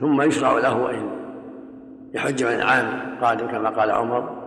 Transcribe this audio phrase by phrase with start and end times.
[0.00, 1.10] ثم يشرع له أن
[2.14, 4.46] يحج من العام القادم كما قال عمر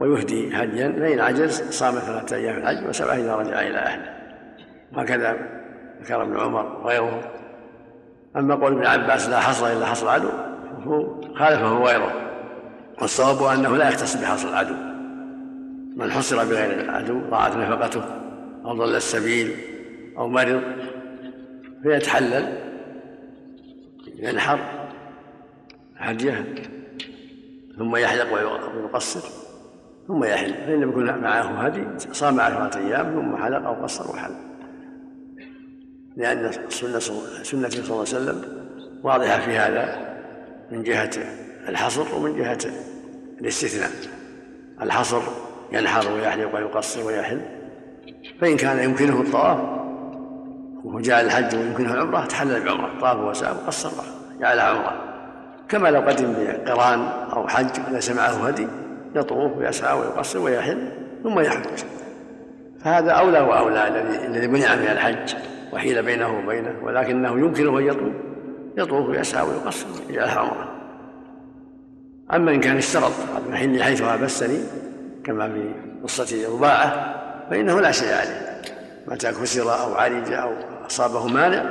[0.00, 4.14] ويهدي هديا فإن عجز صام ثلاثة أيام الحج وسبعة إذا رجع إلى أهله.
[4.92, 5.36] وهكذا
[6.02, 7.20] ذكر ابن عمر وغيره.
[8.36, 10.28] أما قول ابن عباس لا حصر إلا حصر العدو
[11.34, 12.12] خالفه غيره
[13.00, 14.74] والصواب أنه لا يختص بحصر العدو.
[15.96, 18.04] من حصر بغير العدو ضاعت نفقته
[18.64, 19.56] أو ضل السبيل
[20.18, 20.62] أو مرض
[21.82, 22.58] فيتحلل
[24.16, 24.81] ينحر.
[26.02, 26.54] هديه
[27.78, 29.20] ثم يحلق ويقصر
[30.08, 34.32] ثم يحل فإن لم يكن معه هدي صام عشرة أيام ثم حلق أو قصر وحل
[36.16, 36.98] لأن سنة
[37.42, 38.42] سنة صلى الله عليه وسلم
[39.02, 40.12] واضحة في هذا
[40.70, 41.10] من جهة
[41.68, 42.58] الحصر ومن جهة
[43.40, 43.90] الاستثناء.
[44.82, 45.22] الحصر
[45.72, 47.40] ينحر ويحلق ويقصر ويحل.
[48.40, 49.58] فإن كان يمكنه الطواف
[50.84, 53.90] وهو الحج ويمكنه العمرة تحلل بعمرة طاف وسعى وقصر
[54.40, 55.11] جعلها عمرة.
[55.72, 57.00] كما لو قدم بقران
[57.32, 58.68] أو حج ليس معه هدي
[59.16, 60.88] يطوف ويسعى ويقصر ويحل
[61.22, 61.84] ثم يحج.
[62.84, 65.34] فهذا أولى وأولى الذي الذي منع من الحج
[65.72, 68.12] وحيل بينه وبينه ولكنه يمكنه أن يطوف
[68.76, 70.68] يطوف ويسعى ويقصر ويجعلها عمرة
[72.32, 73.12] أما إن كان اشترط
[73.50, 74.58] محلي حيث هابسني
[75.24, 77.14] كما في قصة رباعة
[77.50, 78.62] فإنه لا شيء عليه.
[79.06, 80.52] متى كسر أو عرج أو
[80.86, 81.64] أصابه مانع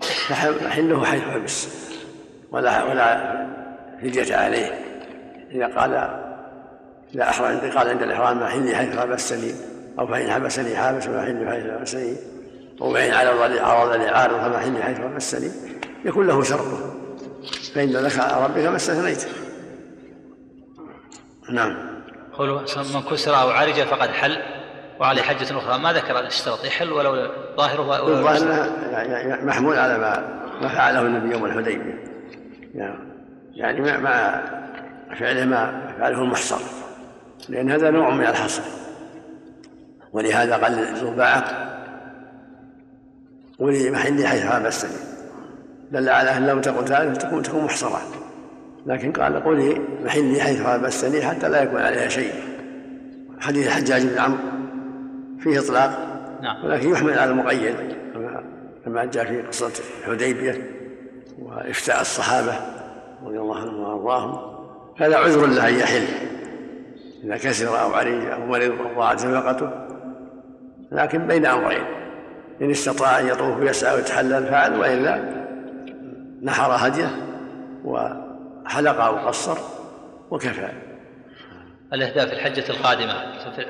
[0.00, 1.91] فحله حيث حبس
[2.52, 3.32] ولا ولا
[4.02, 4.70] فدية عليه.
[5.50, 5.94] إذا قال
[7.14, 9.54] إذا أحرم قال عند الإحرام ما حلي حيث حبسني
[9.98, 12.16] أو فإن حبسني حابس وما حلي حيث حبسني
[12.80, 15.50] أو فإن عرض لي عارض فما حلي حيث حبسني
[16.04, 16.94] يكون له شرطه
[17.74, 19.26] فإن لك على ربك ما استثنيت.
[21.50, 21.76] نعم.
[22.32, 22.60] قوله
[22.94, 24.38] من كسر أو عرج فقد حل.
[25.00, 28.70] وعليه حجة أخرى ما ذكر الاشتراط يحل ولو ظاهره الظاهر
[29.44, 32.11] محمول على ما ما فعله النبي يوم الحديبية.
[33.54, 34.42] يعني مع
[35.18, 36.60] فعله ما فعله المحصر.
[37.48, 38.62] لأن هذا نوع من الحصر.
[40.12, 41.44] ولهذا قال الرباعة
[43.58, 44.96] ولي محلي حيث هذا السبيل.
[45.90, 48.00] دل على أن لو تقل ذلك تكون تكون محصرة.
[48.86, 52.32] لكن قال قولي محلي حيث هابستني حتى لا يكون عليها شيء.
[53.40, 54.38] حديث الحجاج بن عمرو
[55.40, 55.90] فيه إطلاق.
[56.42, 56.64] نعم.
[56.64, 57.74] ولكن يحمل على المقيد
[58.84, 60.81] كما جاء في قصة الحديبية.
[61.46, 62.54] وإفتاء الصحابة
[63.24, 64.52] رضي الله عنهم وأرضاهم
[64.96, 66.04] هذا عذر له أن يحل.
[67.24, 69.70] إذا كسر أو عري أو مرض أو ضاعت نفقته
[70.92, 71.84] لكن بين أمرين.
[72.62, 75.42] إن استطاع أن يطوف ويسعى ويتحلل فعل وإلا
[76.42, 77.10] نحر هديه
[77.84, 79.58] وحلق أو قصر
[80.30, 80.68] وكفى.
[81.92, 83.14] الإهداء في الحجة القادمة.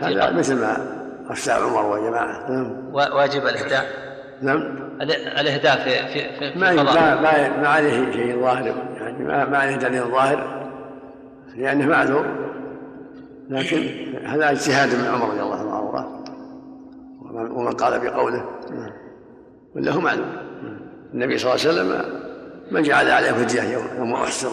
[0.00, 2.50] هذا مثل ما أفتى عمر وجماعة.
[2.50, 2.94] نعم.
[2.94, 4.11] واجب الإهداء
[4.42, 4.60] نعم.
[5.40, 9.76] الإهداء في في في ما ما ما, ما عليه شيء ظاهر يعني ما, ما عليه
[9.76, 10.62] دليل ظاهر
[11.56, 12.26] لأنه معذور.
[13.50, 13.78] لكن
[14.24, 16.22] هذا اجتهاد من عمر رضي الله عنه وارضاه.
[17.32, 18.44] ومن قال بقوله.
[19.76, 20.32] ولا هو معلوم
[21.14, 22.22] النبي صلى الله عليه وسلم
[22.70, 24.50] ما جعل عليه فدية يوم يوم أحسر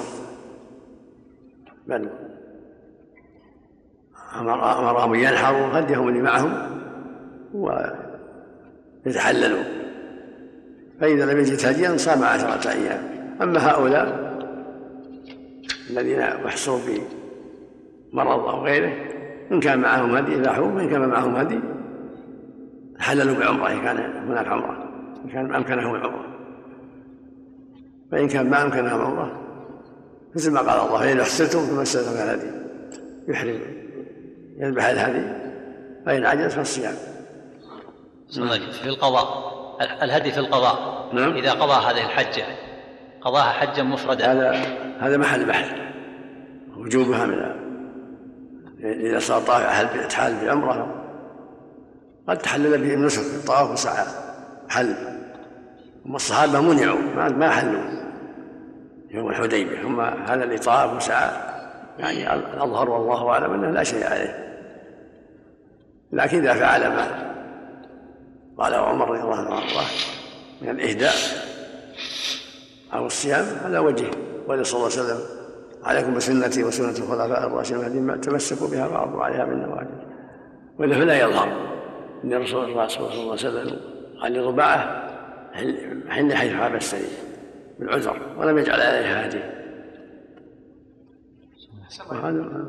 [1.88, 2.10] بل
[4.36, 6.54] أمر أمرهم أن ينحروا هديهم اللي معهم
[9.06, 9.79] ويتحللوا.
[11.02, 13.02] فإذا لم يجد هديا صام عشرة أيام.
[13.42, 14.30] أما هؤلاء
[15.90, 16.80] الذين يحصروا
[18.14, 18.94] بمرض أو غيره
[19.52, 21.60] إن كان معهم هدي ذبحوا وإن كان معهم هدي
[23.00, 24.90] حللوا بعمرة إن كان هناك عمرة
[25.26, 26.26] إن كان أمكنهم العمرة.
[28.12, 29.40] فإن كان ما أمكنها عمرة
[30.36, 32.52] مثل ما قال الله فإن أحسنتم فما استلزم الهدي
[33.28, 33.60] يحرم
[34.58, 35.50] يذبح الهدي
[36.06, 36.94] فإن عجز فالصيام.
[38.82, 39.59] في القضاء.
[39.82, 41.10] الهدي في القضاء.
[41.14, 41.34] نعم.
[41.36, 42.44] إذا قضى هذه الحجة.
[43.22, 44.32] قضاها حجا مفردا.
[44.32, 44.52] هذا
[45.00, 45.72] هذا محل بحث.
[46.78, 47.60] وجوبها من
[48.84, 50.96] إذا صار طائف يتحال بعمرة
[52.28, 54.06] قد تحلل به النسك طواف وسعى
[54.70, 54.96] حل.
[56.06, 57.30] هم الصحابة منعوا.
[57.30, 57.84] ما حلوا.
[59.12, 59.82] يوم الحديبية.
[59.82, 61.32] هم هذا اللي طاف وسعى
[62.00, 64.50] يعني الأظهر والله أعلم أنه لا شيء عليه.
[66.12, 67.30] لكن إذا فعل ما
[68.60, 69.88] قال عمر رضي الله عنه وارضاه
[70.62, 71.14] من الإهداء
[72.94, 74.12] أو الصيام على وجهه.
[74.48, 75.40] قال صلى الله عليه وسلم
[75.84, 79.90] عليكم بسنتي وسنة الخلفاء الراشدين المهديين تمسكوا بها وعضوا عليها بالنواجذ
[80.80, 81.48] وإلا فلا يظهر
[82.24, 83.80] أن الرسول صلى الله عليه وسلم
[84.22, 85.10] قال لرباعة
[86.10, 87.02] حل حيث حبستني
[87.80, 89.60] بالعذر ولم يجعل عليها هذه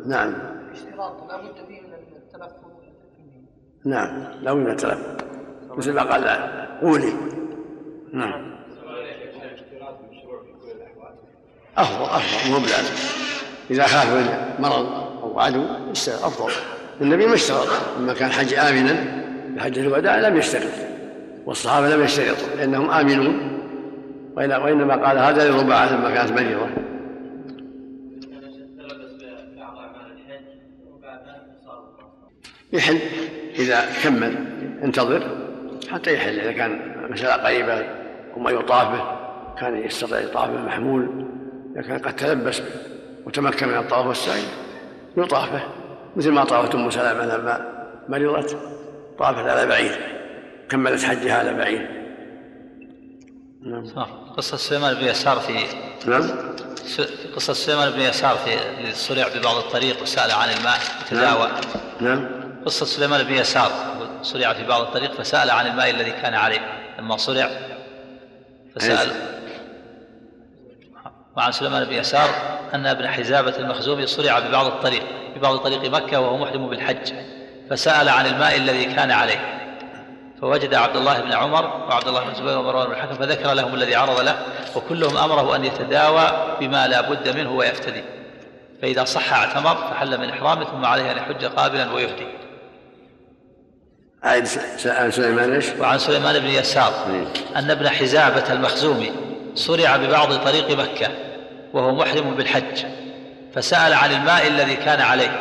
[0.06, 0.34] نعم.
[0.72, 2.54] اشتراط لا بد فيه من التلفظ.
[3.84, 5.29] نعم لا بد من التلفظ.
[5.80, 6.24] مثل ما قال
[6.82, 7.12] قولي.
[8.12, 8.50] نعم.
[11.78, 12.94] أفضل أفضل مو بلازم.
[13.70, 14.28] إذا خاف من
[14.58, 14.86] مرض
[15.22, 15.64] أو عدو
[16.08, 16.52] أفضل.
[17.00, 17.68] النبي ما اشترط
[17.98, 19.24] لما كان حج آمنا
[19.56, 20.72] بحجة الوداع لم يشترط
[21.46, 23.60] والصحابة لم يشترطوا لأنهم آمنون.
[24.36, 26.68] وإنما قال هذا لرباعة لما كانت مريضة
[32.72, 32.98] يحل.
[33.58, 34.34] إذا كمل
[34.82, 35.39] ينتظر
[35.88, 37.86] حتى يحل إذا كان مسألة قريبة
[38.36, 39.02] وما يطاف به
[39.60, 41.26] كان يستطيع يطاف به محمول
[41.76, 42.62] إذا كان قد تلبس
[43.26, 44.42] وتمكن من الطواف والسعي
[45.16, 45.62] يطاف به.
[46.16, 48.58] مثل ما طافت أم سلمة لما مرضت
[49.18, 49.98] طافت على بعير
[50.68, 51.88] كملت حجها على بعير.
[53.62, 53.84] نعم.
[54.36, 55.52] قصة سليمان بن يسار في
[56.06, 56.22] نعم.
[57.36, 58.50] قصة سليمان بن يسار في
[58.92, 60.78] صرع ببعض الطريق وسأل عن الماء
[61.10, 61.50] تداوى.
[62.00, 62.49] نعم, نعم.
[62.66, 63.70] قصة سليمان بن يسار
[64.22, 66.60] صرع في بعض الطريق فسأل عن الماء الذي كان عليه.
[66.98, 67.50] لما صرع
[68.76, 69.12] فسأل
[71.36, 72.28] وعن سليمان بن يسار
[72.74, 75.02] أن ابن حزابة المخزومي صرع ببعض الطريق
[75.36, 77.12] ببعض طريق مكة وهو محرم بالحج
[77.70, 79.56] فسأل عن الماء الذي كان عليه.
[80.40, 83.94] فوجد عبد الله بن عمر وعبد الله بن زبير ومروان بن الحكم فذكر لهم الذي
[83.94, 84.36] عرض له
[84.76, 88.04] وكلهم أمره أن يتداوى بما لا بد منه ويفتدي.
[88.82, 92.39] فإذا صح اعتمر فحل من إحرامه ثم عليه أن يحج قابلا ويهدي.
[94.22, 96.92] عن سليمان إيش؟ وعن سليمان بن يسار.
[97.56, 99.12] أن ابن حزابة المخزومي
[99.54, 101.08] صرع ببعض طريق مكة
[101.72, 102.84] وهو محرم بالحج
[103.54, 105.40] فسأل عن الماء الذي كان عليه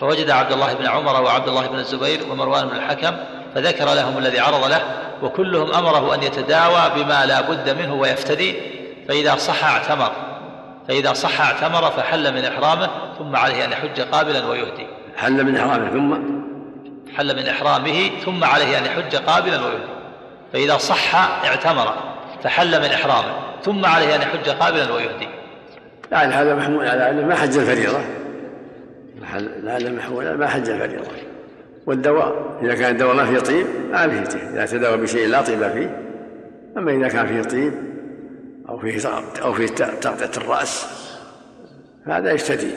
[0.00, 3.16] فوجد عبد الله بن عمر وعبد الله بن الزبير ومروان بن الحكم
[3.54, 4.80] فذكر لهم الذي عرض له
[5.22, 8.54] وكلهم أمره أن يتداوى بما لا بد منه ويفتدي
[9.08, 10.12] فإذا صح اعتمر
[10.88, 14.86] فإذا صح اعتمر فحل من إحرامه ثم عليه أن يحج قابلا ويهدي.
[15.16, 16.39] حل من إحرامه ثم
[17.16, 20.00] حل من إحرامه ثم عليه أن يحج قابلا ويهدي
[20.52, 21.14] فإذا صح
[21.44, 21.94] اعتمر
[22.42, 25.28] فحل من إحرامه ثم عليه أن يحج قابلا ويهدي
[26.12, 28.00] يعني هذا محمول على انه ما حج الفريضة.
[29.66, 31.06] هذا محمول ما حج الفريضة.
[31.86, 34.42] والدواء إذا كان الدواء ما فيه طيب ما فيه طيب.
[34.54, 36.00] إذا تداوى بشيء لا طيب فيه.
[36.76, 37.72] أما إذا كان فيه طيب
[38.68, 39.08] أو فيه
[39.42, 39.66] أو فيه
[40.00, 40.86] تغطية الرأس
[42.06, 42.70] هذا يشتدي.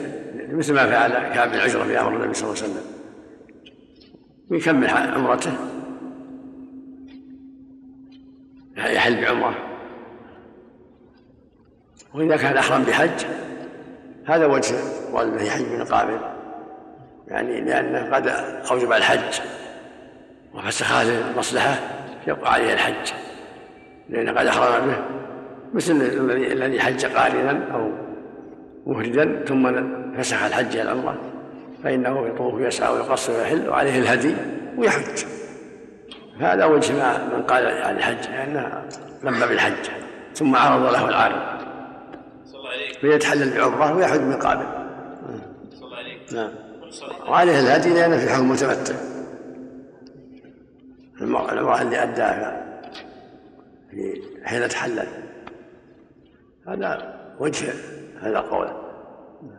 [0.51, 2.85] مثل ما فعل كعب بن عجرة في أمر النبي صلى الله عليه وسلم.
[4.49, 5.51] ويكمل عمرته.
[8.77, 9.55] يحل بعمره.
[12.13, 13.25] وإذا كان أحرم بحج
[14.25, 14.75] هذا وجه
[15.11, 16.19] والذي يحج من قابل
[17.27, 18.27] يعني لأنه قد
[18.71, 19.41] أوجب الحج.
[20.53, 21.75] وفسخ هذه المصلحة
[22.27, 23.13] يبقى عليه الحج.
[24.09, 25.23] لأنه قد أحرم به
[25.73, 25.91] مثل
[26.51, 27.91] الذي حج قارنا أو
[28.85, 29.73] مفردا ثم
[30.17, 31.32] فسخ الحج إلى العمرة
[31.83, 34.35] فإنه يطوف ويسعى ويقصر ويحل وعليه الهدي
[34.77, 35.25] ويحج.
[36.39, 38.87] هذا وجه ما من قال عن الحج لأنه
[39.23, 39.89] لبى بالحج
[40.33, 41.63] ثم عرض له العارض
[43.01, 44.65] فيتحلل بعمرة ويحج من قابل
[46.33, 46.51] نعم.
[47.27, 48.95] وعليه الهدي لأنه في حكم متمتع.
[51.21, 52.81] المرأة اللي أداها
[53.91, 55.07] في حين تحلل.
[56.67, 57.73] هذا وجه
[58.21, 58.67] هذا القول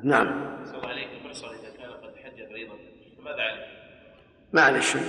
[0.03, 0.27] نعم
[0.75, 2.75] الله عليك إذا كان قد حج فريضة
[3.19, 3.65] فماذا عليه؟
[4.81, 5.03] شيء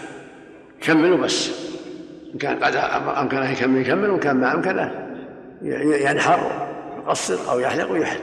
[0.81, 1.65] كملوا بس.
[2.33, 2.75] إن كان قد
[3.17, 5.07] أمكنه يكمل يكمل وإن كان ما أمكنه
[6.11, 8.19] ينحر يقصر أو يحلق ويحل.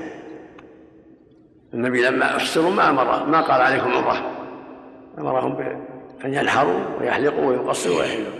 [1.74, 4.30] النبي لما احصروا ما أمر ما قال عليكم عمره
[5.18, 8.32] أمرهم بان ينحروا ويحلقوا ويقصروا ويحلوا.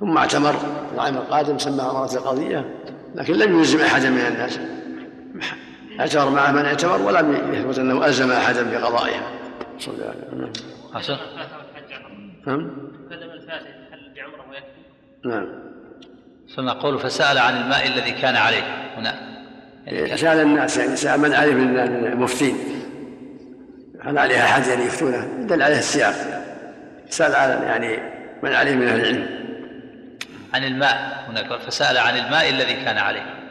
[0.00, 0.54] ثم اعتمر.
[0.94, 2.74] العام القادم سمى عمرة القضية
[3.14, 4.60] لكن لم يلزم أحدا من الناس.
[6.00, 9.22] اعتمر معه من اعتمر ولم يثبت أنه ألزم أحدا بقضائها
[9.78, 10.50] صلى الله عليه
[10.96, 11.22] وسلم.
[12.42, 12.70] حسن نعم
[14.16, 14.82] بعمرة ويكفي.
[15.24, 15.48] نعم.
[16.56, 18.62] ثم قول فسأل عن الماء الذي كان عليه
[18.96, 19.14] هنا.
[19.86, 22.56] يعني سأل الناس يعني سأل من عليه من المفتين.
[24.02, 26.14] هل عليها أحد يعني يفتونه؟ دل عليه السياق.
[27.08, 27.98] سأل على يعني
[28.42, 29.26] من عليه من أهل العلم.
[30.54, 33.42] عن الماء هناك فسأل عن الماء الذي كان عليه.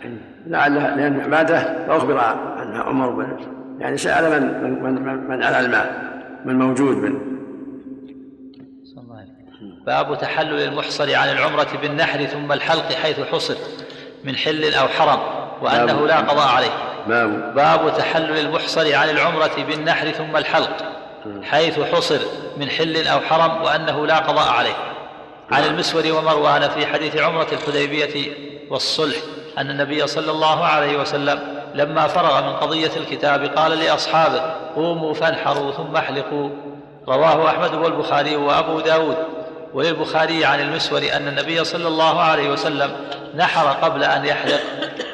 [0.47, 1.57] لعل لأن بعده
[1.97, 3.37] أخبر عنها عمر بن
[3.79, 6.11] يعني سأل من من من, من على الماء
[6.45, 7.40] من موجود من
[9.85, 13.55] باب تحلل المحصر عن العمرة بالنحر ثم الحلق حيث حصر
[14.23, 15.19] من حل أو حرم
[15.61, 16.71] وأنه لا قضاء عليه.
[17.07, 20.77] باب باب تحلل المحصر عن العمرة بالنحر ثم الحلق
[21.43, 22.19] حيث حصر
[22.57, 24.75] من حل أو حرم وأنه لا قضاء عليه.
[25.51, 28.31] عن المسور ومروان في حديث عمرة الحديبية
[28.69, 29.17] والصلح
[29.57, 31.39] أن النبي صلى الله عليه وسلم
[31.75, 34.41] لما فرغ من قضية الكتاب قال لأصحابه
[34.75, 36.49] قوموا فانحروا ثم احلقوا.
[37.07, 39.17] رواه أحمد والبخاري وأبو داود.
[39.73, 42.91] وللبخاري عن المسور أن النبي صلى الله عليه وسلم
[43.35, 44.59] نحر قبل أن يحلق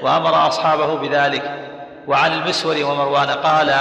[0.02, 1.68] وأمر أصحابه بذلك.
[2.08, 3.74] وعن المسور ومروان قال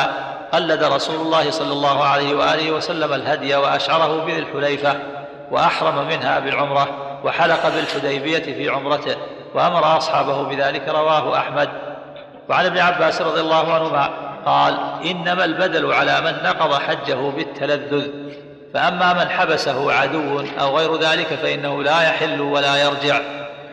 [0.53, 4.97] قلد رسول الله صلى الله عليه وآله وسلم الهدي وأشعره بذي الحليفة
[5.51, 6.89] وأحرم منها بالعمرة
[7.25, 9.17] وحلق بالحديبية في عمرته
[9.55, 10.89] وأمر أصحابه بذلك.
[10.89, 11.69] رواه أحمد.
[12.49, 14.11] وعن ابن عباس رضي الله عنهما
[14.47, 18.11] قال إنما البدل على من نقض حجه بالتلذذ.
[18.75, 23.21] فأما من حبسه عدو أو غير ذلك فإنه لا يحل ولا يرجع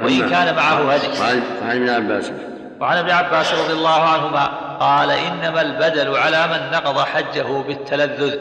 [0.02, 1.08] وإن كان معه هدي.
[1.22, 2.32] وعن ابن عباس.
[2.80, 4.46] وعن ابن عباس رضي الله عنهما
[4.80, 8.38] قال إنما البدل على من نقض حجه بالتلذذ.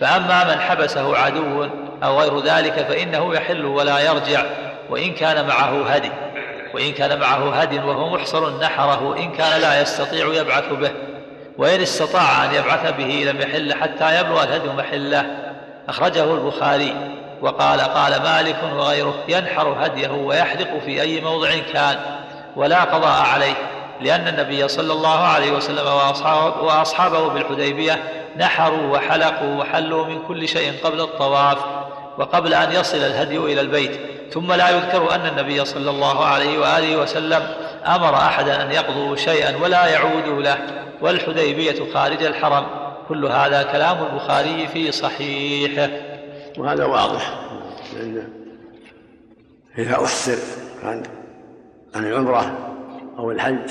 [0.00, 1.66] فأما من حبسه عدو
[2.02, 4.44] أو غير ذلك فإنه يحل ولا يرجع
[4.90, 6.10] وإن كان معه هدي.
[6.74, 10.90] وإن كان معه هدي وهو محصر نحره إن كان لا يستطيع يبعث به.
[11.58, 15.26] وإن استطاع أن يبعث به لم يحل حتى يبلغ الهدي محله.
[15.88, 16.94] أخرجه البخاري
[17.42, 21.96] وقال قال مالك وغيره ينحر هديه ويحلق في أي موضع كان
[22.56, 23.54] ولا قضاء عليه
[24.00, 27.98] لأن النبي صلى الله عليه وسلم وأصحابه, وأصحابه بالحديبية
[28.36, 31.58] نحروا وحلقوا وحلوا من كل شيء قبل الطواف
[32.18, 34.00] وقبل أن يصل الهدي إلى البيت.
[34.32, 37.42] ثم لا يذكر أن النبي صلى الله عليه وآله وسلم
[37.86, 40.58] أمر أحدا أن يقضوا شيئا ولا يعودوا له
[41.00, 42.66] والحديبية خارج الحرم.
[43.08, 45.88] كل هذا كلام البخاري في صحيحه.
[46.58, 47.40] وهذا واضح.
[47.94, 48.28] لأن
[49.78, 50.38] إذا أحسر
[50.82, 51.02] عن
[51.94, 52.58] عن العمرة
[53.18, 53.70] أو الحج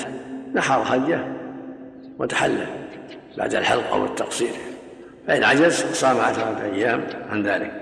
[0.54, 1.24] نحر حجه
[2.18, 2.66] وتحلل
[3.38, 4.52] بعد الحلق أو التقصير.
[5.26, 7.72] فإن عجز صام عشرة أيام عن ذلك.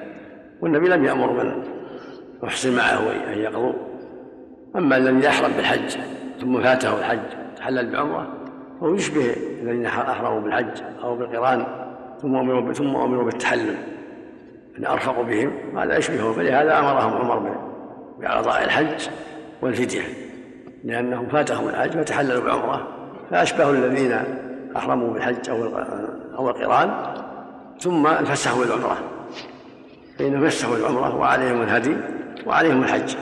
[0.61, 1.65] والنبي لم يأمر من
[2.43, 3.90] يحسن معه أن يقضوا.
[4.77, 5.97] أما الذي يحرم بالحج
[6.41, 7.19] ثم فاته الحج
[7.57, 8.29] تحلل بعمرة
[8.81, 11.67] فهو يشبه الذين أحرموا بالحج أو بالقران
[12.23, 13.77] ثم أمروا ثم أمروا بالتحلل.
[14.79, 17.57] أن أرفقوا بهم هذا يشبهه فلهذا أمرهم عمر
[18.19, 19.09] بقضاء الحج
[19.63, 20.03] والفدية.
[20.85, 22.89] لأنهم فاتهم الحج فتحللوا بعمرة
[23.31, 24.19] فأشبهوا الذين
[24.77, 25.57] أحرموا بالحج أو
[26.39, 26.91] أو القران
[27.79, 28.99] ثم انفسحوا بالعمرة.
[30.19, 31.97] فإنهم فسحوا العمرة وعليهم الهدي
[32.47, 33.17] وعليهم الحج.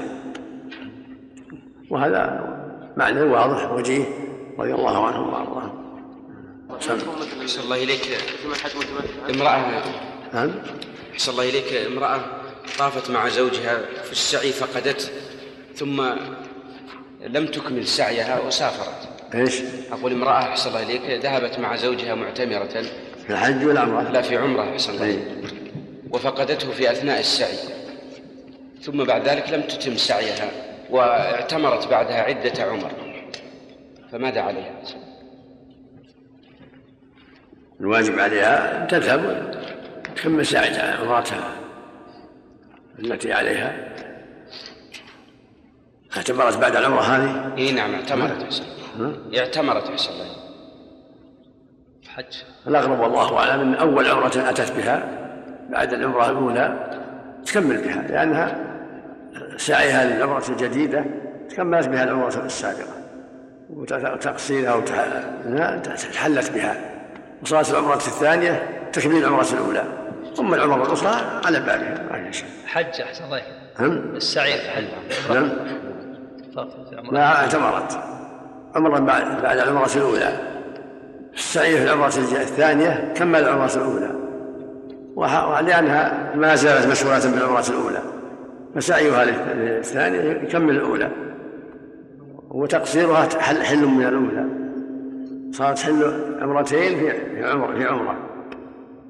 [1.90, 2.48] وهذا
[2.96, 4.04] معنى واضح وجيه
[4.58, 5.88] رضي الله عنهم وارضاهم
[6.76, 7.60] أحسن.
[7.60, 8.18] الله إليك.
[9.30, 9.82] امرأة.
[10.34, 10.50] نعم.
[11.12, 11.72] أحسن الله إليك.
[11.72, 12.20] امرأة
[12.78, 15.12] طافت مع زوجها في السعي فقدت
[15.74, 16.02] ثم
[17.26, 19.08] لم تكمل سعيها وسافرت.
[19.34, 22.82] إيش؟ أقول امرأة أحسن الله إليك ذهبت مع زوجها معتمرة.
[23.26, 25.52] في الحج ولا عمرة؟ لا في عمرة أحسن الله إليك.
[26.10, 27.58] وفقدته في أثناء السعي.
[28.82, 30.67] ثم بعد ذلك لم تتم سعيها.
[30.90, 32.90] واعتمرت بعدها عدة عمر.
[34.12, 34.72] فماذا عليها؟
[37.80, 39.48] الواجب عليها أن تذهب
[40.08, 41.52] وتكمل سعي عمرتها
[42.98, 43.88] التي عليها.
[46.16, 48.64] اعتمرت بعد العمرة هذه؟ إي نعم اعتمرت احسن
[49.36, 50.26] اعتمرت احسن الله
[52.08, 52.42] حج.
[52.66, 55.08] الأغلب والله أعلم أن أول عمرة أتت بها
[55.70, 56.90] بعد العمرة الأولى
[57.46, 58.67] تكمل بها لأنها
[59.56, 61.04] سعيها للعمرة الجديدة
[61.50, 62.94] تكملت بها العمرة السابقة
[63.70, 66.76] وتقصيرها وتحلت بها.
[67.42, 69.84] وصارت العمرة الثانية تكميل العمرة الأولى.
[70.36, 72.48] ثم العمرة الأخرى على بابها ما في شيء.
[72.66, 73.42] حج أحسن الله
[73.80, 74.84] نعم السعي في حج
[75.34, 75.50] نعم.
[77.12, 77.98] لا اعتمرت.
[78.74, 80.32] عمرا بعد بعد العمرة الأولى.
[81.34, 84.10] السعي في العمرة الثانية كمل العمرة الأولى.
[85.16, 88.02] ولأنها ما زالت مشغولة بالعمرة الأولى.
[88.74, 91.10] فسعيها للثانية يكمل الأولى.
[92.50, 94.44] وتقصيرها حل, حل من الأولى.
[95.52, 98.16] صارت حل عمرتين في عمرة في عمرة.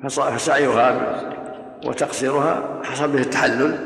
[0.09, 1.23] فسعيها
[1.87, 3.79] وتقصيرها حصل به التحلل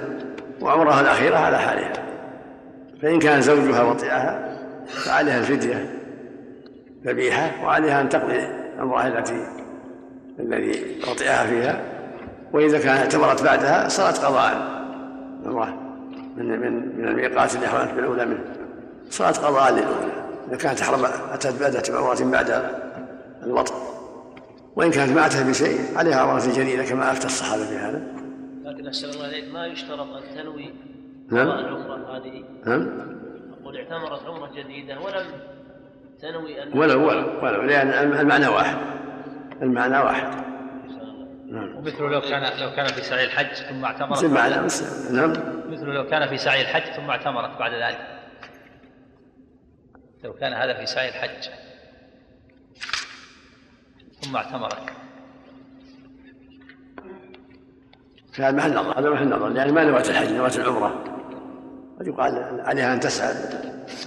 [0.61, 1.93] وعمرها الأخيرة على حالها.
[3.03, 5.87] فإن كان زوجها وطئها فعليها الفدية
[7.07, 8.41] ذبيحة وعليها أن تقضي
[8.79, 9.47] عمرها التي
[10.41, 11.81] الذي وطئها فيها.
[12.53, 14.82] وإذا كانت اعتمرت بعدها صارت قضاء.
[15.47, 15.79] عمرة
[16.37, 18.45] من من من الميقات اللي أحرمت بالأولى منه.
[19.11, 20.13] صارت قضاء للأولى
[20.49, 22.63] إذا كانت أحرم أتت بأدة عمرة بعد
[23.43, 23.75] الوطء
[24.77, 28.03] وإن كانت ما أتت بشيء عليها عمرة جديدة كما أفتى الصحابة بهذا
[28.65, 30.71] لكن أسأل الله عليك ما يشترط أن تنوي
[31.31, 32.89] نعم العمرة هذه؟ نعم
[33.63, 35.27] أقول اعتمرت عمرة جديدة ولم
[36.23, 37.89] تنوي أن ولو ولو ولو لأن
[38.21, 38.77] المعنى واحد.
[39.63, 40.52] المعنى واحد.
[41.53, 41.77] نعم.
[41.77, 44.25] ومثل لو كان لو كان في سعي الحج ثم اعتمرت
[45.11, 45.31] نعم.
[45.69, 47.99] مثل لو كان في سعي الحج ثم اعتمرت بعد ذلك.
[50.25, 51.49] لو كان هذا في سعي الحج
[54.23, 54.91] ثم اعتمرت.
[58.39, 59.49] هذا محل نظر هذا محل نظر.
[59.49, 61.05] لأن ما نوت الحج نوت العمرة.
[62.01, 63.35] قد يقال عليها أن تسعى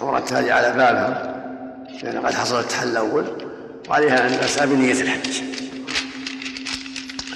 [0.02, 1.36] عمرة هذه على بابها
[2.04, 3.26] يعني قد حصل التحل الأول
[3.90, 5.65] وعليها أن تسعى بنية الحج.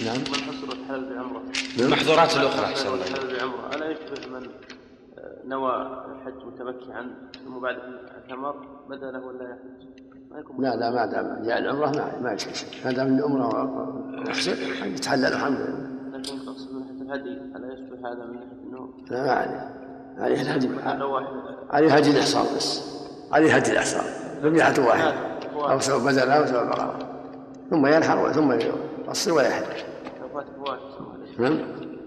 [0.05, 0.17] نعم.
[0.17, 1.41] من حصل الحلال بعمرة.
[1.79, 3.75] المحظورات الأخرى أحسن الحلال بعمرة.
[3.75, 4.47] ألا يشبه من
[5.45, 5.75] نوى
[6.11, 7.07] الحج متمكعا
[7.45, 7.77] ثم بعد
[8.15, 8.55] اعتمر
[8.89, 9.89] بدا له ولا يحج؟
[10.31, 13.53] ما يكون لا لا ما دام جاء العمرة ما ما يشبه شيء ما دام العمرة
[14.27, 14.51] محسن
[14.83, 16.17] يتحلل الحمد لله.
[16.17, 19.71] لكن اقصد من ناحية الهدي ألا يشبه هذا من ناحية أنه لا ما عليه.
[20.17, 20.69] عليه الهدي
[21.69, 22.99] عليه هدي الإحصار بس.
[23.31, 24.03] عليه هدي الإحصار.
[24.43, 25.13] ذبيحة واحدة
[25.55, 26.99] أو سواء بدل أو سواء بقرة.
[27.69, 28.51] ثم ينحر ثم
[29.09, 29.63] يقصر ويحل
[30.21, 30.79] لو فات فوات
[31.39, 31.59] نعم.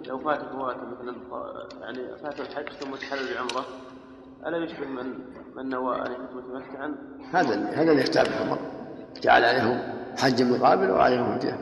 [0.06, 1.14] لو فات فوات مثلا
[1.80, 3.64] يعني فات الحج ثم تحلل بعمرة
[4.46, 5.18] ألا يشبه من
[5.56, 6.94] من نوى أن يكون متمتعا؟
[7.32, 8.58] هذا هذا اللي يختار الحمر
[9.22, 9.80] جعل عليهم
[10.18, 11.58] حج مقابل وعليهم هدية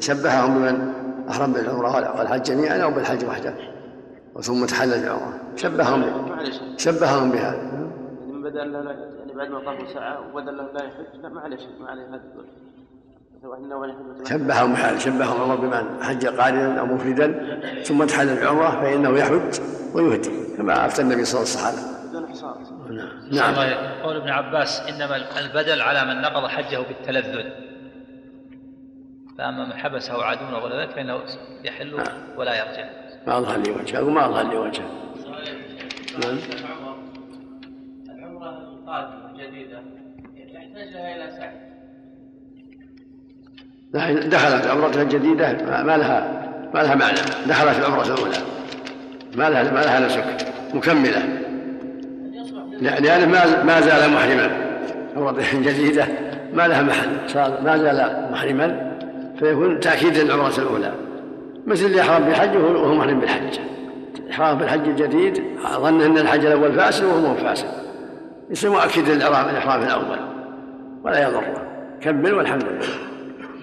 [0.00, 0.92] شبههم بمن؟
[1.30, 3.54] أحرم بالعمرة والحج جميعا أو بالحج وحده.
[4.40, 6.02] ثم تحلل بالعمرة شبههم
[6.76, 11.40] شبههم بهذا يعني بدل لا يعني بعد ما طاف ساعة وبدل لا يحج لا ما
[11.40, 12.22] عليه ما عليه هذا
[14.28, 19.60] شبههم بهذا شبههم الله بمن حج قارنا أو مفردا ثم تحلل بعمره فإنه يحج
[19.94, 21.96] ويهدي كما افتى النبي صلى الله عليه وسلم.
[22.08, 22.96] بدون
[23.30, 23.54] نعم.
[23.54, 24.02] نعم.
[24.02, 27.50] قول ابن عباس إنما البدل على من نقض حجه بالتلذذ.
[29.38, 31.20] فأما من حبسه عدو ولا ذلك فإنه
[31.64, 32.06] يحل نعم.
[32.36, 32.88] ولا يرجع.
[33.26, 34.90] ما أظهر لي وجهه وما أظهر لي وجهه.
[36.22, 36.38] نعم.
[38.08, 39.82] العمرة القادمة الجديدة
[40.34, 41.65] يحتاج لها إلى سعي.
[44.26, 46.42] دخلت عمرتها الجديدة ما لها
[46.74, 47.18] ما لها معنى.
[47.46, 48.36] دخلت العمرة الأولى.
[49.36, 50.24] ما لها ما لها نسك
[50.74, 51.22] مكملة.
[52.80, 53.26] لأنه
[53.64, 54.50] ما زال محرما.
[55.16, 56.06] عمرته الجديدة.
[56.54, 57.08] ما لها محل.
[57.26, 58.96] صار ما زال محرما.
[59.38, 60.92] فيكون تأكيد للعمرة الأولى.
[61.66, 63.58] مثل اللي يحرم بالحج وهو محرم بالحج.
[64.30, 65.42] إحرام بالحج الجديد
[65.76, 67.66] ظن أن الحج الأول فاسد وهو مو فاسد.
[68.50, 70.18] يصير مؤكد للإحرام الأول.
[71.04, 71.62] ولا يضره.
[72.00, 72.86] كمل والحمد لله.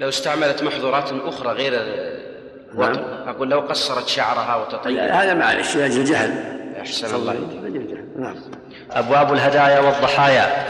[0.03, 1.81] لو استعملت محظورات أخرى غير
[2.77, 2.95] نعم.
[3.27, 4.97] أقول لو قصرت شعرها وتطيب.
[4.97, 6.31] هذا معلش لأجل الجهل.
[6.81, 7.35] أحسن الله
[8.15, 8.35] نعم.
[8.91, 10.65] أبواب الهدايا والضحايا.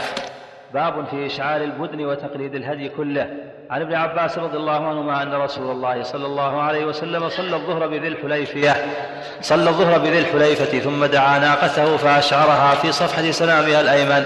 [0.74, 3.30] باب في إشعار البدن وتقليد الهدي كله.
[3.70, 7.86] عن ابن عباس رضي الله عنهما أن رسول الله صلى الله عليه وسلم صلى الظهر
[7.86, 8.76] بذي الحليفية
[9.42, 14.24] صلى الظهر بذي الحليفة ثم دعا ناقته فأشعرها في صفحة سنامها الأيمن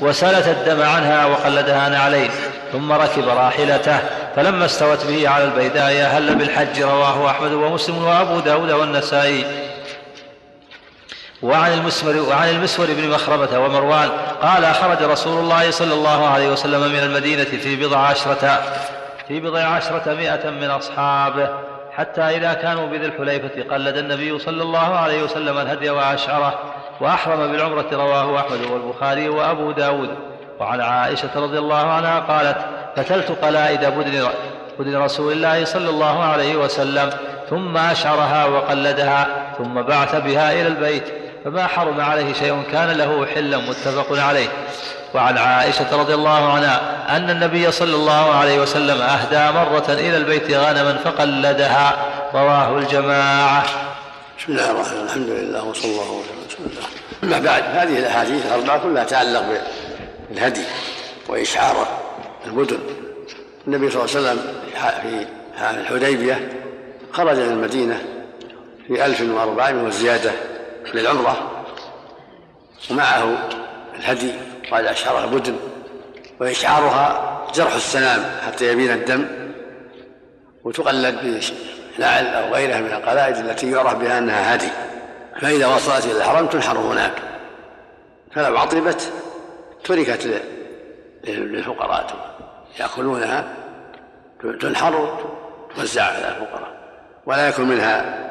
[0.00, 2.30] وسالت الدم عنها وقلدها نعلين
[2.72, 3.98] ثم ركب راحلته.
[4.36, 9.44] فلما استوت به على البيداء هل بالحج رواه أحمد ومسلم وأبو داود والنسائي.
[11.42, 14.08] وعن المسور وعن المسور بن مخرمة ومروان
[14.42, 18.62] قال خرج رسول الله صلى الله عليه وسلم من المدينة في بضع عشرة
[19.28, 21.48] في بضع عشرة مائة من أصحابه
[21.92, 26.58] حتى إذا كانوا بذي الحليفة قلد النبي صلى الله عليه وسلم الهدي وأشعره
[27.00, 30.10] وأحرم بالعمرة رواه أحمد والبخاري وأبو داود.
[30.60, 32.56] وعن عائشة رضي الله عنها قالت
[32.96, 33.80] فتلت قلائد
[34.78, 37.10] بدن رسول الله صلى الله عليه وسلم
[37.50, 39.26] ثم أشعرها وقلدها
[39.58, 41.04] ثم بعث بها إلى البيت
[41.44, 44.48] فما حرم عليه شيء كان له حلا متفق عليه.
[45.14, 50.50] وعن عائشة رضي الله عنها أن النبي صلى الله عليه وسلم أهدى مرة إلى البيت
[50.50, 51.96] غنما فقلدها.
[52.34, 53.64] رواه الجماعة.
[54.38, 55.04] بسم الله الرحمن الرحيم.
[55.04, 56.70] الحمد لله وصلى الله وسلم.
[57.22, 59.44] أما بعد هذه الأحاديث الأربعة كلها تتعلق
[60.30, 60.64] بالهدي
[61.28, 61.99] وإشعاره.
[62.46, 62.78] المدن.
[63.66, 64.54] النبي صلى الله عليه وسلم
[65.62, 66.48] في الحديبية
[67.12, 68.02] خرج من المدينة
[68.86, 70.32] في ألف وأربعمائة وزيادة
[70.94, 71.64] للعمرة
[72.90, 73.48] ومعه
[73.98, 74.32] الهدي
[74.70, 75.56] قال أشعرها بدن
[76.40, 79.26] وإشعارها جرح السنام حتى يبين الدم
[80.64, 81.42] وتقلد
[81.98, 84.68] بنعل أو غيرها من القلائد التي يعرف بها أنها هدي.
[85.40, 87.12] فإذا وصلت إلى الحرم تنحر هناك.
[88.32, 89.12] فلو عطبت
[89.84, 90.42] تركت
[91.24, 92.29] للفقراء.
[92.78, 93.54] يأكلونها
[94.60, 95.18] تنحر
[95.76, 96.80] توزع على الفقراء
[97.26, 98.30] ولا يكون منها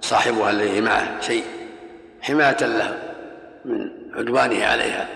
[0.00, 1.44] صاحبها الذي معه شيء
[2.22, 2.98] حماية له
[3.64, 5.08] من عدوانه عليها.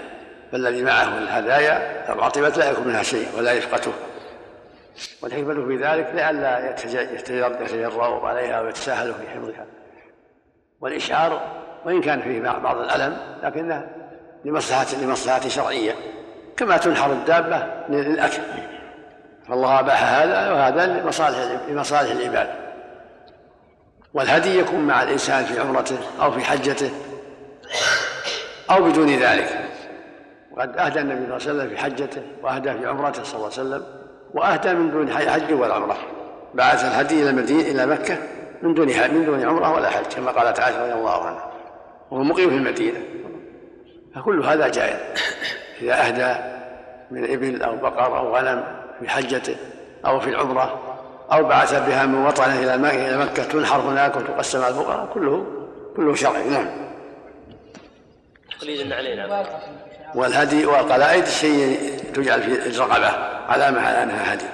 [0.53, 2.21] فالذي معه الهدايا لو
[2.57, 3.93] لا يكون منها شيء ولا يفقته
[5.23, 6.77] والحكمة في ذلك لئلا
[7.53, 9.67] يتجرؤوا عليها ويتساهلوا في حفظها.
[10.81, 11.43] والإشعار
[11.85, 13.89] وإن كان فيه بعض الألم لكنه
[14.45, 15.95] لمصلحة لمصلحة شرعية.
[16.57, 18.43] كما تنحر الدابة للأكل.
[19.49, 21.39] فالله أباح هذا وهذا لمصالح
[21.69, 22.49] لمصالح العباد.
[24.15, 26.91] والهدي يكون مع الإنسان في عمرته أو في حجته
[28.71, 29.61] أو بدون ذلك.
[30.53, 33.69] وقد أهدى النبي صلى الله عليه وسلم في حجته وأهدى في عمرته صلى الله عليه
[33.69, 33.85] وسلم
[34.35, 35.97] وأهدى من دون حج ولا عمرة.
[36.55, 38.19] بعث الهدي إلى المدينة إلى مكة
[38.63, 41.51] من دون من دون عمرة ولا حج كما قالت عائشة رضي الله عنها
[42.11, 43.01] وهو مقيم في المدينة.
[44.15, 45.01] فكل هذا جائز.
[45.83, 46.35] إذا أهدى
[47.11, 48.65] من إبل أو بقر أو غنم
[49.01, 49.57] في حجته
[50.07, 50.95] أو في العمرة
[51.33, 55.47] أو بعث بها من وطنه إلى مكة تنحر هناك وتقسم على الفقراء كله
[55.97, 56.67] كله شرعي نعم.
[58.59, 59.47] تقليد علينا.
[60.15, 63.09] والهدي والقلائد شيء تجعل في الرقبة
[63.49, 64.45] علامة على أنها هدي.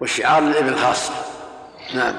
[0.00, 1.14] والشعار للإبل خاصة.
[1.94, 2.14] نعم.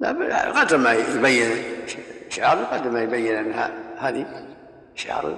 [0.00, 1.50] لا قدر ما يبين.
[2.30, 4.26] شعار قدر ما يبين أنها هذه
[4.96, 5.36] شعار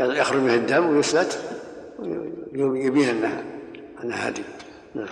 [0.00, 1.38] يخرج منه الدم ويسلت
[2.56, 3.44] ويبين أنها
[4.04, 4.42] أنها هدي
[4.94, 5.08] نعم.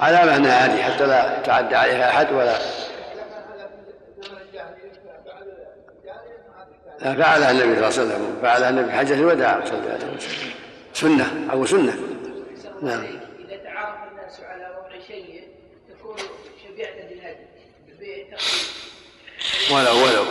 [0.00, 2.58] علامة أنها هدي حتى لا يتعدى عليها أحد ولا
[7.00, 8.38] لا فعلها النبي صلى الله عليه وسلم.
[8.42, 10.50] فعلها النبي حجة الوداع صلى الله عليه وسلم.
[10.94, 11.96] سنة أو سنة.
[12.82, 13.04] نعم
[13.38, 15.48] إذا تعارف الناس على وضع شيء
[15.88, 16.16] تكون
[16.64, 17.46] شبيعة للهدي
[19.72, 20.24] ولو ولو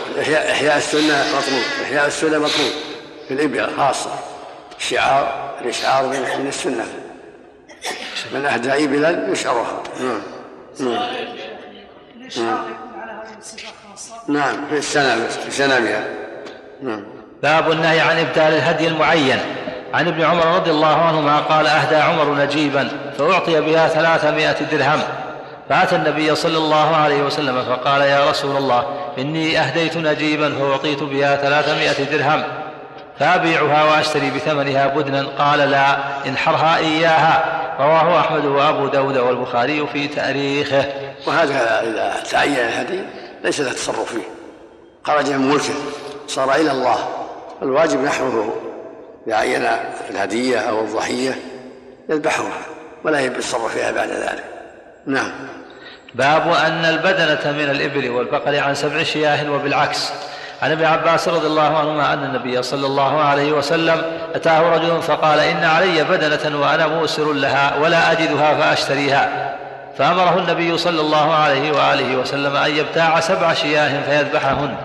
[0.50, 2.72] إحياء السنة مطلوب إحياء السنة مطلوب
[3.28, 4.10] في الإبل خاصة.
[4.78, 6.06] الشعار الإشعار
[6.38, 6.86] من السنة.
[8.32, 9.82] من أهدى إبلا يشعرها.
[10.00, 10.22] نعم.
[10.80, 11.08] نعم.
[12.36, 12.64] نعم,
[14.28, 14.66] نعم.
[14.70, 16.04] في السنة في سنامها.
[16.82, 17.04] نعم.
[17.42, 19.38] باب النهي عن إبدال الهدي المعين.
[19.94, 25.02] عن ابن عمر رضي الله عنهما قال أهدى عمر نجيبا فأعطي بها ثلاثمائة درهم.
[25.68, 28.86] فأتى النبي صلى الله عليه وسلم فقال يا رسول الله
[29.18, 32.44] إني أهديت نجيبا فأعطيت بها ثلاثمائة درهم
[33.18, 35.26] فأبيعها وأشتري بثمنها بدنا.
[35.38, 35.96] قال لا
[36.26, 37.44] انحرها إياها.
[37.80, 40.84] رواه أحمد وأبو داود والبخاري في تاريخه.
[41.26, 43.00] وهذا إذا تعين الهدي
[43.44, 44.28] ليس له تصرف فيه
[45.04, 45.74] خرج من ملكه
[46.26, 46.98] صار إلى الله.
[47.62, 48.52] الواجب نحوه
[49.26, 49.68] إذا عين
[50.10, 51.38] الهدية أو الضحية
[52.08, 52.52] يذبحها
[53.04, 54.51] ولا يتصرف فيها بعد ذلك.
[55.06, 55.30] نعم.
[56.14, 60.12] باب أن البدنة من الإبل والبقر عن سبع شياه وبالعكس.
[60.62, 64.02] عن ابن عباس رضي الله عنهما أن النبي صلى الله عليه وسلم
[64.34, 69.56] أتاه رجل فقال إن علي بدنة وأنا موسر لها ولا أجدها فأشتريها.
[69.98, 74.76] فأمره النبي صلى الله عليه وآله وسلم أن يبتاع سبع شياه فيذبحهن.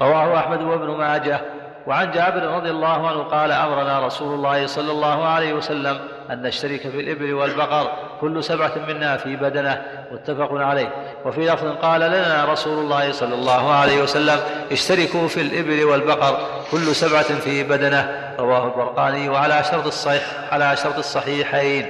[0.00, 1.40] رواه أحمد وابن ماجه.
[1.86, 5.98] وعن جابر رضي الله عنه قال أمرنا رسول الله صلى الله عليه وسلم
[6.30, 9.82] أن نشترك في الإبل والبقر كل سبعة منا في بدنه
[10.12, 10.88] متفق عليه.
[11.24, 14.40] وفي لفظ قال لنا رسول الله صلى الله عليه وسلم
[14.72, 18.34] اشتركوا في الإبل والبقر كل سبعة في بدنه.
[18.38, 21.86] رواه البرقاني وعلى شرط الصحيح على شرط الصحيحين.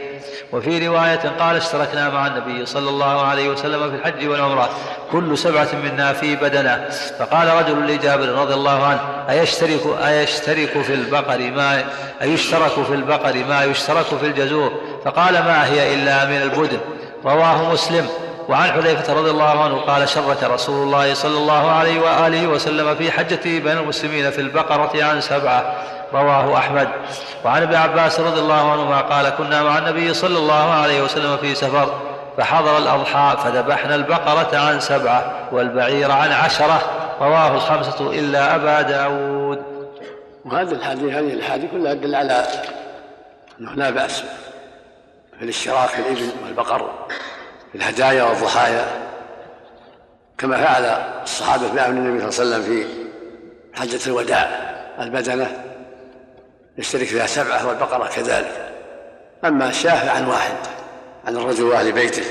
[0.53, 4.69] وفي رواية قال اشتركنا مع النبي صلى الله عليه وسلم في الحج والعمرة
[5.13, 6.89] كل سبعة منا في بدنة.
[7.19, 11.85] فقال رجل لجابر رضي الله عنه أيشترك أيشترك في البقر ما
[12.23, 14.73] أيشترك في البقر ما يشترك في الجزور؟
[15.05, 16.79] فقال ما هي إلا من البدن.
[17.25, 18.09] رواه مسلم.
[18.49, 23.13] وعن حذيفة رضي الله عنه قال شرك رسول الله صلى الله عليه وآله وسلم في
[23.13, 25.75] حجته بين المسلمين في البقرة عن سبعة.
[26.15, 26.89] رواه أحمد.
[27.45, 31.55] وعن ابن عباس رضي الله عنهما قال كنا مع النبي صلى الله عليه وسلم في
[31.55, 32.01] سفر
[32.37, 36.83] فحضر الأضحى فذبحنا البقرة عن سبعة والبعير عن عشرة.
[37.21, 39.63] رواه الخمسة إلا أبا داود.
[40.45, 42.47] وهذه الحديث هذه الحديث كلها تدل على
[43.61, 44.25] أنه لا بأس
[45.39, 46.91] في الاشتراك في الإبل والبقر
[47.73, 48.85] في الهدايا والضحايا
[50.39, 50.85] كما فعل
[51.23, 52.87] الصحابة في النبي صلى الله عليه وسلم في
[53.75, 55.74] حجة الوداع البدنة.
[56.79, 58.73] يشترك فيها سبعة والبقرة كذلك.
[59.45, 60.57] أما الشاه عن واحد
[61.25, 62.25] عن الرجل وأهل بيته.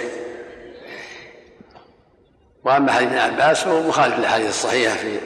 [2.63, 5.19] وأما حديث ابن عباس فهو مخالف للأحاديث الصحيحة في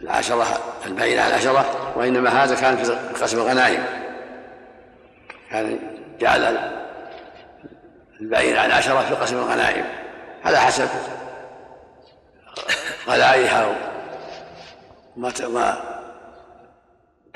[0.00, 0.46] العشرة
[0.86, 3.84] البعيدة عن العشرة وإنما هذا كان في قسم الغنائم.
[5.50, 5.78] كان
[6.20, 6.58] جعل
[8.20, 9.84] البعيد عن العشرة في قسم الغنائم.
[10.44, 10.88] على حسب
[13.08, 13.76] غلائها
[15.16, 15.95] وما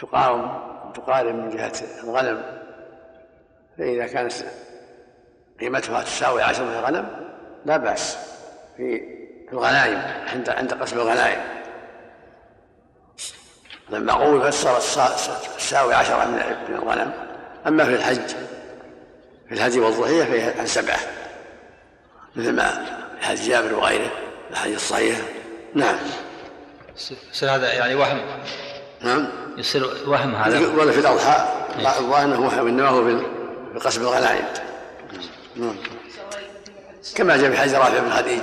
[0.00, 0.60] تقارن
[0.94, 1.72] تقارن من جهة
[2.04, 2.42] الغنم
[3.78, 4.32] فإذا كانت
[5.60, 7.08] قيمتها تساوي عشرة من الغنم
[7.66, 8.18] لا بأس
[8.76, 9.20] في
[9.52, 11.40] الغنائم عند عند قسم الغنائم.
[13.90, 14.82] لما قوي صارت
[15.58, 17.12] تساوي عشرة من الغنم.
[17.66, 18.28] أما في الحج
[19.48, 20.98] في الهدي والضحية فهي عن سبعة.
[22.36, 22.86] مثل ما
[23.20, 24.10] حج جابر وغيره
[24.50, 25.18] الحديث الصحيح.
[25.74, 25.96] نعم.
[27.42, 28.20] هذا يعني وهم.
[29.00, 29.39] نعم.
[29.56, 31.46] يصير وهم هذا ولا في الأضحى
[31.78, 33.24] الظاهر وهم إنما هو في
[33.78, 34.44] قسم الغنائم
[35.56, 35.76] نعم
[37.14, 38.42] كما جاء في حديث رافع بن خديج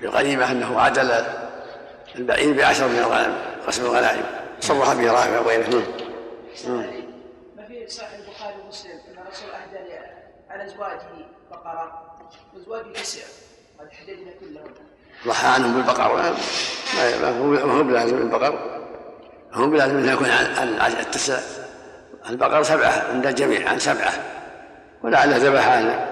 [0.00, 1.24] في الغنيمة أنه عدل
[2.16, 4.24] البعير بعشر من الغنم قسم الغنائم
[4.60, 5.82] صرح به رافع وغيره نعم,
[6.66, 6.86] نعم.
[7.56, 9.94] ما في صحيح البخاري ومسلم أن الرسول أهدى
[10.50, 11.02] على أزواجه
[11.50, 12.16] بقرة
[12.54, 13.22] وأزواجه تسع
[13.80, 14.74] قد حددنا كلهم
[15.26, 16.34] ضحى عنهم بالبقر
[17.62, 18.80] ما هو بلازم البقر
[19.54, 20.30] هم بلازم أن يكون
[20.78, 21.38] عن التسع
[22.30, 24.12] البقرة سبعة عند الجميع عن سبعة.
[25.02, 26.06] ولعله ذبح عن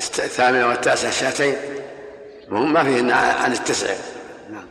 [0.00, 1.56] الثامنة والتاسعة شاتين.
[2.50, 3.94] وهم ما فيهن عن التسع.
[4.50, 4.66] نعم.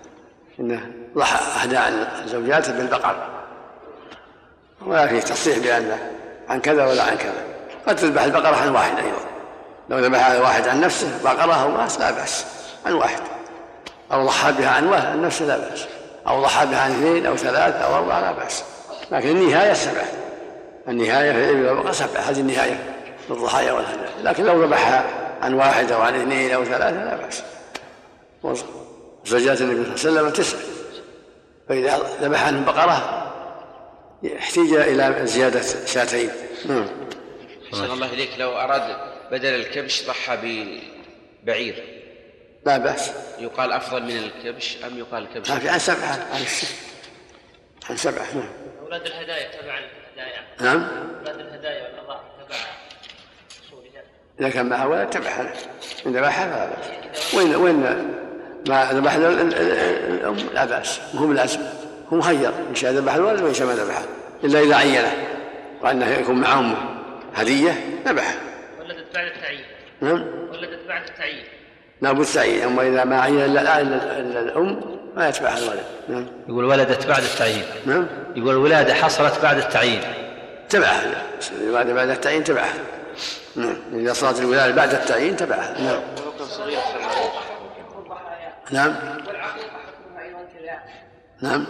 [0.60, 3.30] إنه ضحى أهدى عن زوجاته بالبقر.
[4.86, 6.12] ولا فيه تصريح بأنه
[6.50, 7.44] عن كذا ولا عن كذا.
[7.88, 9.26] قد تذبح البقرة عن واحد أيضا.
[9.90, 12.46] لو ذبح واحد عن نفسه بقرة أو راس لا بأس.
[12.86, 13.22] عن واحد.
[14.12, 15.86] أو ضحى بها عن واحد نفسه لا بأس.
[16.28, 18.64] أو ضحى بها عن اثنين أو ثلاثة أو أربعة لا بأس.
[19.12, 20.08] لكن النهاية سبعة.
[20.88, 22.22] النهاية في الإبل والبقرة سبعة.
[22.22, 22.94] هذه النهاية
[23.30, 25.06] للضحايا والهدايا لكن لو ذبحها
[25.42, 27.44] عن واحد أو عن اثنين أو ثلاثة لا بأس.
[29.26, 30.58] زوجات النبي صلى الله عليه وسلم تسع.
[31.70, 33.30] فإذا ذبح عنهم بقرة
[34.38, 36.30] احتيج إلى زيادة شاتين.
[36.66, 36.88] نعم.
[37.74, 38.30] الله إليك.
[38.38, 38.98] لو أراد
[39.32, 40.38] بدل الكبش ضحى
[41.44, 42.03] ببعير.
[42.66, 43.12] لا بأس.
[43.40, 46.42] يقال أفضل من الكبش أم يقال الكبش؟ ما في عن سبعة عن
[47.90, 48.50] عن سبعة نعم.
[48.82, 50.42] أولاد الهدايا تبع الهدايا.
[50.62, 50.88] نعم.
[51.20, 52.56] أولاد الهدايا والأضاحي تبع
[54.40, 55.54] إذا كان معها ولد تبعها
[56.06, 57.80] إن ذبحها فلا بأس وين وين؟
[58.68, 61.00] ما ذبح الأم لا بأس.
[61.14, 61.60] وهو بالعزم
[62.14, 64.04] هو مخير إن شاء ذبح الولد وإن شاء ما ذبحه
[64.44, 65.14] إلا إذا عينه.
[65.82, 66.78] وأنه يكون مع أمه.
[67.36, 67.72] هدية
[68.06, 68.36] ذبحه.
[68.80, 69.66] ولدت بعد التعيين.
[70.02, 70.28] نعم.
[70.52, 70.73] ولدت
[72.04, 73.82] لابد التعيين أما إذا ما عين إلا
[74.42, 74.82] الأم
[75.16, 75.84] ما يتبعها الولد.
[76.10, 76.28] نعم.
[76.50, 77.64] يقول ولدت بعد التعيين.
[77.86, 78.08] نعم.
[78.36, 80.02] يقول الولادة حصلت بعد التعيين.
[80.70, 81.04] تبعها
[81.62, 82.74] الولادة بعد التعيين تبعها
[83.56, 83.76] نعم.
[83.94, 86.02] إذا صارت الولادة بعد التعيين تبعها نعم.
[88.72, 88.96] نعم.
[91.42, 91.66] نعم.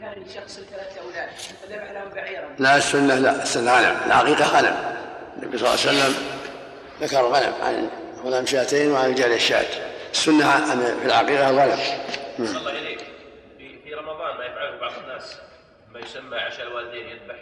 [0.00, 1.28] كان ثلاثة أولاد
[1.62, 3.42] فذبح لهم بعيرا لا السنة لا.
[3.42, 3.96] السنة غنم.
[4.06, 4.76] العقيقة غنم.
[5.36, 6.14] النبي صلى الله عليه وسلم
[7.00, 7.88] ذكر الغنم عن
[8.24, 9.66] غنم شاتين وعن الجارية الشاة.
[10.12, 10.44] السنة
[11.00, 11.78] في العقيقة الغنم
[12.38, 12.98] الله إليك
[13.58, 15.36] في في رمضان ما يفعله بعض الناس
[15.92, 17.36] ما يسمى عشاء الوالدين يذبح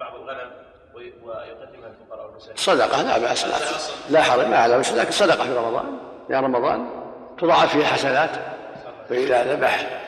[0.00, 0.50] بعض الغنم
[0.94, 2.56] ويقدمها للفقراء والمساكين.
[2.56, 3.56] صدقة لا بأس لا.
[4.10, 5.98] لا حرج ما على لكن صدقة في رمضان.
[6.30, 6.90] يا رمضان
[7.40, 8.30] تضاعف فيه حسنات.
[9.08, 10.00] فإذا ذبح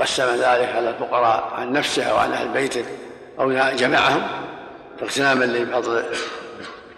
[0.00, 2.84] قسم ذلك على الفقراء عن نفسه أو عن أهل بيته
[3.38, 4.28] أو جمعهم
[5.02, 6.04] اغتناما لفضل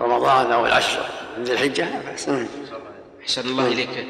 [0.01, 1.01] رمضان أو العشر.
[1.01, 2.31] من ذي الحجة؟ لا بأس.
[3.23, 4.07] أحسن الله إليك.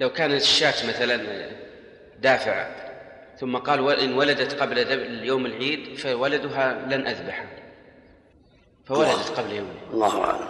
[0.00, 1.20] لو كانت الشاة مثلا
[2.22, 2.66] دافع
[3.40, 4.78] ثم قال إن ولدت قبل
[5.24, 7.44] يوم العيد فولدها لن أذبحه
[8.86, 10.46] فولدت قبل يوم الله أعلم.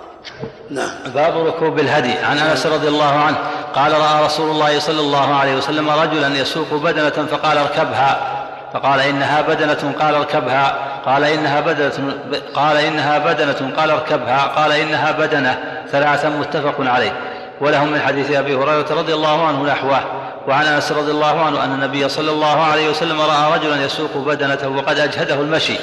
[0.70, 1.12] نعم.
[1.14, 2.12] باب ركوب الهدي.
[2.12, 3.36] عن أنس رضي الله عنه
[3.74, 8.40] قال رأى رسول الله صلى الله عليه وسلم رجلا يسوق بدنة فقال اركبها
[8.72, 12.14] فقال إنها بدنة قال اركبها قال إنها بدنة
[12.54, 15.58] قال إنها بدنة قال اركبها قال إنها بدنة
[15.92, 17.12] ثلاثا متفق عليه.
[17.60, 20.00] ولهم من حديث أبي هريرة رضي الله عنه نحوه
[20.48, 24.68] وعن أنس رضي الله عنه أن النبي صلى الله عليه وسلم رأى رجلا يسوق بدنته
[24.68, 25.76] وقد أجهده المشي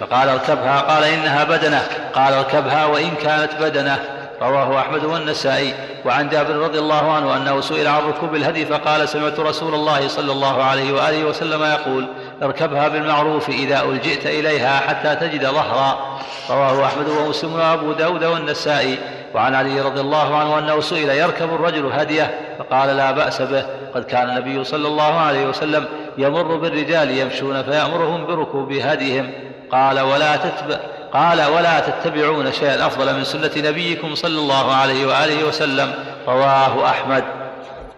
[0.00, 1.82] فقال اركبها قال إنها بدنة
[2.14, 3.98] قال اركبها وإن كانت بدنة.
[4.42, 5.74] رواه أحمد والنسائي.
[6.04, 10.32] وعن جابر رضي الله عنه أنه سئل عن ركوب الهدي فقال سمعت رسول الله صلى
[10.32, 12.06] الله عليه وآله وسلم يقول
[12.42, 16.18] اركبها بالمعروف إذا ألجئت إليها حتى تجد ظهرا.
[16.50, 18.98] رواه أحمد ومسلم وأبو داود والنسائي.
[19.34, 23.66] وعن علي رضي الله عنه أنه سئل يركب الرجل هدية؟ فقال لا بأس به.
[23.94, 25.84] قد كان النبي صلى الله عليه وسلم
[26.18, 29.30] يمر بالرجال يمشون فيأمرهم بركوب هديهم.
[29.72, 30.76] قال ولا تتبع
[31.12, 35.94] قال ولا تتبعون شيئا أفضل من سنة نبيكم صلى الله عليه وآله وسلم.
[36.28, 37.24] رواه أحمد.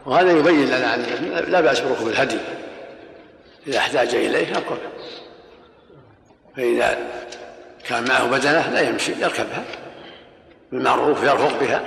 [0.07, 0.97] وهذا يبين لنا
[1.49, 2.39] لا بأس بركوب الهدي.
[3.67, 4.79] إذا احتاج إليه يركب.
[6.57, 6.99] فإذا
[7.89, 9.65] كان معه بدنة لا يمشي يركبها.
[10.73, 11.83] بالمعروف يرفق بها.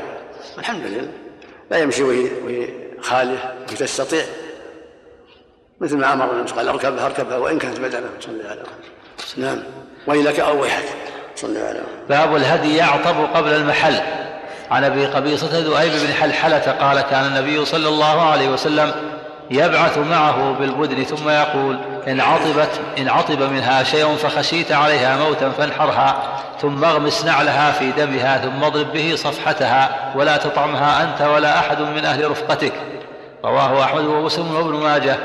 [0.58, 1.12] الحمد لله.
[1.72, 2.70] لا يمشي وهي
[3.02, 4.24] خالية وهي تستطيع.
[5.82, 8.64] مثل ما أمر النبي قال أركبها أركبها وإن كانت بدنة صلى وسلم
[9.38, 9.64] نعم.
[10.08, 10.86] ويلك أو ويحك
[11.36, 14.02] صلى على باب الهدي يعطب قبل المحل.
[14.72, 19.19] عن أبي قبيصة ذؤيب بن حلحلة قال كان النبي صلى الله عليه وسلم
[19.52, 26.40] يبعث معه بالبدن ثم يقول إن عطبت إن عطب منها شيء فخشيت عليها موتا فانحرها
[26.62, 32.06] ثم اغمس نعلها في دمها ثم اضرب به صفحتها ولا تطعمها أنت ولا أحد من
[32.06, 32.74] أهل رفقتك.
[33.46, 35.18] رواه أحمد ومسلم وابن ماجه.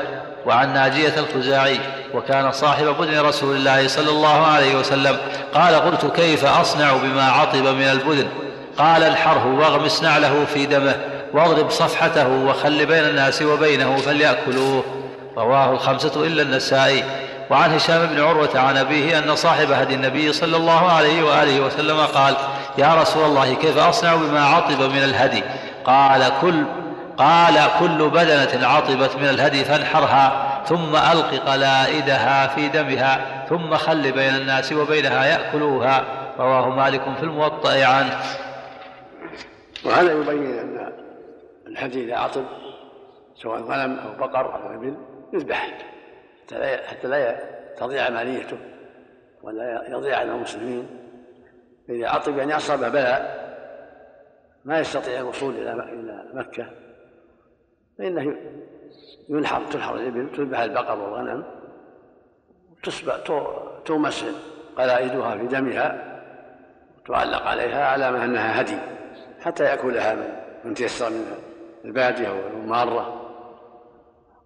[0.45, 1.79] وعن ناجية الخزاعي
[2.13, 5.17] وكان صاحب بدن رسول الله صلى الله عليه وسلم
[5.53, 8.27] قال قلت كيف أصنع بما عطب من البدن؟
[8.77, 10.95] قال الحره واغمس نعله في دمه.
[11.35, 14.83] واضرب صفحته وخل بين الناس وبينه فليأكلوه.
[15.37, 17.03] رواه الخمسة إلا النسائي.
[17.49, 21.99] وعن هشام بن عروة عن أبيه أن صاحب هدي النبي صلى الله عليه وآله وسلم
[21.99, 22.35] قال
[22.77, 25.43] يا رسول الله كيف أصنع بما عطب من الهدي؟
[25.85, 26.63] قال كل
[27.17, 34.35] قال كل بدنة عطبت من الهدي فانحرها ثم ألق قلائدها في دمها ثم خل بين
[34.35, 36.03] الناس وبينها يأكلوها.
[36.39, 38.19] رواه مالك في الموطأ عنه.
[39.85, 41.04] وهذا يبين أن
[41.75, 42.45] الحديث إذا عطب
[43.35, 44.97] سواء غنم أو بقر أو إبل
[45.33, 45.77] يذبح
[46.87, 47.39] حتى لا
[47.77, 48.57] تضيع ماليته
[49.41, 50.87] ولا يضيع على المسلمين.
[51.89, 53.45] إذا عطب يعني أصاب بلاء
[54.65, 56.69] ما يستطيع الوصول إلى إلى مكة.
[57.97, 58.35] فإنه
[59.29, 61.43] ينحر تنحر الإبل تذبح البقر والغنم
[63.85, 64.25] تومس
[64.77, 66.15] قلائدها في دمها
[67.07, 68.77] تعلق عليها على ما أنها هدي
[69.41, 70.15] حتى يأكلها
[70.63, 71.25] من تيسر من
[71.85, 73.21] البادية والمارة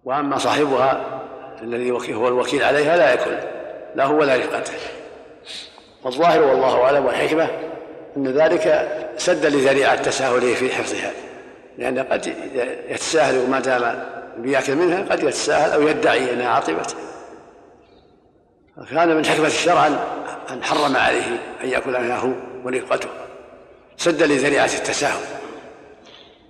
[0.04, 1.20] وأما صاحبها
[1.62, 3.36] الذي هو الوكيل عليها لا يأكل
[3.94, 4.72] لا هو ولا رفقته
[6.04, 7.48] والظاهر والله أعلم والحكمة
[8.16, 11.12] أن ذلك سد لذريعة تساهله في حفظها.
[11.78, 12.34] لأن قد
[12.88, 14.04] يتساهل وما دام
[14.38, 16.96] بيأكل منها قد يتساهل أو يدعي أنها عطبت
[18.76, 19.86] فكان من حكمة الشرع
[20.50, 21.26] أن حرم عليه
[21.64, 22.30] أن يأكل منها هو
[22.64, 23.08] ورفقته
[23.96, 25.39] سد لذريعة التساهل.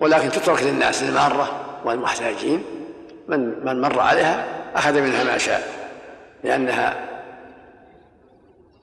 [0.01, 2.65] ولكن تترك للناس المارة والمحتاجين.
[3.29, 5.69] من من مر عليها أخذ منها ما شاء
[6.45, 6.97] لأنها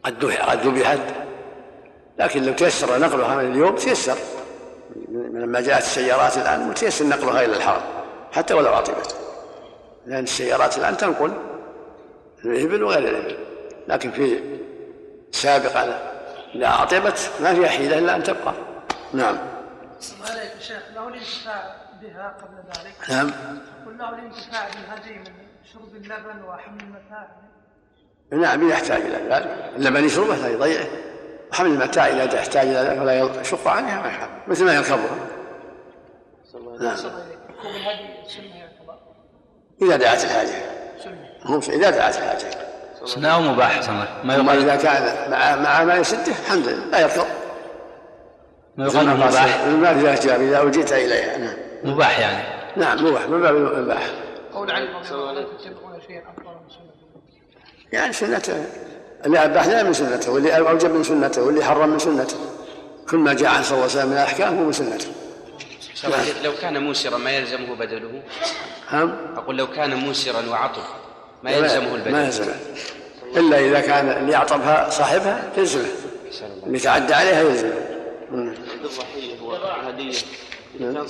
[0.03, 0.99] قد قد ذبحت
[2.19, 4.17] لكن لو تيسر نقلها من اليوم تيسر.
[5.34, 7.82] لما جاءت السيارات الآن متيسر نقلها إلى الحرم
[8.32, 9.15] حتى ولو عطبت.
[10.06, 11.32] لأن السيارات الآن تنقل
[12.45, 13.38] الإبل وغير الإبل.
[13.88, 14.39] لكن في
[15.32, 15.99] سابقا
[16.56, 18.53] إذا عطبت ما فيها حيلة إلا أن تبقى.
[19.13, 19.38] نعم.
[20.29, 23.31] عليك شيخ له الانتفاع بها قبل ذلك؟ نعم.
[23.86, 25.33] قل له الانتفاع بالهدي من
[25.73, 27.27] شرب اللبن وحمل المتاع؟
[28.31, 29.73] نعم يحتاج إلى ذلك.
[29.75, 30.88] اللبن يشربه لا يضيعه
[31.51, 35.17] وحمل المتاع إذا تحتاج إلى ذلك ولا يشق عنها ما يحب مثل ما يركبها.
[36.79, 36.97] نعم.
[39.81, 40.55] إذا دعت الحاجة
[41.45, 42.47] هم إذا دعت الحاجة
[43.05, 43.89] سنة مباح
[44.23, 47.25] ما يقال إذا كان مع مع ما يسده الحمد لله لا يركب.
[48.77, 49.63] يقال مباح.
[49.63, 51.37] المال إذا جاء إذا وجئت إليها.
[51.37, 51.55] نعم.
[51.83, 52.43] مباح يعني.
[52.75, 53.27] نعم مباح.
[53.27, 54.09] من باب المباح.
[54.53, 57.21] قول علي رضي الله عنه تتبعون شيئا أفضل من سنته
[57.91, 58.65] يعني سنته.
[59.25, 62.37] اللي أباحنا من سنته واللي أوجب من سنته واللي حرم من سنته.
[63.09, 65.07] كل ما جاء عن صلى الله عليه وسلم من الأحكام هو من سنته.
[66.43, 68.21] لو كان موسرا ما يلزمه بدله؟
[68.91, 70.81] هم؟ أقول لو كان موسرا وعطب
[71.43, 72.11] ما يلزمه البدل.
[72.11, 72.55] ما يلزمه.
[73.37, 75.87] إلا إذا كان اللي يعطبها صاحبها يلزمه.
[76.65, 77.73] اللي تعدى عليها يلزمه.
[80.80, 81.08] إذا كان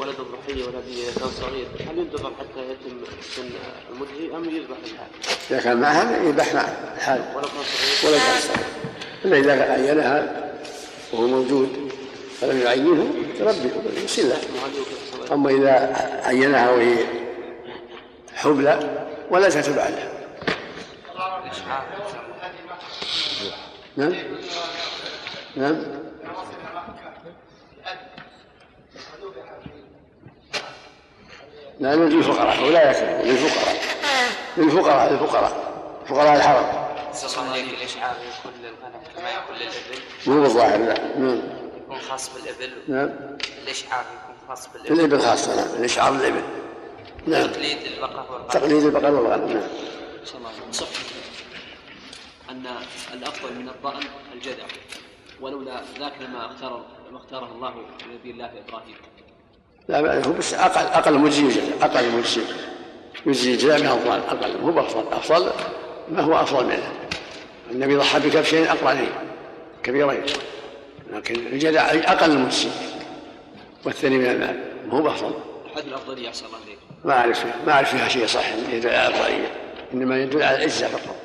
[0.00, 3.04] ولد الضحية والهدية إذا كان صغير هل ينتظر حتى يتم
[3.36, 3.50] سن
[3.90, 5.08] المدهي أم يذبح الحال؟
[5.50, 7.20] إذا كان معها يذبح مع الحال.
[7.36, 7.62] ولو كان
[8.02, 8.66] صغير؟ ولا كان صغير.
[9.24, 10.52] إلا إذا عينها
[11.12, 11.92] وهو موجود
[12.40, 13.70] فلم يعينه يربي
[14.04, 14.38] يصير له.
[15.32, 16.96] أما إذا عينها وهي
[18.34, 20.12] حبلى ولا تتبع له.
[23.96, 24.14] نعم.
[25.56, 25.76] نعم.
[31.80, 33.76] نعم للفقراء ولا يكفي للفقراء
[34.56, 35.72] للفقراء للفقراء
[36.06, 36.86] فقراء الحرم
[37.86, 40.94] الإشعار يكون للغنم كما يكون للإبل مو بالظاهر لا.
[41.76, 42.72] يكون خاص بالإبل.
[42.88, 43.10] نعم.
[43.62, 46.42] الإشعار يكون خاص بالإبل؟ الإبل خاصة نعم الإشعار الإبل؟
[47.26, 47.46] نعم.
[47.50, 48.48] تقليد البقر والغنم.
[48.48, 50.72] تقليد البقر والغنم نعم.
[50.72, 50.86] صح
[52.50, 52.66] أن
[53.12, 54.64] الأفضل من الضأن الجدع
[55.40, 57.74] ولولا ذاك لما اختار ما اختاره الله
[58.06, 58.96] لنبي الله إبراهيم.
[59.88, 62.40] لا هو بس أقل أقل مجزي أقل مجزي
[63.26, 65.50] يجزي جزاء من الضال أقل هو أفضل أفضل
[66.08, 66.92] ما هو أفضل منه.
[67.70, 69.10] النبي ضحى بكبشين أقرنين
[69.82, 70.22] كبيرين
[71.12, 72.68] لكن الجدع أقل المجزي
[73.84, 75.34] والثاني من المال ما هو أفضل
[75.76, 76.58] حد الأفضلية أحسن الله
[77.04, 79.50] ما أعرف ما أعرف فيها شيء صح يدل على الأفضلية
[79.94, 81.16] إنما يدل على العزة فقط.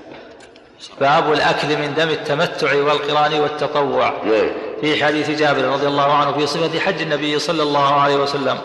[0.99, 4.13] باب الأكل من دم التمتع والقران والتطوع.
[4.81, 8.57] في حديث جابر رضي الله عنه في صفة حج النبي صلى الله عليه وسلم.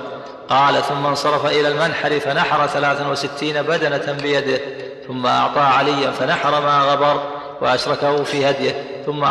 [0.48, 4.60] قال ثم انصرف إلى المنحر فنحر ثلاثا وستين بدنة بيده
[5.08, 7.20] ثم أعطى عليا فنحر ما غبر
[7.60, 9.26] وأشركه في هديه ثم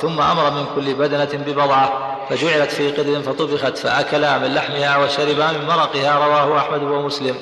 [0.00, 5.66] ثم أمر من كل بدنة ببضعة فجعلت في قدر فطبخت فأكلا من لحمها وشربا من
[5.66, 6.26] مرقها.
[6.26, 7.34] رواه أحمد ومسلم.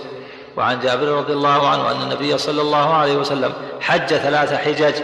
[0.56, 4.94] وعن جابر رضي الله عنه أن النبي صلى الله عليه وسلم حج ثلاث حجج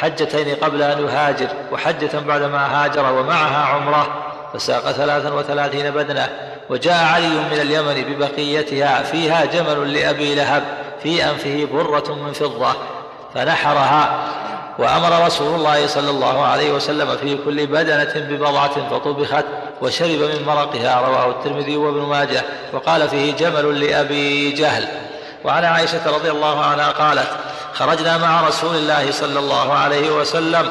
[0.00, 4.06] حجتين قبل أن يهاجر وحجة بعدما هاجر ومعها عمرة
[4.54, 6.28] فساق ثلاثا وثلاثين بدنة.
[6.70, 10.62] وجاء علي من اليمن ببقيتها فيها جمل لأبي لهب
[11.02, 12.72] في أنفه برة من فضة.
[13.34, 14.18] فنحرها
[14.78, 19.44] وأمر رسول الله صلى الله عليه وسلم في كل بدنة ببضعة فطبخت
[19.82, 22.42] وشرب من مرقها رواه الترمذي وابن ماجه.
[22.72, 24.88] وقال فيه جمل لأبي جهل.
[25.44, 27.28] وعن عائشة رضي الله عنها قالت
[27.74, 30.70] خرجنا مع رسول الله صلى الله عليه وسلم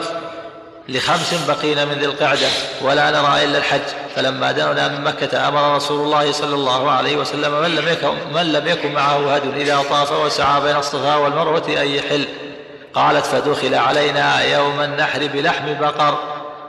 [0.90, 2.48] لخمس بقين من ذي القعدة
[2.82, 3.82] ولا نرى إلا الحج.
[4.16, 8.52] فلما دنونا من مكة أمر رسول الله صلى الله عليه وسلم من لم يكن, من
[8.54, 12.28] لم يكن معه هد إذا طاف وسعى بين الصفا والمروة أن يحل.
[12.94, 16.20] قالت فدخل علينا يوم النحر بلحم بقر.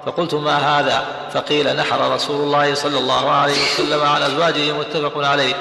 [0.07, 5.55] فقلت ما هذا؟ فقيل نحر رسول الله صلى الله عليه وسلم عن أزواجه متفق عليه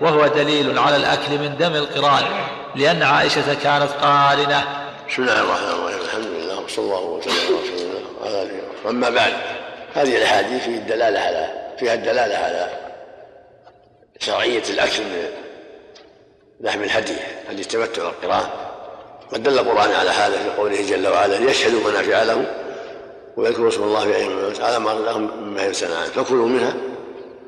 [0.00, 2.24] وهو دليل على الأكل من دم القران.
[2.74, 4.64] لأن عائشة كانت قارنة.
[5.08, 6.00] بسم الله الرحمن الرحيم.
[6.00, 9.32] الحمد لله وصلى الله وسلم على رسول الله وعلى آله أما بعد
[9.94, 12.70] هذه الأحاديث فيها الدلالة على فيها الدلالة على
[14.18, 15.28] شرعية الأكل من
[16.60, 17.16] لحم الهدي
[17.50, 18.48] هدي التمتع والقران.
[19.32, 22.46] قد دل القرآن على هذا في قوله جل وعلا ليشهدوا منافع لهم
[23.36, 26.72] ويذكروا اسم الله في أيام على ما لهم مما يسنعان فكلوا منها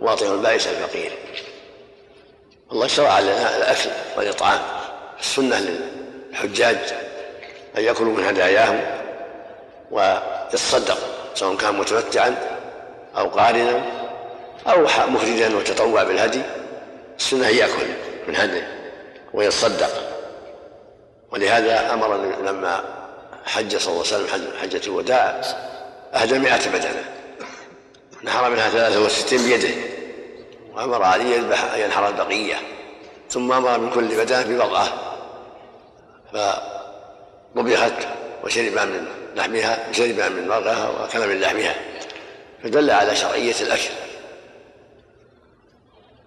[0.00, 1.12] واطعوا البائس الفقير.
[2.72, 4.81] الله شرع لنا الأكل والإطعام.
[5.22, 5.78] السنة
[6.30, 6.78] للحجاج
[7.78, 8.80] أن يأكلوا من هداياهم
[9.90, 10.98] ويتصدق
[11.34, 12.36] سواء كان متمتعا
[13.16, 13.82] أو قارنا
[14.66, 16.42] أو مفردا وتطوع بالهدي.
[17.18, 17.86] السنة ان يأكل
[18.28, 18.62] من هدي
[19.34, 19.90] ويتصدق.
[21.30, 22.84] ولهذا أمر لما
[23.44, 25.40] حج صلى الله عليه وسلم حجة الوداع
[26.14, 27.04] أهدى مئة بدنة.
[28.24, 29.74] نحر منها ثلاثة وستين بيده.
[30.74, 32.56] وأمر علي يذبح أن ينحر البقية.
[33.30, 35.11] ثم أمر من كل بدنة ببضعة
[36.32, 38.08] فطبخت
[38.44, 39.06] وشرب من
[39.36, 41.74] لحمها شرب من مرقها وأكل من لحمها
[42.62, 43.90] فدل على شرعية الأكل.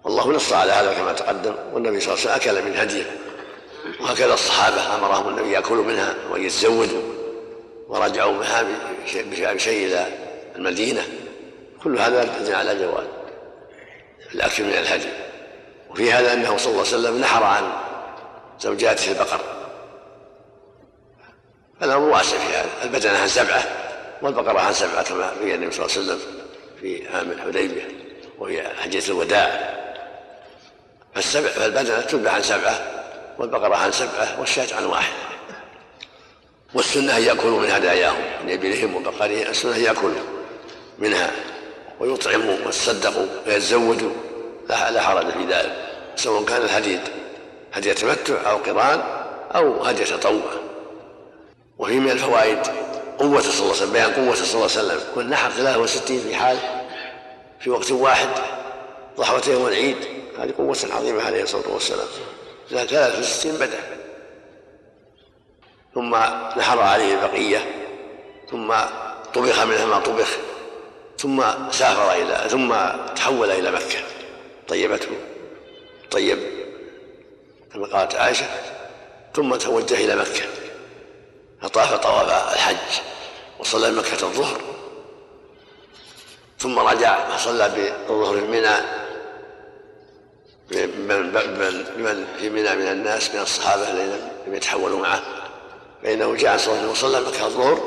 [0.04, 3.04] والله نص على هذا كما تقدم والنبي صلى الله عليه وسلم أكل من هديه
[4.00, 7.02] وهكذا الصحابة أمرهم النبي يأكلوا منها ويتزودوا
[7.88, 8.64] ورجعوا بها
[9.52, 10.06] بشيء إلى
[10.56, 11.02] المدينة.
[11.84, 13.06] كل هذا يدل على جواز
[14.34, 15.08] الأكل من الهدي.
[15.90, 17.72] وفي هذا أنه صلى الله عليه وسلم نحر عن
[18.60, 19.55] زوجاته البقر.
[21.82, 22.68] الأمر واسع في هذا.
[22.84, 23.64] البدنة عن سبعة
[24.22, 26.20] والبقرة عن سبعة كما بين النبي صلى الله عليه وسلم
[26.80, 27.88] في عام الحديبية
[28.38, 29.76] وهي حجة الوداع.
[31.14, 32.80] فالسبع فالبدنة تذبح عن سبعة
[33.38, 35.12] والبقرة عن سبعة والشاة عن واحد.
[36.74, 40.12] والسنة أن يأكلوا من هداياهم من إبلهم وبقرهم السنة أن يأكلوا
[40.98, 41.30] منها
[42.00, 44.12] ويطعموا ويتصدقوا ويتزودوا
[44.68, 45.76] لا حرج في ذلك
[46.16, 47.00] سواء كان الحديد
[47.72, 49.00] هدي تمتع أو قران
[49.54, 50.65] أو هدي تطوع.
[51.78, 52.58] وفي من الفوائد.
[53.18, 55.00] قوة صلى الله عليه وسلم بيان قوة صلى الله عليه وسلم.
[55.16, 56.58] والنحر 63 في حال
[57.60, 58.28] في وقت واحد
[59.16, 59.96] ضحوتين والعيد
[60.38, 62.06] هذه قوة عظيمة عليه الصلاة والسلام.
[62.70, 63.80] لا ثلاث وستين بدأ.
[65.94, 66.16] ثم
[66.56, 67.66] نحر عليه البقية.
[68.50, 68.74] ثم
[69.34, 70.36] طبخ منها ما طبخ.
[71.18, 72.74] ثم سافر إلى ثم
[73.16, 73.98] تحول إلى مكة.
[74.68, 75.10] طيبته.
[76.10, 76.38] طيب.
[77.74, 78.46] كما قالت عائشة.
[79.34, 80.44] ثم توجه إلى مكة.
[81.62, 83.00] فطاف طواف الحج
[83.58, 84.60] وصلى مكة الظهر.
[86.58, 87.68] ثم رجع فصلى
[88.08, 88.76] بالظهر في منى.
[90.70, 95.22] بمن في منى من الناس من الصحابة الذين لم يتحولوا معه.
[96.02, 97.80] فإنه جاء صلى الله وسلم مكة الظهر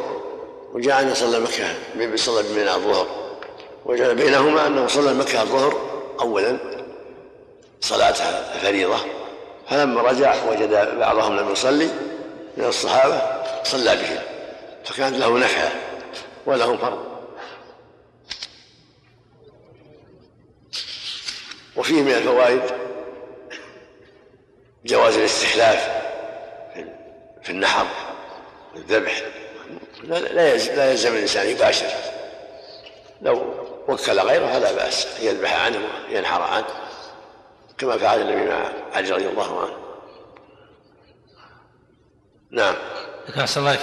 [0.74, 3.08] وجاء أن يصلى مكة صلى بمنى الظهر.
[3.86, 5.90] وجعل بينهما أنه صلى مكة الظهر
[6.20, 6.58] أولا
[7.82, 8.16] صلاة
[8.56, 8.98] الفريضة
[9.70, 11.90] فلما رجع وجد بعضهم لم يصلي
[12.58, 14.20] من الصحابة صلى بهم
[14.86, 15.72] فكانت له نفعة
[16.45, 17.06] ولهم فرض.
[21.76, 22.62] وفيه من الفوائد
[24.86, 26.04] جواز الاستحلاف
[27.43, 27.88] في النحر
[28.76, 29.22] والذبح
[30.04, 31.88] لا يلزم الإنسان يباشر.
[33.22, 33.54] لو
[33.88, 35.80] وكل غيره فلا بأس يذبح عنه
[36.10, 36.68] وينحر عنه
[37.78, 39.89] كما فعل النبي مع علي رضي الله عنه.
[42.52, 42.76] نعم.
[43.30, 43.78] لكن أحسن الله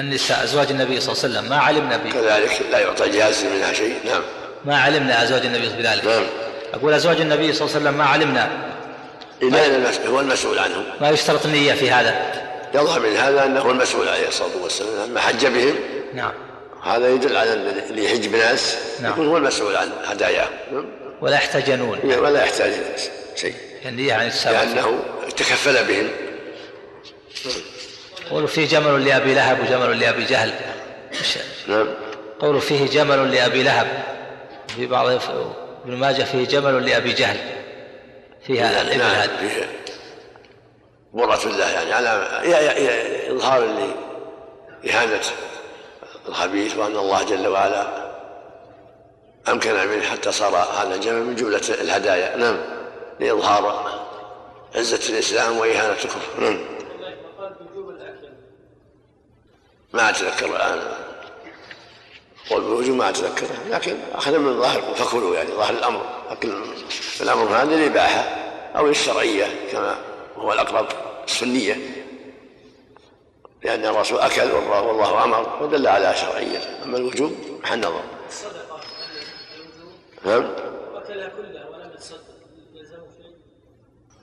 [0.00, 3.72] النساء أزواج النبي صلى الله عليه وسلم ما علمنا به كذلك لا يعطى جهاز منها
[3.72, 3.94] شيء.
[4.04, 4.22] نعم.
[4.64, 6.22] ما علمنا أزواج النبي بذلك نعم.
[6.74, 8.48] أقول أزواج النبي صلى الله عليه وسلم ما علمنا.
[9.42, 10.84] إلى هو المسؤول عنهم.
[11.00, 12.32] ما يشترط النية في هذا.
[12.74, 15.74] يظهر من هذا أنه المسؤول عليه الصلاة والسلام لما حج بهم.
[16.14, 16.32] نعم.
[16.84, 19.12] هذا يدل على اللي يحج بناس نعم.
[19.12, 20.50] يكون هو المسؤول عن هداياهم
[21.20, 21.98] ولا يحتاجون.
[22.04, 22.72] ولا يحتاج
[23.36, 23.54] شيء.
[23.86, 24.98] النية عن السابق لأنه
[25.36, 26.08] تكفل بهم.
[28.30, 30.54] قولوا فيه جمل لأبي لهب وجمل لأبي جهل.
[31.68, 31.88] نعم.
[32.40, 34.04] قولوا فيه جمل لأبي لهب.
[34.76, 37.38] في بعض ابن ماجه فيه جمل لأبي جهل.
[38.46, 39.48] فيها نعم، الإبل هذه.
[39.48, 39.68] فيه
[41.14, 42.08] مرة الله يعني على
[43.30, 43.68] إظهار
[44.84, 45.20] لإهانة
[46.28, 48.08] الخبيث وأن الله جل وعلا
[49.48, 52.36] أمكن منه حتى صار هذا الجمل من جملة الهدايا.
[52.36, 52.56] نعم
[53.20, 53.90] لإظهار
[54.74, 56.20] عزة الإسلام وإهانة الكفر.
[56.38, 56.77] نعم.
[59.92, 60.80] ما أتذكر الآن.
[62.50, 66.06] قول بالوجوب ما أتذكره لكن أخذ من ظاهر فكلوا يعني ظاهر الأمر.
[66.30, 66.62] لكن
[67.20, 68.20] الأمر هذا للإباحة
[68.76, 69.98] أو للشرعية كما
[70.36, 70.86] هو الأقرب
[71.24, 71.76] السنية.
[73.64, 76.58] لأن الرسول أكل والله أمر ودل على شرعية.
[76.84, 77.32] أما الوجوب
[77.62, 78.02] محل نظر.
[78.28, 78.80] الصدقة
[80.24, 80.50] نعم؟
[80.94, 82.18] أكلها كلها ولم يتصدق.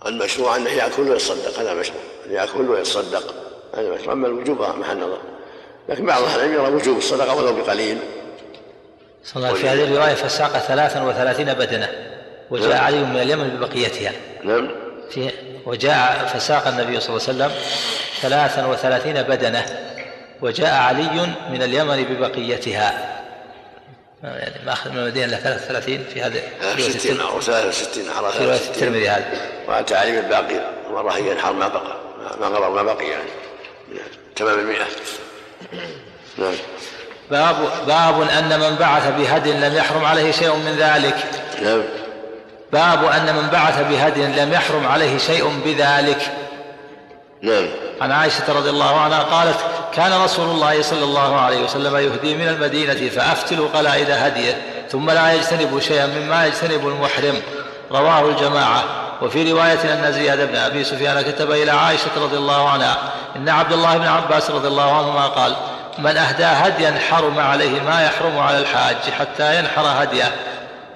[0.06, 1.60] المشروع أنه يأكل ويتصدق.
[1.60, 2.02] هذا مشروع.
[2.28, 3.36] يأكل ويتصدق.
[3.74, 4.14] هذا مشروع.
[4.14, 5.35] أما الوجوب محل نظر.
[5.90, 7.98] لكن بعض أهل العلم يرى وجوب الصدقة ولو بقليل.
[9.24, 11.90] صلى الله في هذه الرواية فساق ثلاثا وثلاثين بدنة.
[12.52, 12.84] وجاء نعم.
[12.84, 14.12] علي من اليمن ببقيتها.
[14.44, 14.70] نعم.
[15.12, 15.30] في
[15.66, 17.52] وجاء فساق النبي صلى الله عليه وسلم
[18.22, 19.66] ثلاثا وثلاثين بدنة.
[20.42, 23.16] وجاء علي من اليمن ببقيتها.
[24.24, 26.42] يعني ما أخذ من المدينة إلا 33 في هذا
[26.76, 29.26] في 60 أو 63 على في رواية الترمذي هذا
[29.68, 30.62] وأنت علي بالباقي
[31.18, 31.98] هي ينحر ما بقى.
[32.42, 33.30] ما غرر ما بقي يعني.
[34.36, 34.86] تمام المئة.
[36.38, 36.54] نعم.
[37.32, 37.56] باب
[37.88, 41.16] باب أن من بعث بهدي لم يحرم عليه شيء من ذلك.
[41.62, 41.82] نعم.
[42.74, 46.32] باب أن من بعث بهدي لم يحرم عليه شيء بذلك.
[47.42, 47.68] نعم.
[48.02, 49.58] عن عائشة رضي الله عنها قالت
[49.94, 55.34] كان رسول الله صلى الله عليه وسلم يهدي من المدينة فأفتل قلائد هديه ثم لا
[55.34, 57.42] يجتنب شيئا مما يجتنب المحرم.
[57.92, 58.84] رواه الجماعة.
[59.22, 62.98] وفي رواية أن زياد بن أبي سفيان كتب إلى عائشة رضي الله عنها
[63.36, 65.56] إن عبد الله بن عباس رضي الله عنهما قال
[65.98, 70.32] من أهدى هديا حرم عليه ما يحرم على الحاج حتى ينحر هديه.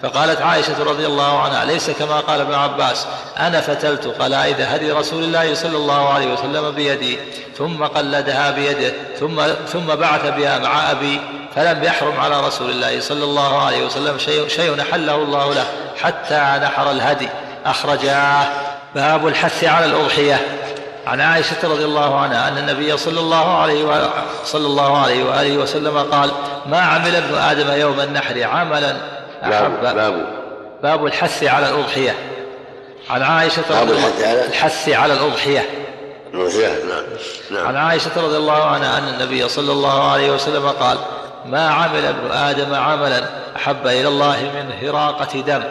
[0.01, 3.07] فقالت عائشة رضي الله عنها ليس كما قال ابن عباس
[3.37, 7.19] أنا فتلت قلائد هدي رسول الله صلى الله عليه وسلم بيدي
[7.57, 11.21] ثم قلدها بيده ثم ثم بعث بها مع أبي
[11.55, 15.65] فلم يحرم على رسول الله صلى الله عليه وسلم شيء, شيء حله الله له
[16.01, 17.29] حتى نحر الهدي.
[17.65, 18.45] أخرجاه.
[18.95, 20.59] باب الحث على الأضحية.
[21.07, 24.09] عن عائشة رضي الله عنها أن النبي صلى الله عليه و...
[24.45, 26.31] صلى الله عليه وآله وسلم قال
[26.65, 28.95] ما عمل ابن آدم يوم النحر عملا؟
[29.43, 30.25] أحب باب.
[30.83, 32.15] باب الحث على الأضحية.
[33.09, 35.69] عن عائشة باب الحث على الحث على الأضحية.
[36.33, 37.03] الأضحية نعم.
[37.51, 37.67] نعم.
[37.67, 40.97] عن عائشة رضي الله عنها أن النبي صلى الله عليه وسلم قال
[41.45, 43.23] ما عمل ابن آدم عملا؟
[43.55, 45.63] أحب إلى الله من هراقة دم.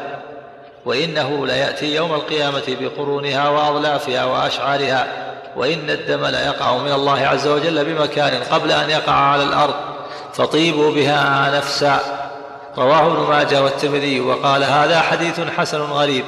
[0.89, 5.07] وإنه ليأتي يوم القيامة بقرونها وأظلافها وأشعارها
[5.57, 9.75] وإن الدم ليقع من الله عز وجل بمكان قبل أن يقع على الأرض
[10.35, 12.01] فطيبوا بها نفسا.
[12.79, 16.25] رواه ابن ماجه والترمذي وقال هذا حديث حسن غريب.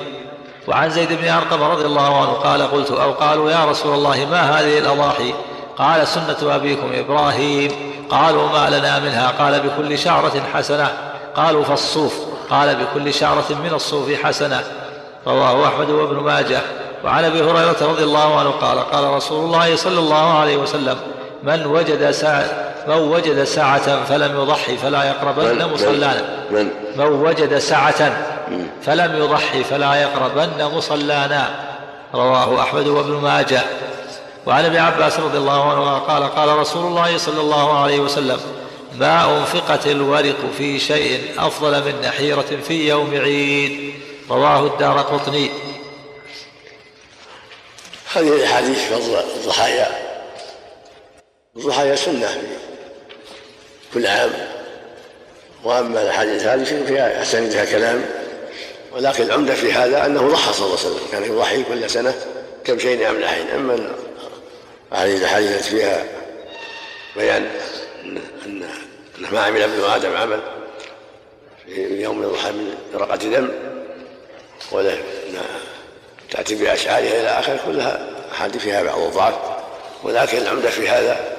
[0.69, 4.41] وعن زيد بن أرقم رضي الله عنه قال قلت أو قالوا يا رسول الله ما
[4.41, 5.35] هذه الأضاحي؟
[5.79, 7.73] قال سنة أبيكم إبراهيم.
[8.11, 10.89] قالوا ما لنا منها؟ قال بكل شعرة حسنة.
[11.37, 12.30] قالوا فالصوف.
[12.51, 14.65] قال بكل شعرة من الصوف حسنة.
[15.27, 16.61] رواه أحمد وابن ماجه.
[17.05, 20.97] وعن أبي هريرة رضي الله عنه قال قال رسول الله صلى الله عليه وسلم
[21.43, 22.45] من وجد ساعة
[22.89, 26.23] من وجد ساعة فلم يضحي فلا يقربن مصلانا.
[26.51, 28.13] من من وجد ساعة
[28.83, 31.51] فلم يضحي فلا يقربن مصلانا.
[32.15, 33.61] رواه أحمد وابن ماجه.
[34.47, 38.41] وعن ابن عباس رضي الله عنه قال قال رسول الله صلى الله عليه وسلم
[38.95, 43.95] ما أنفقت الورق في شيء أفضل من نحيرة في يوم عيد.
[44.31, 45.51] رواه الدار قطني.
[48.13, 49.89] هذه الأحاديث فضل الضحايا.
[51.57, 52.41] الضحايا سنة في
[53.95, 54.31] كل عام.
[55.65, 58.05] وأما الأحاديث هذه فيها أسانيدها كلام.
[58.93, 61.07] ولكن العمدة في هذا أنه ضحى صلى الله عليه وسلم.
[61.13, 62.15] كان يضحي كل سنة
[62.65, 63.95] كبشين أملحين أما
[64.93, 66.05] هذه فيها
[67.17, 67.51] بيان
[68.47, 68.71] أن
[69.19, 70.41] أنه ما عمل ابن آدم عمل
[71.67, 73.49] في يوم يضحى من رقة دم
[74.73, 74.97] ولا
[76.31, 79.35] تأتي بأشعارها إلى آخره كلها أحاديث فيها بعض الضعف.
[80.03, 81.37] ولكن العمدة في هذا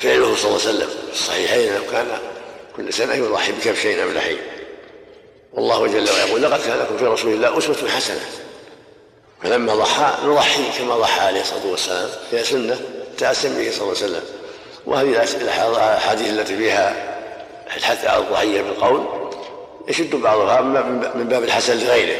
[0.00, 0.88] فعله صلى الله عليه وسلم.
[0.88, 2.06] في الصحيحين أنه كان
[2.76, 4.38] كل سنة يضحي بكبشين أملحين
[5.52, 8.26] والله جل وعلا يقول لقد كان لكم في رسول الله أسوة حسنة.
[9.42, 12.80] فلما ضحى نضحي كما ضحى عليه الصلاة والسلام هي سنة
[13.18, 14.22] تأسم به صلى الله عليه وسلم.
[14.86, 16.94] وهذه الأحاديث التي فيها
[17.76, 19.06] الحث على الضحية بالقول
[19.88, 20.60] يشد بعضها
[21.14, 22.18] من باب الحسن لغيره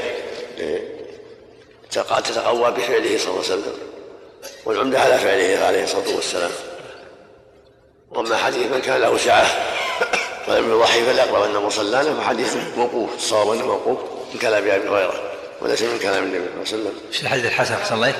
[1.90, 3.72] تتقوى بفعله صلى الله عليه وسلم
[4.64, 6.50] والعمدة على فعله عليه الصلاة والسلام
[8.10, 9.46] وأما حديث من كان له سعه
[10.48, 13.98] ولم يضحي فليقرب ان مصلانا فحديث موقوف الصواب إنه موقوف
[14.34, 15.30] من كلام أبي هريرة
[15.60, 17.12] وليس من كلام النبي صلى الله عليه وسلم.
[17.12, 18.14] في الحديث الحسن أحسن الله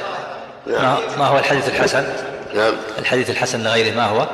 [0.67, 0.99] نعم.
[1.19, 2.13] ما هو الحديث الحسن؟
[2.55, 2.77] نعم.
[2.99, 4.29] الحديث الحسن لغيره ما هو؟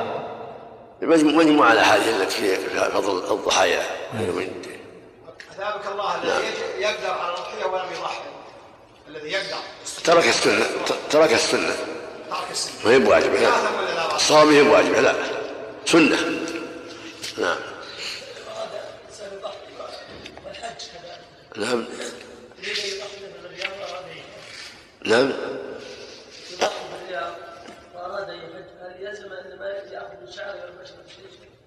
[1.01, 3.83] مجموعة الاحاديث التي في فضل الضحايا.
[5.51, 6.41] أثابك الله الذي نعم.
[6.79, 8.21] يقدر على الاضحيه ولم يضحي
[9.07, 9.37] الذي
[10.03, 10.65] ترك السنة.
[11.09, 11.75] ترك السنة.
[12.85, 13.39] ما هي بواجبة.
[13.39, 14.15] لا.
[14.15, 15.01] الصواب هي بواجبة.
[15.01, 15.13] لا.
[15.85, 16.17] سنة.
[17.37, 17.57] نعم.
[21.55, 21.85] نعم.
[25.05, 25.56] نعم.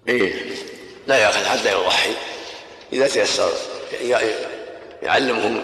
[0.07, 0.55] إيه.
[1.07, 2.11] لا يأخذ حتى يضحي
[2.93, 3.51] إذا تيسر
[5.01, 5.61] يعلمهم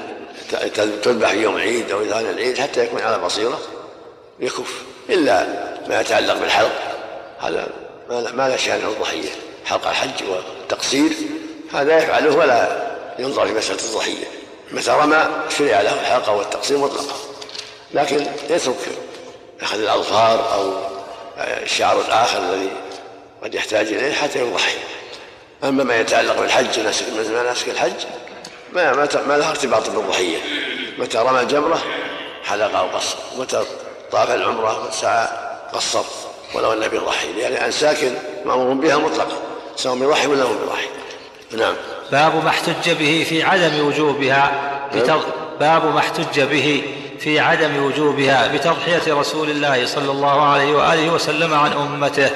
[1.04, 3.60] تذبح يوم العيد أو إذا العيد حتى يكون على بصيرة.
[4.40, 4.84] يكف.
[5.10, 5.48] إلا
[5.88, 6.72] ما يتعلق بالحلق.
[7.40, 7.72] هذا
[8.10, 9.30] ما لا شأن الضحية.
[9.66, 11.12] حلق الحج والتقصير
[11.74, 12.88] هذا يفعله ولا
[13.20, 14.26] ينظر في مسألة الضحية.
[14.72, 17.16] متى رمى شرع له الحلقة والتقصير مطلقا.
[17.94, 18.76] لكن يترك
[19.62, 20.97] أخذ الأظفار أو
[21.38, 22.70] الشعر الآخر الذي
[23.44, 24.78] قد يحتاج إليه حتى يضحي.
[25.64, 28.06] أما ما يتعلق بالحج من مناسك الحج
[28.74, 30.38] ما ما, ما له ارتباط بالضحية.
[30.98, 31.84] متى رمى الجمرة
[32.44, 33.64] حلق أو قصر متى
[34.12, 35.28] طاف العمرة سعى
[35.74, 36.04] قصر
[36.54, 37.98] ولو أنه بيضحي لأن أنساك
[38.46, 39.38] مأمور بها مطلقا
[39.76, 40.88] سواء بيضحي ولا هو بيضحي
[41.52, 41.76] نعم.
[42.12, 44.52] باب ما احتج به في عدم وجوبها
[44.94, 45.22] نعم.
[45.60, 46.84] باب ما احتج به
[47.20, 52.30] في عدم وجوبها بتضحية رسول الله صلى الله عليه وآله وسلم عن أمته.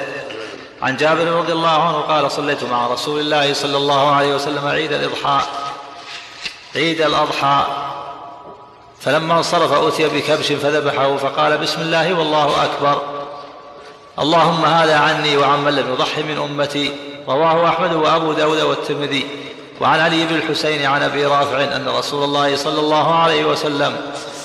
[0.82, 4.92] عن جابر رضي الله عنه قال صليت مع رسول الله صلى الله عليه وسلم عيد
[4.92, 5.40] الإضحى.
[6.76, 7.66] عيد الأضحى.
[9.00, 13.02] فلما انصرف أتي بكبش فذبحه فقال بسم الله والله أكبر.
[14.18, 16.96] اللهم هذا عني وعمن لم يضحي من أمتي.
[17.28, 19.26] رواه أحمد وأبو داود والترمذي.
[19.80, 23.96] وعن علي بن الحسين عن أبي رافع أن رسول الله صلى الله عليه وسلم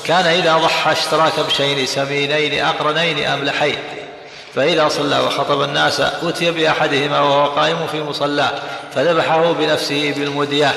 [0.07, 3.75] كان إذا ضحى اشترى كبشين سمينين أقرنين أملحين
[4.55, 8.51] فإذا صلى وخطب الناس أتي بأحدهما وهو قائم في مصلاه
[8.95, 10.73] فذبحه بنفسه بالمدية.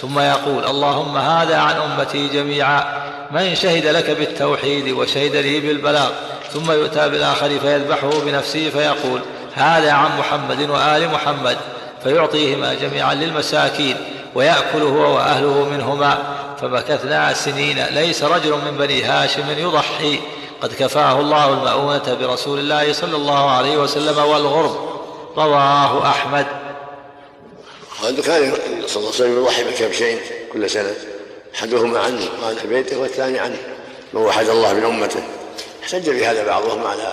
[0.00, 2.84] ثم يقول اللهم هذا عن أمتي جميعا
[3.30, 6.10] من شهد لك بالتوحيد وشهد لي بالبلاغ
[6.52, 9.20] ثم يؤتى بالآخر فيذبحه بنفسه فيقول
[9.54, 11.56] هذا عن محمد وآل محمد
[12.04, 13.96] فيعطيهما جميعا للمساكين
[14.34, 16.18] ويأكل هو وأهله منهما.
[16.64, 17.86] فمكثنا سنين.
[17.90, 20.20] ليس رجل من بني هاشم يضحي.
[20.60, 24.88] قد كفاه الله المؤونة برسول الله صلى الله عليه وسلم والغرب.
[25.36, 26.46] رواه أحمد.
[28.02, 28.54] هذا كان
[28.86, 30.18] صلى الله عليه وسلم يضحي بكبشين
[30.52, 30.94] كل سنة.
[31.54, 33.58] أحدهما عنه وعن بيته والثاني عنه.
[34.12, 35.22] من وحد الله من أمته.
[35.84, 37.12] احتج بهذا بعضهم على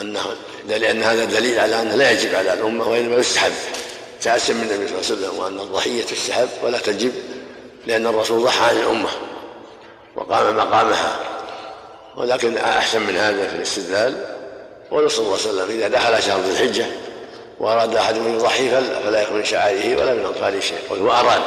[0.00, 0.22] أنه
[0.68, 3.52] لأن هذا دليل على أنه لا يجب على الأمة وإنما يستحب.
[4.22, 7.12] تعسم من النبي صلى الله عليه وسلم وأن الضحية تستحب ولا تجب.
[7.86, 9.08] لأن الرسول ضحى عن الأمة
[10.16, 11.16] وقام مقامها.
[12.16, 14.24] ولكن أحسن من هذا في الاستدلال
[14.90, 16.86] قول صلى الله عليه وسلم إذا دخل شهر ذي الحجة
[17.60, 18.70] وأراد أحد من يضحي
[19.04, 21.42] فلا يكون من شعائره ولا من أطفاله شيء وهو أراد.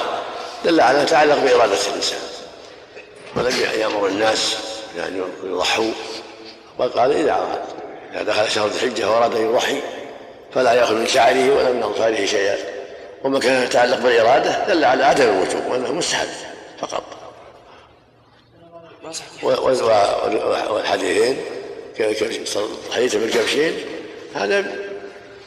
[0.66, 2.20] دل على تعلق بإرادة الإنسان.
[3.36, 4.58] ولم يأمر الناس
[4.98, 5.92] يعني يضحوا.
[6.80, 7.62] وقال إذا أراد
[8.14, 9.82] إذا دخل شهر ذي الحجة وأراد أن يضحي
[10.54, 12.79] فلا يأخذ من شعره ولا من أظفاره شيئا.
[13.24, 16.28] وما كان يتعلق بالإرادة دل على عدم الوجوب وأنه مستحب
[16.80, 17.04] فقط.
[20.70, 21.38] والحديثين
[22.92, 23.74] حديث بالكبشين
[24.36, 24.76] هذا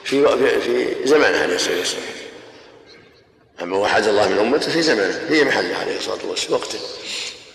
[0.04, 0.28] في
[0.60, 2.04] في زمانه عليه الصلاة والسلام.
[3.62, 6.78] أما وحد الله من أمته في زمانه في محله عليه الصلاة والسلام وقته.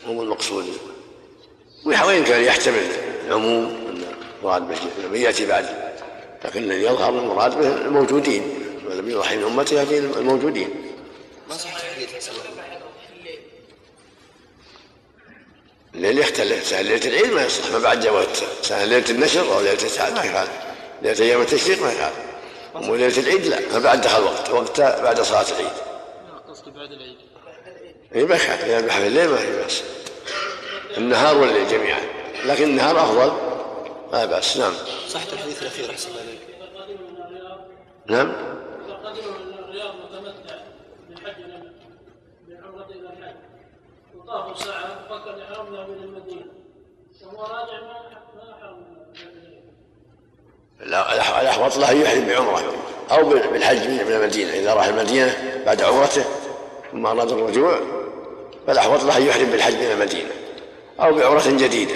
[0.07, 0.65] هو المقصود
[1.85, 2.87] وإن كان يحتمل
[3.27, 3.77] العموم
[4.43, 4.77] المراد
[5.11, 5.65] به يأتي بعد
[6.45, 8.66] لكن يظهر المراد به الموجودين.
[9.07, 10.69] ولم يضحي من أمته هذه الموجودين
[11.49, 11.69] ما صح
[15.95, 19.71] الليل يختلف سهل ليلة العيد ما يصح ما بعد جوات سهل ليلة النشر أو ليلة
[19.71, 20.47] التسعه ما يفعل
[21.01, 22.11] ليلة أيام التشريق ما يفعل
[22.89, 25.71] وليله العيد لا ما بعد دخل وقت وقت بعد صلاة العيد.
[26.49, 27.17] قصدي بعد العيد.
[28.15, 29.83] اي ما يخالف اذا في الليل ما في بأس.
[30.97, 32.01] النهار والليل جميعا.
[32.45, 33.37] لكن النهار أفضل.
[34.11, 34.73] لا بأس نعم.
[35.09, 36.39] صحة الحديث الأخير أحسن الله إليك.
[38.07, 38.56] نعم.
[44.27, 46.45] طافوا ساعة فكر يحرمنا من المدينة.
[47.25, 47.93] وهو راجع ما
[48.35, 48.85] ما حرم
[50.79, 52.73] لا الأحوط له أن يحرم بعمرة.
[53.11, 54.53] أو بالحج من المدينة.
[54.53, 56.23] إذا راح المدينة بعد عمرته
[56.91, 57.79] ثم أراد الرجوع
[58.67, 60.29] فالأحوط له أن يحرم بالحج من المدينة.
[60.99, 61.95] أو بعمرة جديدة.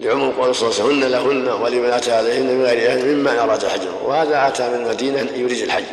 [0.00, 3.38] لعموم قول صلى الله عليه وسلم هن لهن ولمن أتى عليهن من غير أهل ممن
[3.38, 5.84] أراد الحج وهذا أتى من المدينة يريد الحج.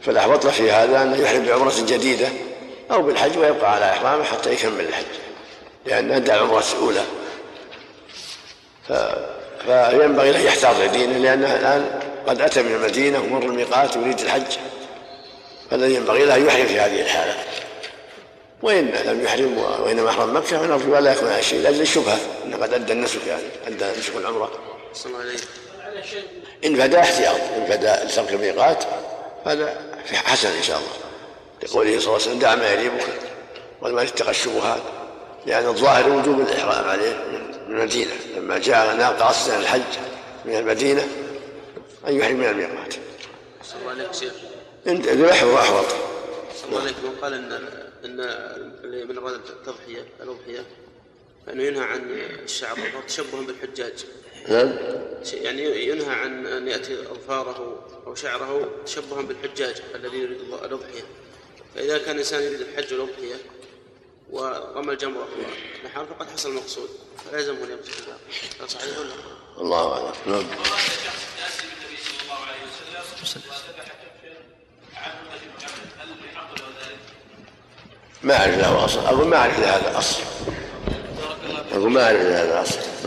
[0.00, 2.28] فالأحوط له في هذا أنه يحرم بعمرة جديدة.
[2.90, 5.04] أو بالحج ويبقى على إحرامه حتى يكمل الحج
[5.86, 7.02] لأن أدى العمرة الأولى.
[8.88, 8.92] ف...
[9.66, 14.58] فينبغي له يحتاط لدينه لأنه الآن قد أتى من المدينة ومر الميقات ويريد الحج.
[15.70, 17.34] فالذي ينبغي له يحرم في هذه الحالة.
[18.62, 22.74] وإن لم يحرم وإنما أحرم مكة فنرجو ألا يكون هذا الشيء لأجل الشبهة أنه قد
[22.74, 24.50] أدى النسك يعني أدى نسك العمرة.
[26.64, 28.84] إن فدا احتياط إن فدا لترك الميقات
[29.46, 29.80] هذا
[30.12, 31.03] حسن إن شاء الله.
[31.64, 33.06] لقوله صلى الله عليه وسلم دع ما يريبك
[33.82, 34.82] ولما اتقى الشبهات
[35.46, 37.24] لأن الظاهر وجوب الإحرام عليه
[37.68, 38.12] من المدينة.
[38.36, 39.98] لما جاء ناقة أصلا الحج
[40.44, 41.08] من المدينة
[42.08, 42.94] أن يحرم من الميقات.
[43.62, 44.32] صلى الله عليه شيخ
[44.86, 45.86] انت ذبح هو أحوط
[46.56, 46.92] صلى الله عليه
[47.22, 47.52] قال ان
[48.04, 48.20] إن
[48.84, 50.64] اللي من أراد التضحية الأضحية
[51.46, 52.00] فانه ينهى عن
[52.44, 52.76] الشعر
[53.08, 54.04] تشبها بالحجاج.
[54.48, 54.72] نعم.
[55.32, 61.04] يعني ينهى عن أن يأتي أظفاره أو شعره تشبها بالحجاج الذي يريد الأضحية.
[61.74, 63.36] فإذا كان الإنسان يريد الحج والأضحية
[64.30, 65.28] ورمى الجمرة
[65.84, 66.88] ونحر فقد حصل المقصود
[67.24, 67.84] فلا يلزمه أن يبقى
[68.60, 69.14] هذا صحيح ولا
[69.58, 70.12] الله أعلم.
[70.26, 70.44] نعم.
[78.22, 80.22] ما أعرف له اصل أقول ما أعرف له هذا اصل
[81.72, 83.06] أقول ما أعرف له هذا اصل في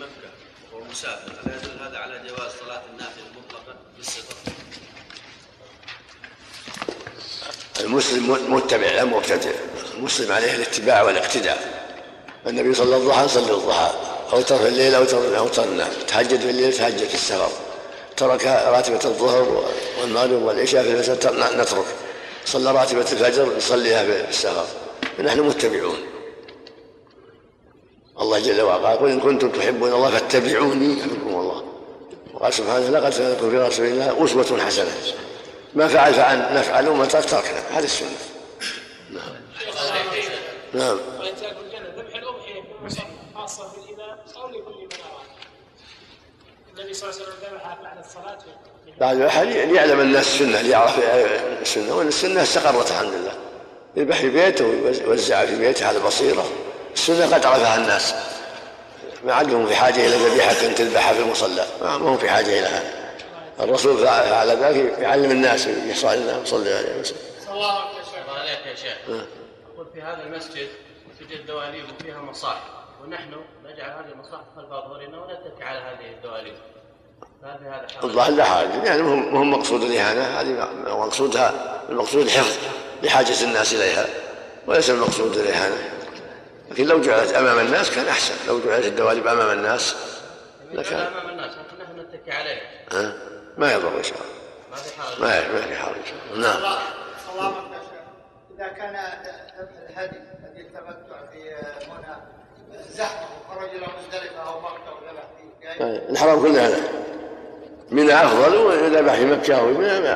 [0.00, 0.30] مكه
[0.72, 4.34] وهو مسافر لا يدل هذا على جواز صلاه النافله مطلقا بالسفر
[7.80, 9.50] المسلم متبع لا مبتدع
[9.94, 11.80] المسلم عليه الاتباع والاقتداء.
[12.46, 13.90] النبي صلى وسلم صلى الضحى
[14.32, 17.50] اوتر في الليل اوتر اوتر النهار تهجد في الليل تهجد في السفر
[18.16, 19.64] ترك راتبة الظهر
[20.00, 21.84] والمغرب والعشاء في الفجر نترك.
[22.46, 24.66] صلى راتبة الفجر يصليها في السفر
[25.20, 25.96] نحن متبعون.
[28.20, 31.64] الله جل وعلا قل إن كنتم تحبون الله فاتبعوني يحببكم الله.
[32.34, 34.92] وقال سبحانه لقد كان لكم في رسول الله أسوة حسنة.
[35.74, 37.62] ما فعل فعل نفعل وما ترك تركنا.
[37.78, 38.08] هذه السنة.
[39.10, 39.36] نعم.
[40.74, 40.98] نعم
[41.96, 42.62] ذبح الأضحية
[43.34, 43.64] خاصة
[46.72, 48.38] من النبي صلى الله عليه وسلم بعد الصلاة
[49.00, 49.16] بعد
[49.46, 50.98] ليعلم الناس السنة ليعرف
[51.62, 53.32] السنة وأن السنة استقرت الحمد لله.
[53.96, 56.50] يذبح في بيته ويوزع في بيته على بصيرة.
[56.94, 58.14] السنة قد عرفها الناس.
[59.24, 61.66] ما عندهم في حاجة إلى ذبيحة تذبحها في المصلى.
[61.82, 62.99] ما هم في حاجة إليها
[63.62, 67.18] الرسول فعل ذلك يعلم الناس يصلي لنا ويصلي عليه وسلم.
[67.50, 68.28] الله يا شيخ.
[68.28, 68.96] الله عليك يا شيخ.
[69.74, 70.68] أقول في هذا المسجد
[71.18, 72.62] توجد دواليب وفيها مصاحف
[73.04, 73.34] ونحن
[73.64, 76.54] نجعل هذه المصاحف خلف أظهرنا ونتكي على هذه الدواليب.
[77.42, 82.56] فهل هذا الظاهر لا حاجة يعني مهم مقصود الإهانة هذه مقصودها المقصود الحفظ
[83.02, 84.06] لحاجة الناس إليها
[84.66, 85.76] وليس المقصود الإهانة
[86.70, 89.96] لكن لو جعلت أمام الناس كان أحسن لو جعلت الدواليب أمام الناس
[90.72, 93.29] لكان أمام الناس لكن نحن نتكي عليها.
[93.58, 94.40] ما يضر إن شاء الله.
[94.70, 96.48] ما في حال ما في حال إن شاء الله.
[96.48, 96.72] نعم.
[97.34, 97.52] الله
[98.56, 98.96] إذا كان
[99.90, 101.38] الهدي الذي التمتع في
[101.90, 102.16] منى
[102.94, 106.80] زحمة خرج إلى مزدلفة أو مكه وذبح فيه الحرام كله هذا
[107.90, 110.08] من أفضل وذبح في مكة أو في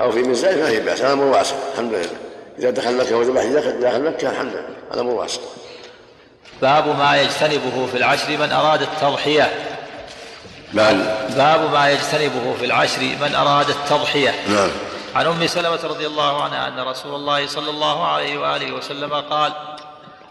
[0.00, 2.08] أو في مزدلفة ما في بأس هذا أمر واسع الحمد لله.
[2.58, 4.76] إذا دخل مكة وذبح داخل مكة الحمد لله.
[4.92, 5.40] هذا أمر واسع
[6.62, 9.77] باب ما يجتنبه في العشر من أراد التضحية.
[10.72, 11.02] نعم
[11.36, 14.34] باب ما يجتنبه في العشر من أراد التضحية.
[14.48, 14.70] نعم
[15.14, 19.52] عن أم سلمة رضي الله عنها أن رسول الله صلى الله عليه وآله وسلم قال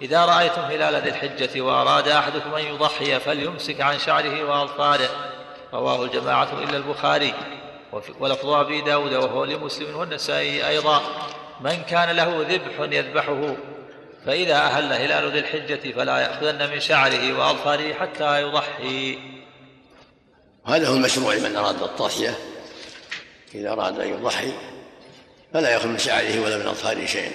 [0.02, 5.10] إذا رأيتم هلال ذي الحجة وأراد أحدكم أن يضحي فليمسك عن شعره وأظفاره
[5.74, 7.34] رواه الجماعة إلا البخاري.
[8.20, 11.02] ولفظ أبي داود وهو لمسلم والنسائي أيضا
[11.62, 13.56] من كان له ذبح يذبحه
[14.26, 19.37] فإذا أهل هلال ذي الحجة فلا يأخذن من شعره وأظفاره حتى يضحي.
[20.68, 22.38] وهذا هو المشروع لمن أراد التضحية
[23.56, 24.52] إذا أراد أن يضحي
[25.54, 27.32] فلا يأخذ من شعره ولا من أظفاره شيئا.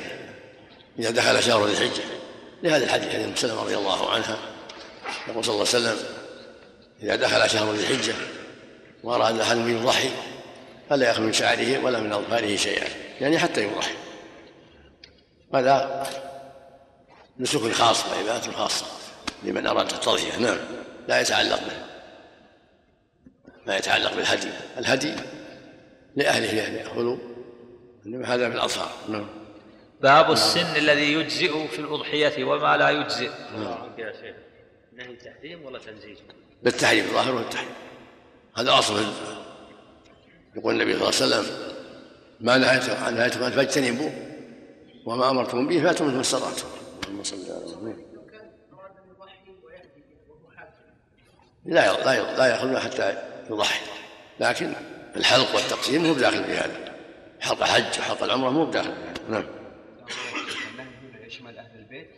[0.98, 2.02] إذا دخل شهر ذي الحجة.
[2.62, 4.38] لهذا الحديث حديث أم سلمة رضي الله عنها.
[5.28, 5.98] يقول صلى الله عليه وسلم
[7.02, 8.14] إذا دخل شهر ذي الحجة
[9.04, 10.10] وأراد أحد أن يضحي
[10.90, 12.88] فلا يأخذ من شعره ولا من أظفاره شيئا.
[13.20, 13.94] يعني حتى يضحي.
[15.54, 16.06] هذا
[17.38, 18.86] نسك خاص وعبادة خاصة
[19.42, 20.36] لمن أراد التضحية.
[20.36, 20.58] نعم
[21.08, 21.91] لا يتعلق به.
[23.66, 24.50] ما يتعلق بالهدي.
[24.78, 25.14] الهدي
[26.16, 27.16] لأهله أن يأخذوا
[28.06, 29.28] إنما هذا في الأظهار نعم.
[30.00, 33.30] باب السن الذي يجزئ في الأضحية وما لا يجزئ.
[33.56, 33.92] نعم.
[33.98, 34.36] يا شيخ
[34.92, 36.18] نهي تحريم ولا تنزيل
[36.62, 37.74] بالتحريم ظاهره التحريم.
[38.56, 39.12] هذا أصل
[40.56, 41.74] يقول النبي صلى الله عليه وسلم
[42.40, 44.10] ما نهيتكم عن نهيتكم أن فاجتنبوا
[45.06, 46.66] وما أمرتم به فاتوا منه ما استطعتم
[47.04, 47.96] اللهم صل على محمد.
[51.64, 53.80] لا لا لا ياخذ حتى يضحي
[54.40, 54.72] لكن
[55.16, 56.94] الحلق والتقسيم مو بداخل في هذا.
[57.40, 58.92] حلق الحج وحلق العمرة مو بداخل.
[58.92, 59.44] في هذا نعم.
[60.78, 62.10] النهي يشمل أهل البيت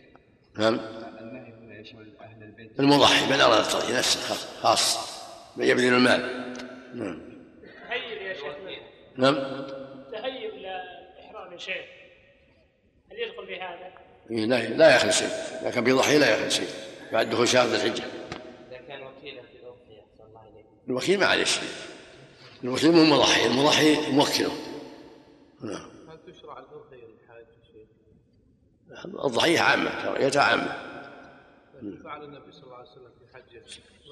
[0.59, 0.81] نعم.
[1.21, 5.15] النهي هنا يشمل أهل البيت المضحي من اراد التضحيه نفسه خاص
[5.57, 6.21] من يبذل المال.
[6.95, 7.21] نعم.
[7.89, 8.55] تهيب يا شيخ.
[9.17, 9.35] نعم.
[10.13, 10.55] تهيب
[11.55, 11.83] من شيء
[13.11, 13.93] هل يدخل في هذا؟
[14.31, 15.29] إيه، لا لا يخل شيء.
[15.71, 16.69] كان بيضحي لا يخل شيء.
[17.13, 18.05] بعد دخول شهر ذي الحجة
[18.69, 21.69] اذا كان وكيلا في الاضحيه الله اليك الوكيل ما عليه شيء
[22.65, 24.53] الوكيل مو مضحي المضحي موكلة.
[25.63, 25.91] نعم.
[26.09, 30.95] هل تشرع الاضحيه للحاج شيء؟ الضحيه عامة شرعيتها عامة.
[32.05, 33.63] فعل النبي صلى الله عليه وسلم في حجه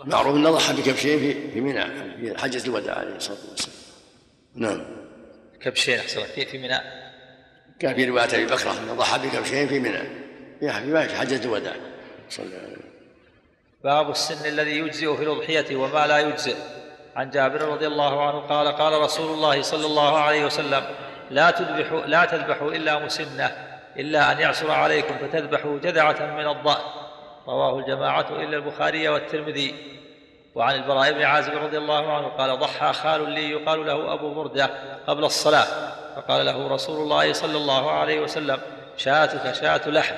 [0.05, 1.85] معروف انه ضحى بكبشين في في منى
[2.17, 3.77] في حجة الوداع عليه الصلاة والسلام.
[4.55, 4.87] نعم.
[5.61, 6.79] كبشين احسن في في منى.
[7.79, 10.03] كان في رواية أبي بكر انه ضحى بكبشين في منى.
[10.61, 11.77] في حجة الوداع.
[12.31, 12.72] صلى الله عليه وسلم.
[13.85, 16.57] باب السن الذي يجزئ في الأضحية وما لا يجزئ.
[17.17, 20.85] عن جابر رضي الله عنه قال قال رسول الله صلى الله عليه وسلم
[21.31, 23.51] لا تذبحوا لا تذبحوا إلا مسنة
[23.97, 26.83] إلا أن يعسر عليكم فتذبحوا جذعة من الضأن
[27.49, 29.75] رواه الجماعة إلا البخاري والترمذي.
[30.55, 34.71] وعن البراء بن عازب رضي الله عنه قال ضحى خال لي يقال له أبو بردة
[35.07, 35.67] قبل الصلاة.
[36.17, 38.59] فقال له رسول الله صلى الله عليه وسلم
[38.97, 40.15] شاتك شاة لحم.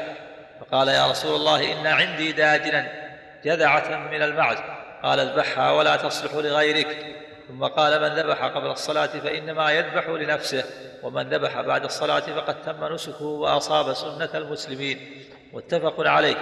[0.60, 3.03] فقال يا رسول الله إن عندي داجنا.
[3.44, 4.58] جذعة من المعز.
[5.02, 7.16] قال اذبحها ولا تصلح لغيرك.
[7.48, 10.64] ثم قال من ذبح قبل الصلاة فإنما يذبح لنفسه
[11.02, 15.24] ومن ذبح بعد الصلاة فقد تم نسكه وأصاب سنة المسلمين.
[15.52, 16.36] متفق عليه.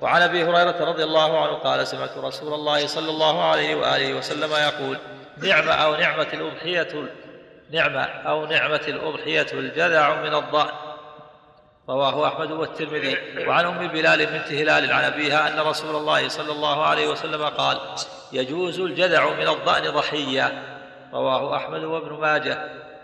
[0.00, 4.50] وعن أبي هريرة رضي الله عنه قال سمعت رسول الله صلى الله عليه وآله وسلم
[4.52, 4.98] يقول
[5.38, 6.88] نعمه أو نعمة الأضحية
[7.70, 10.91] نعمه أو نعمة الأضحية الجذع من الضأن.
[11.88, 13.18] رواه أحمد والترمذي.
[13.46, 17.78] وعن أم بلال بنت هلال عن أبيها أن رسول الله صلى الله عليه وسلم قال
[18.32, 20.62] يجوز الجذع من الضأن ضحية.
[21.12, 22.58] رواه أحمد وابن ماجه.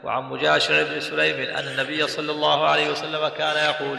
[0.04, 3.98] وعن مجاشع بن سليم أن النبي صلى الله عليه وسلم كان يقول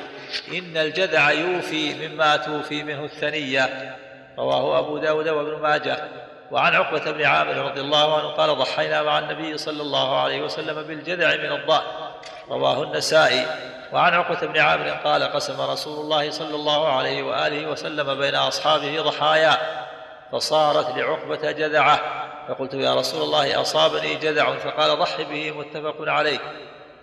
[0.54, 3.96] إن الجذع يوفي مما توفي منه الثنية.
[4.38, 6.08] رواه أبو داود وابن ماجه.
[6.52, 10.84] وعن عقبة بن عامر رضي الله عنه قال ضحينا مع النبي صلى الله عليه وسلم
[10.84, 11.84] بالجذع من الضأن.
[12.50, 13.46] رواه النسائي.
[13.94, 19.02] وعن عقبة بن عامر قال قسم رسول الله صلى الله عليه وآله وسلم بين أصحابه
[19.02, 19.58] ضحايا
[20.32, 22.00] فصارت لعقبة جذعة.
[22.48, 26.40] فقلت يا رسول الله أصابني جذع؟ فقال ضح به متفق عليه.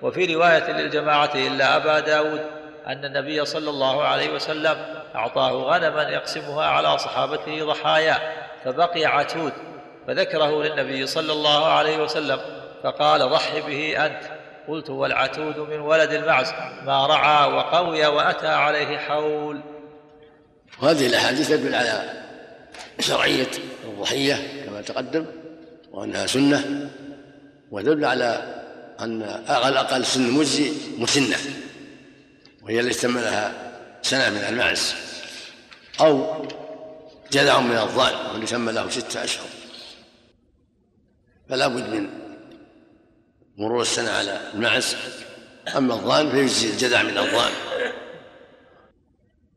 [0.02, 2.46] وفي رواية للجماعة إلا أبا داود
[2.86, 4.76] أن النبي صلى الله عليه وسلم
[5.14, 8.18] أعطاه غنما يقسمها على صحابته ضحايا
[8.64, 9.52] فبقي عتود
[10.06, 12.40] فذكره للنبي صلى الله عليه وسلم
[12.82, 14.35] فقال ضح به أنت.
[14.68, 16.50] قلت والعتود من ولد المعز
[16.84, 19.60] ما رعى وقوي وأتى عليه حول.
[20.82, 22.22] وهذه الأحاديث تدل على
[23.00, 23.50] شرعية
[23.84, 25.26] الضحية كما تقدم
[25.92, 26.90] وأنها سنة
[27.70, 28.62] وتدل على
[29.00, 31.36] أن على الأقل سن المجزي مسنة
[32.62, 33.52] وهي التي تم لها
[34.02, 34.94] سنة من المعز
[36.00, 36.44] أو
[37.32, 39.46] جذع من الضأن واللي تم له ستة أشهر.
[41.48, 42.25] فلا بد من
[43.56, 44.96] مرور السنة على المعز
[45.76, 47.52] أما الضأن فيجزي الجذع من الضأن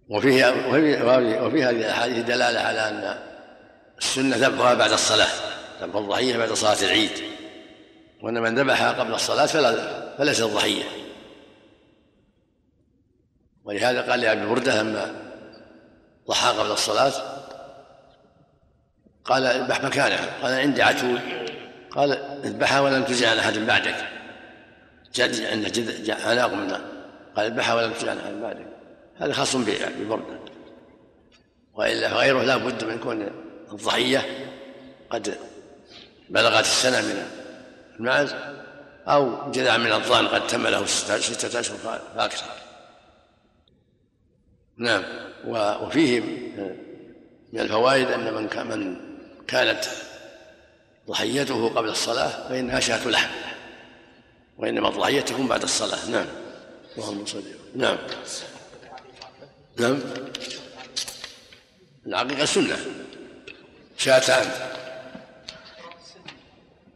[0.09, 0.45] وفيه
[1.45, 3.19] وفي هذه الأحاديث دلالة على أن
[3.97, 5.27] السنة ذبحها بعد الصلاة
[5.81, 7.11] ذبح الضحية بعد صلاة العيد.
[8.21, 10.83] وأن من ذبحها قبل الصلاة فلا فليست ضحية
[13.63, 15.15] ولهذا قال لأبي بردة لما
[16.27, 17.13] ضحى قبل الصلاة
[19.23, 21.19] قال اذبح مكانها قال عندي عتول
[21.91, 22.11] قال
[22.45, 23.95] اذبحها ولم تجع عن أحد بعدك.
[25.15, 26.81] جد عنده جد عناق منها
[27.35, 28.67] قال اذبحها ولم تجع عن أحد بعدك.
[29.17, 30.39] هذا خاص ببردة
[31.73, 33.29] وإلا فغيره لا بد من كون
[33.71, 34.25] الضحية
[35.09, 35.37] قد
[36.29, 37.27] بلغت السنة من
[37.99, 38.35] المعز
[39.07, 41.77] أو جذع من الضان قد تم له ستة أشهر
[42.15, 42.45] فأكثر
[44.77, 45.03] نعم.
[45.47, 46.21] وفيه
[47.53, 48.97] من الفوائد من من
[49.47, 49.85] كانت
[51.09, 53.29] ضحيته قبل الصلاة فإنها شاة لحم
[54.57, 56.09] وإنما الضحية تكون بعد الصلاة.
[56.09, 56.25] نعم.
[56.97, 57.43] اللهم صل
[57.75, 57.97] نعم.
[59.77, 59.99] نعم.
[62.07, 62.77] العقيقة سنة.
[63.97, 64.51] شاتان.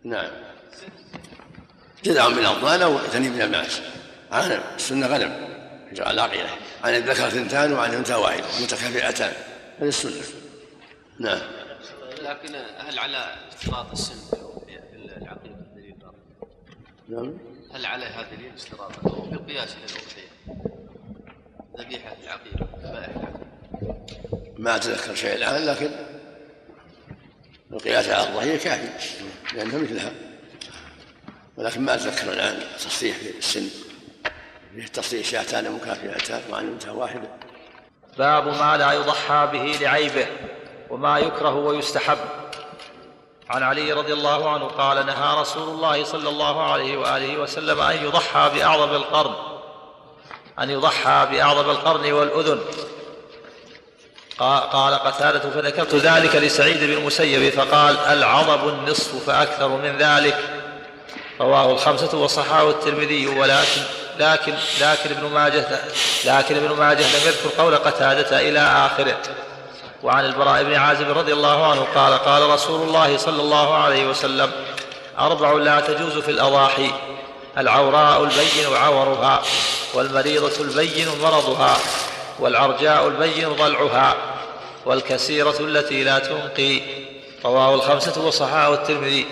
[0.04, 0.32] نعم.
[2.04, 3.82] جذع من الضان أو ثني من المعز
[4.34, 5.50] غنم السنة غنم.
[5.92, 6.50] يجعل العقيله
[6.84, 9.34] عن الذكر ثنتان وعن الأنثى واحدة متكافئتان.
[9.80, 10.24] هذه السنة.
[11.20, 11.63] نعم.
[12.24, 15.96] لكن هل على اشتراط السن في العقيده دليل
[17.10, 17.38] نعم.
[17.74, 20.64] هل عليها دليل اشتراط أو في القياس للاضحيه
[21.80, 23.44] ذبيحه العقيده ذبائح العقيده
[24.58, 25.90] ما اتذكر شيء الآن لكن
[27.74, 28.90] القياس على الضحية كافي
[29.54, 30.12] لأنها مثلها.
[31.58, 33.70] ولكن ما أتذكر الآن تصريح في السن.
[34.76, 37.30] فيه تصريح شاتان مكافئتان وعن واحدة.
[38.18, 40.28] باب ما لا يضحى به لعيبه.
[40.94, 42.18] وما يكره ويستحب.
[43.50, 48.06] عن علي رضي الله عنه قال نهى رسول الله صلى الله عليه وآله وسلم أن
[48.06, 49.34] يضحى بأعظم القرن
[50.60, 52.60] أن يضحى بأعظم القرن والأذن.
[54.72, 60.38] قال قتادة فذكرت ذلك لسعيد بن المسيب فقال العضب النصف فأكثر من ذلك.
[61.42, 63.82] رواه الخمسة وصححه الترمذي ولكن
[64.20, 65.66] لكن لكن ابن ماجه
[66.26, 69.18] لكن ابن ماجه لم يذكر قول قتادة إلى آخره.
[70.04, 74.52] وعن البراء بن عازب رضي الله عنه قال قال رسول الله صلى الله عليه وسلم
[75.20, 76.92] أربع لا تجوز في الأضاحي
[77.58, 79.42] العوراء البين عورها
[79.94, 81.78] والمريضة البين مرضها
[82.40, 84.16] والعرجاء البين ضلعها
[84.86, 86.82] والكسيرة التي لا تنقي.
[87.46, 89.26] رواه الخمسة وصححه الترمذي.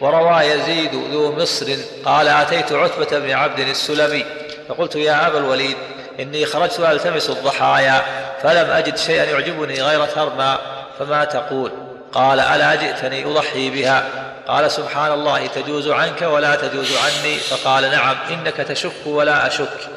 [0.00, 4.24] وروى يزيد ذو مصر قال أتيت عتبة بن عبد السلمي
[4.68, 5.76] فقلت يا أبا الوليد
[6.20, 8.27] إني خرجت ألتمس الضحايا.
[8.42, 10.58] فلم أجد شيئا يعجبني غير ثرما
[10.98, 11.72] فما تقول؟
[12.12, 14.04] قال ألا جئتني أضحي بها؟
[14.48, 19.88] قال سبحان الله تجوز عنك ولا تجوز عني؟ فقال نعم إنك تشك ولا أشك.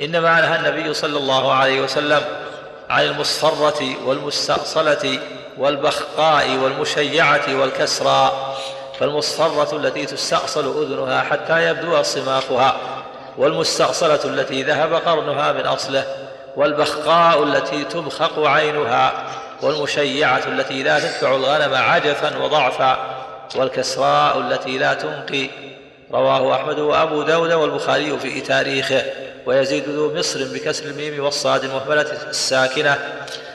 [0.00, 2.20] إنما نهى النبي صلى الله عليه وسلم
[2.90, 5.18] عن المصفرة والمستأصلة
[5.58, 8.32] والبخقاء والمشيعة والكسرى.
[9.00, 12.76] فالمصفرة التي تستأصل أذنها حتى يبدو صماخها
[13.38, 16.04] والمستأصلة التي ذهب قرنها من أصله.
[16.56, 19.12] والبخقاء التي تبخق عينها
[19.62, 22.98] والمشيعة التي لا تتبع الغنم عجفا وضعفا
[23.56, 25.48] والكسراء التي لا تنقي.
[26.12, 29.02] رواه أحمد وأبو داود والبخاري في تاريخه.
[29.46, 32.98] ويزيد ذو مصر بكسر الميم والصاد المهملة الساكنة.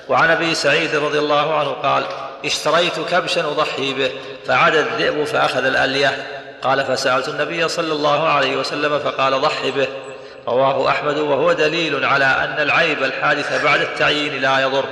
[0.10, 2.04] وعن أبي سعيد رضي الله عنه قال
[2.45, 4.12] اشتريت كبشا أضحي به
[4.45, 6.28] فعد الذئب فأخذ الألية.
[6.62, 9.88] قال فسألت النبي صلى الله عليه وسلم فقال ضحي به.
[10.48, 14.86] رواه أحمد وهو دليل على أن العيب الحادث بعد التعيين لا يضر.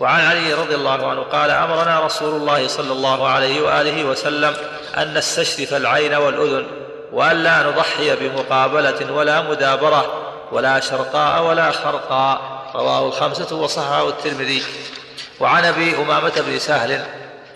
[0.00, 4.54] وعن علي رضي الله عنه قال أمرنا رسول الله صلى الله عليه وآله وسلم
[4.98, 6.66] أن نستشرف العين والأذن
[7.12, 10.04] وأن لا نضحي بمقابلة ولا مدابرة
[10.52, 12.62] ولا شرقاء ولا خرقاء.
[12.74, 14.62] رواه الخمسة وصححه الترمذي.
[15.40, 17.04] وعن أبي أمامة بن سهل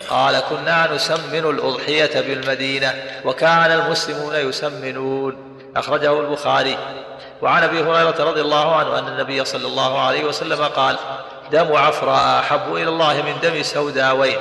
[0.09, 2.93] قال كنا نسمن الأضحية بالمدينة
[3.25, 5.46] وكان المسلمون يسمنون.
[5.79, 6.77] أخرجه البخاري.
[7.41, 10.97] وعن أبي هريرة رضي الله عنه أن النبي صلى الله عليه وسلم قال
[11.51, 14.37] دم عفراء أحب إلى الله من دم سوداوين.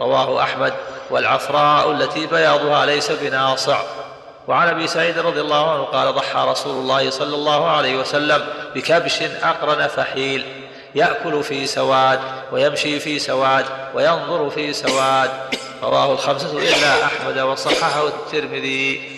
[0.00, 0.74] رواه أحمد.
[1.10, 3.78] والعفراء التي بياضها ليس بناصع.
[4.48, 9.22] وعن أبي سعيد رضي الله عنه قال ضحى رسول الله صلى الله عليه وسلم بكبش
[9.22, 10.46] أقرن فحيل.
[10.94, 12.20] يأكل في سواد
[12.52, 13.64] ويمشي في سواد
[13.94, 15.30] وينظر في سواد.
[15.82, 19.15] رواه الخمسة إلا أحمد وصححه الترمذي.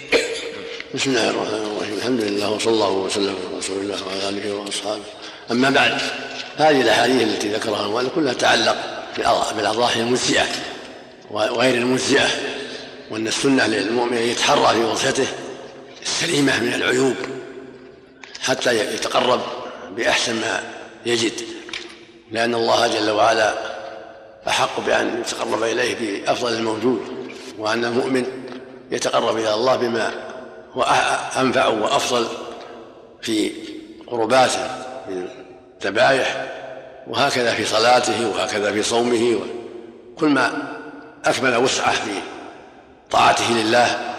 [0.94, 1.94] بسم الله الرحمن الرحيم.
[1.98, 5.02] الحمد لله وصلى الله وسلم على رسول الله وعلى آله وأصحابه.
[5.50, 6.00] أما بعد
[6.56, 8.76] هذه الأحاديث التي ذكرها المؤلف كلها تعلق
[9.56, 10.46] بالأضاحي المجزئة
[11.30, 12.28] وغير المجزئة
[13.10, 15.26] وأن السنة للمؤمن أن يتحرى في وصفته
[16.02, 17.16] السليمة من العيوب
[18.40, 19.40] حتى يتقرب
[19.96, 20.62] بأحسن ما
[21.06, 21.32] يجد.
[22.30, 23.54] لأن الله جل وعلا
[24.48, 27.00] أحق بأن يتقرب إليه بأفضل الموجود
[27.58, 28.26] وأن المؤمن
[28.90, 30.27] يتقرب إلى الله بما
[30.72, 30.82] هو
[31.36, 32.26] أنفع وأفضل
[33.22, 33.52] في
[34.06, 34.70] قرباته
[35.08, 35.28] من
[35.80, 36.46] الذبائح
[37.06, 39.40] وهكذا في صلاته وهكذا في صومه
[40.18, 40.52] كل ما
[41.24, 42.10] أكمل وسعة في
[43.10, 44.14] طاعته لله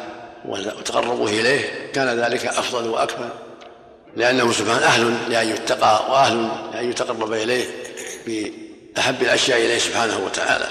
[0.46, 3.30] وتقربه إليه كان ذلك أفضل وأكمل.
[4.16, 7.66] لأنه سبحانه أهل لأن يتقى وأهل لأن يتقرب إليه
[8.28, 10.66] بأحب الأشياء إليه سبحانه وتعالى.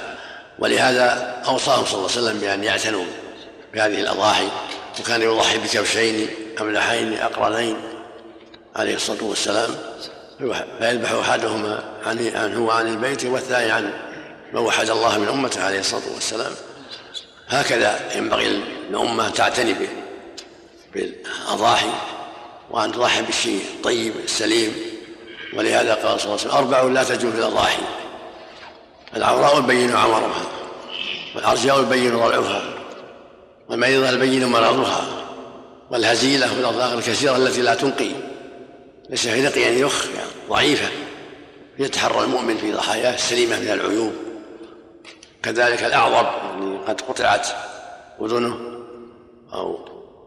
[0.59, 3.05] ولهذا أوصاهم صلى الله عليه وسلم بأن يعتنوا
[3.74, 4.49] بهذه الأضاحي
[5.01, 6.29] وكان يضحي بكبشين
[6.61, 7.77] أملحين أقرنين
[8.77, 9.71] عليه الصلاة والسلام.
[10.79, 13.93] فيذبح أحدهما عنه وعن البيت والثاني عن
[14.53, 16.53] من وحد الله من أمته عليه الصلاة والسلام.
[17.49, 19.75] هكذا ينبغي الأمة أن تعتني
[20.95, 21.91] بالأضاحي
[22.71, 24.77] وأن تضحي بالشيء الطيب السليم.
[25.55, 27.83] ولهذا قال صلى الله عليه وسلم أربع لا تجوز في الأضاحي.
[29.17, 30.43] العوراء البين عمرها
[31.35, 32.78] والأرجاء البين ضلعها
[33.69, 35.07] والمريضة البين مرضها
[35.91, 38.11] والهزيلة والأضاغ الكثيرة التي لا تنقي.
[39.11, 40.07] ليس في نقي يعني يخ
[40.49, 40.89] ضعيفة.
[41.79, 44.12] يتحرى المؤمن في ضحاياه السليمة من العيوب.
[45.43, 47.49] كذلك الأعظم يعني قد قطعت
[48.21, 48.59] أذنه
[49.53, 49.79] أو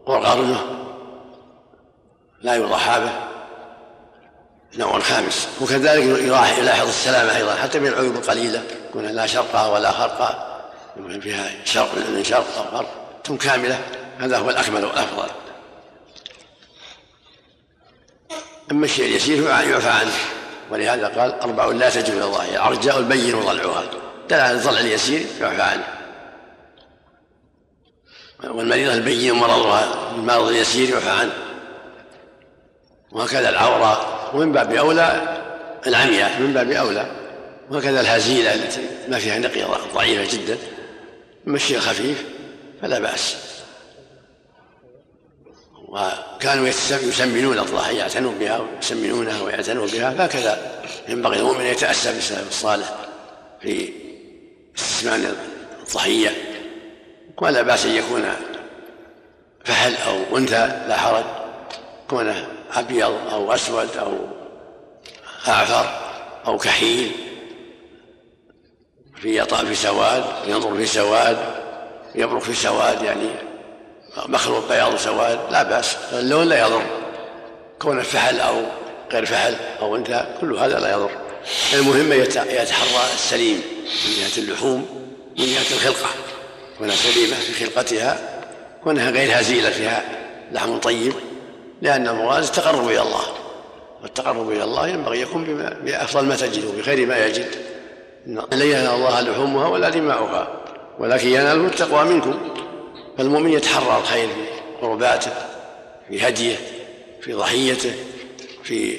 [0.06, 0.60] قرنه
[2.42, 3.12] لا يضحى به.
[4.78, 6.04] نوع خامس وكذلك
[6.58, 7.54] يلاحظ السلامة أيضا.
[7.54, 8.62] حتى من العيوب القليلة.
[8.90, 10.62] يكون لا شرقة ولا خرقة
[10.96, 13.01] يكون فيها شرق من شرق أو غرب.
[13.24, 13.80] ثم كاملة.
[14.18, 15.28] هذا هو الأكمل والأفضل.
[18.70, 20.12] أما الشيء اليسير يعفى عنه.
[20.70, 22.54] ولهذا قال أربع لا تجوز الله.
[22.54, 23.84] العرجاء البين ضلعها
[24.28, 25.84] دل على الضلع اليسير يعفى عنه.
[28.44, 30.12] والمريضة البين مرضها.
[30.14, 31.32] المرض اليسير يعفى عنه.
[33.12, 34.34] وهكذا العورة.
[34.36, 35.38] ومن باب أولى
[35.86, 37.06] العمياء من باب أولى
[37.70, 40.58] وهكذا الهزيلة التي ما فيها نقية ضعيفة جدا.
[41.46, 42.24] مشي خفيف
[42.82, 43.36] فلا بأس.
[45.88, 52.94] وكانوا يسمنون الضحية يعتنون بها ويسمنونها ويعتنون بها فهكذا ينبغي المؤمن يتأسى بالسلف الصالح
[53.60, 53.92] في
[54.78, 55.34] استسمان
[55.80, 56.30] الضحية.
[57.42, 58.24] ولا بأس أن يكون
[59.64, 61.24] فحل أو أنثى لا حرج
[62.10, 64.18] كونه أبيض أو أسود أو
[65.48, 65.86] أعفر
[66.46, 67.12] أو كحيل
[69.22, 71.61] في يطأ في سواد ينظر في سواد
[72.14, 73.28] يبرق في سواد يعني
[74.28, 75.96] مخلوط بياض وسواد لا بأس.
[76.12, 76.82] اللون لا يضر.
[77.78, 78.62] كون فحل أو
[79.12, 81.10] غير فحل أو أنثى كل هذا لا يضر.
[81.74, 83.62] المهم يتحرى السليم
[84.06, 84.86] من جهة اللحوم
[85.38, 86.10] من جهة الخلقة.
[86.78, 88.18] كونها سليمة في خلقتها
[88.84, 90.04] كونها غير هزيلة فيها
[90.52, 91.12] لحم طيب
[91.82, 93.24] لأن المراد التقرب إلى الله.
[94.02, 95.44] والتقرب إلى الله ينبغي يكون
[95.84, 97.48] بأفضل ما تجده بخير ما يجد.
[98.26, 100.61] لن ينال الله لحومها ولا دماؤها.
[100.98, 102.34] ولكن يناله التقوى منكم.
[103.18, 105.30] فالمؤمن يتحرى الخير في قرباته
[106.08, 106.56] في هديه
[107.20, 107.92] في ضحيته
[108.64, 108.98] في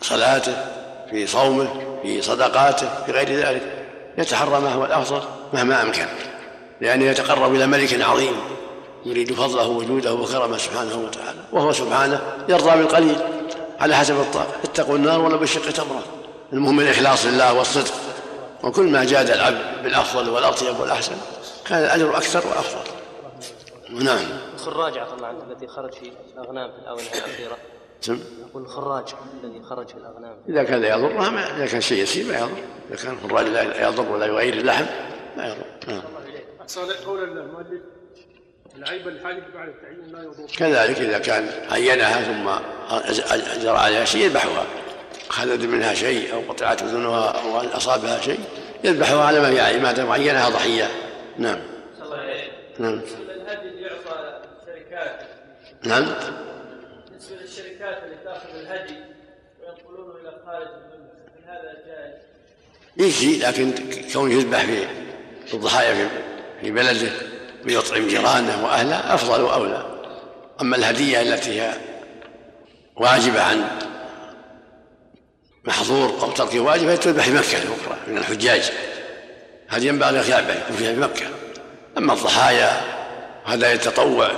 [0.00, 0.56] صلاته
[1.10, 1.68] في صومه
[2.02, 3.86] في صدقاته في غير ذلك.
[4.18, 5.22] يتحرى ما هو الأفضل
[5.52, 6.06] مهما أمكن.
[6.80, 8.32] لأنه يتقرب إلى ملك عظيم
[9.06, 13.16] يريد فضله وجوده وكرمه سبحانه وتعالى وهو سبحانه يرضى بالقليل
[13.80, 14.54] على حسب الطاقة.
[14.64, 16.02] اتقوا النار ولو بشق تمره
[16.52, 17.94] المهم الاخلاص لله والصدق.
[18.64, 21.16] وكل ما جاد العبد بالأفضل والأطيب والأحسن
[21.66, 22.90] كان الأجر أكثر وأفضل.
[24.04, 24.26] نعم.
[24.54, 27.56] الخراج عفى الله عنك الذي خرج في الأغنام في الاونه الاخيره
[28.00, 30.36] سم يقول الخراج الذي خرج في الأغنام.
[30.48, 32.62] إذا كان لا يضرها ما إذا كان شيء يسير ما يضر.
[32.90, 34.84] إذا كان الخراج لا يضر ولا يغير اللحم
[35.36, 35.64] ما يضر.
[35.88, 36.02] نعم.
[37.06, 37.82] قول المؤلف
[38.76, 40.46] العيب الحالف بعد التعيين لا يضر.
[40.56, 42.50] كذلك إذا كان عينها ثم
[43.62, 44.66] جرى عليها شيء يذبحها.
[45.28, 48.40] خلد منها شيء أو قطعت أذنها أو أصابها شيء
[48.84, 50.90] يذبحها على ما هي ما دام عينها ضحية.
[51.38, 51.58] نعم.
[52.78, 53.00] نعم.
[55.84, 56.04] نعم.
[57.08, 58.94] بالنسبة للشركات اللي تاخذ الهدي
[59.60, 60.68] وينقلونه إلى خارج
[61.46, 61.74] هذا
[62.96, 63.72] جائز؟ لكن
[64.12, 64.64] كونه يذبح
[65.46, 66.08] في الضحايا
[66.60, 67.10] في بلده
[67.66, 69.86] ويطعم جيرانه وأهله أفضل وأولى.
[70.60, 71.72] أما الهدية التي هي
[72.96, 73.64] واجبة عن
[75.64, 78.72] محظور أو ترك واجب فتذبح في مكة الأخرى من الحجاج.
[79.68, 81.26] هذه ينبغي أن يكون فيها في مكة؟
[81.98, 82.80] أما الضحايا
[83.44, 84.30] هذا يتطوع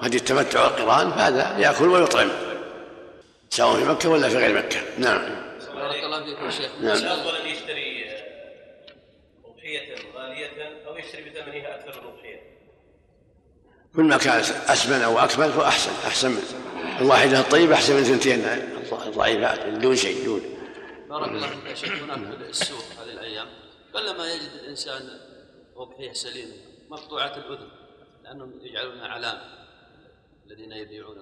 [0.00, 2.28] هدي التمتع والقرآن فهذا يأكل ويطعم.
[3.50, 4.80] سواء في مكة ولا في غير مكة.
[4.98, 5.20] نعم.
[5.74, 6.70] بارك الله فيكم شيخ.
[6.80, 6.96] نعم.
[6.96, 8.10] الافضل أن يشتري
[9.44, 10.50] أضحية غالية
[10.86, 12.40] أو يشتري بثمنها أكثر من أضحية.
[13.96, 16.42] كل ما كانت أسمن أو أكمل فاحسن أحسن من
[17.00, 18.44] الواحدة الطيبة أحسن من اثنتين
[19.06, 20.59] الضعيفات دون شيء دون.
[21.10, 23.46] بارك الله فيك يا شيخ هناك في السوق هذه الأيام.
[23.94, 25.02] قلما يجد الإنسان
[25.76, 26.52] اضحيه سليمه
[26.90, 27.68] مقطوعة الأذن
[28.24, 29.40] لأنهم يجعلونها علامه
[30.46, 31.16] الذين يبيعون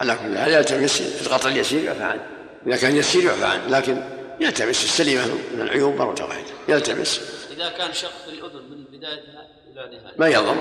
[0.00, 2.26] على كل حال يلتمس القطع اليسير يعفى عنه
[2.66, 4.02] إذا كان يسير يعفى عنه لكن
[4.40, 7.20] يلتمس السليمه من العيوب مره واحدة يلتمس.
[7.50, 10.56] إذا كان شق في الأذن من بدايتها إلى نهايتها ما يضر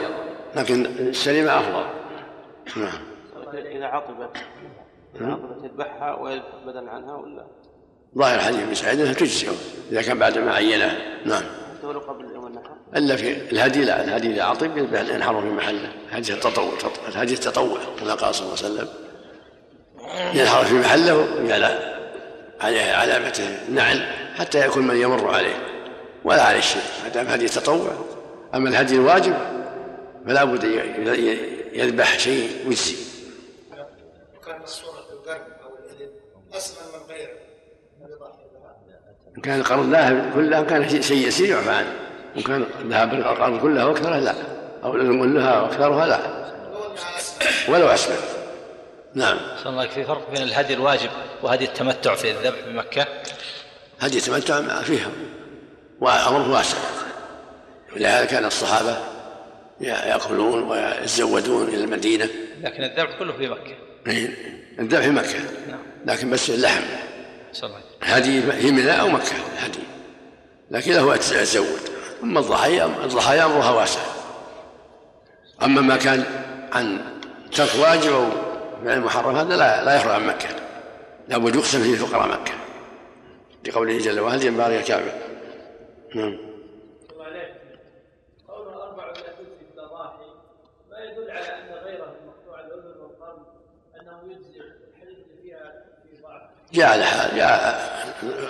[0.56, 1.86] لكن السليمه أفضل.
[2.82, 3.12] نعم.
[3.54, 4.38] إذا عطبت
[5.16, 7.48] إذا عطبت يذبحها ويذبح بدلا عنها ولا؟
[8.18, 9.50] ظاهر حديث ابن سعيد أنها تجزئ
[9.92, 11.44] إذا كان بعد ما عينها نعم.
[12.96, 15.94] إلا في الهدي لا الهدي اذا عطب ينحر في محله.
[16.12, 16.74] هدي التطوع
[17.08, 18.88] الهدي التطوع كما قال صلى الله عليه وسلم.
[20.40, 21.80] ينحر في محله ويجعل
[22.62, 25.56] عليه علامة النعل حتى يكون من يمر عليه
[26.24, 26.82] ولا عليه شيء.
[27.04, 27.92] ما دام هدي التطوع.
[28.56, 29.36] أما الهدي الواجب
[30.26, 30.64] فلا بد
[31.74, 32.96] يذبح شيء ويجزي
[34.38, 36.12] وكان الصورة في القرن أو الابل
[36.46, 36.91] من غيره
[39.38, 41.94] إن كان القرض ذاهب كلها كان شيء يسير يعفى عنه
[42.36, 44.36] وإن كان ذهب القرض كلها واكثرها لا.
[44.84, 46.20] أو كلها وأكثرها لا.
[47.68, 48.16] ولو أسمع
[49.14, 49.38] نعم.
[49.64, 51.10] صلى الله في فرق بين الهدي الواجب
[51.44, 53.08] وهدي التمتع في الذبح بمكة
[54.00, 55.10] هدي التمتع فيها.
[56.02, 56.78] وأمره واسع.
[57.96, 58.98] ولهذا كان الصحابة
[59.82, 62.30] يأكلون ويتزودون إلى المدينة.
[62.64, 63.76] لكن الذبح كله في مكة.
[64.08, 64.30] إيه،
[64.80, 65.40] الذبح في مكة.
[65.70, 65.80] نعم.
[66.06, 66.84] لكن بس اللحم.
[67.54, 69.80] صلى الله هدي في منى أو مكة هدي.
[70.72, 71.80] لكن له تزود
[72.24, 74.02] أما الضحايا الضحايا أمرها واسع.
[75.64, 76.26] أما ما كان
[76.72, 77.02] عن
[77.52, 78.26] ترك واجب أو
[78.86, 80.50] فعل محرم هذا لا لا يخرج عن مكة.
[81.28, 82.54] لابد يقسم فيه فقراء مكة.
[83.68, 85.12] لقوله جل وعلا جنبار يا كعبه
[86.16, 86.52] نعم.
[91.12, 93.44] يدل على أن غيره المقطوع الاذن والقرن
[94.02, 94.81] أنه يجزئ
[96.74, 96.96] جاء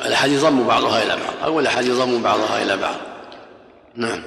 [0.06, 1.34] الأحاديث ضم بعضها إلى بعض.
[1.44, 2.96] أو الأحاديث ضم بعضها إلى بعض.
[3.96, 4.24] نعم.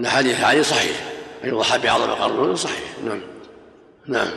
[0.00, 0.96] الحديث صحيح.
[1.44, 2.98] أن يضحى بعظم قرن صحيح.
[3.04, 3.22] نعم.
[4.06, 4.30] نعم.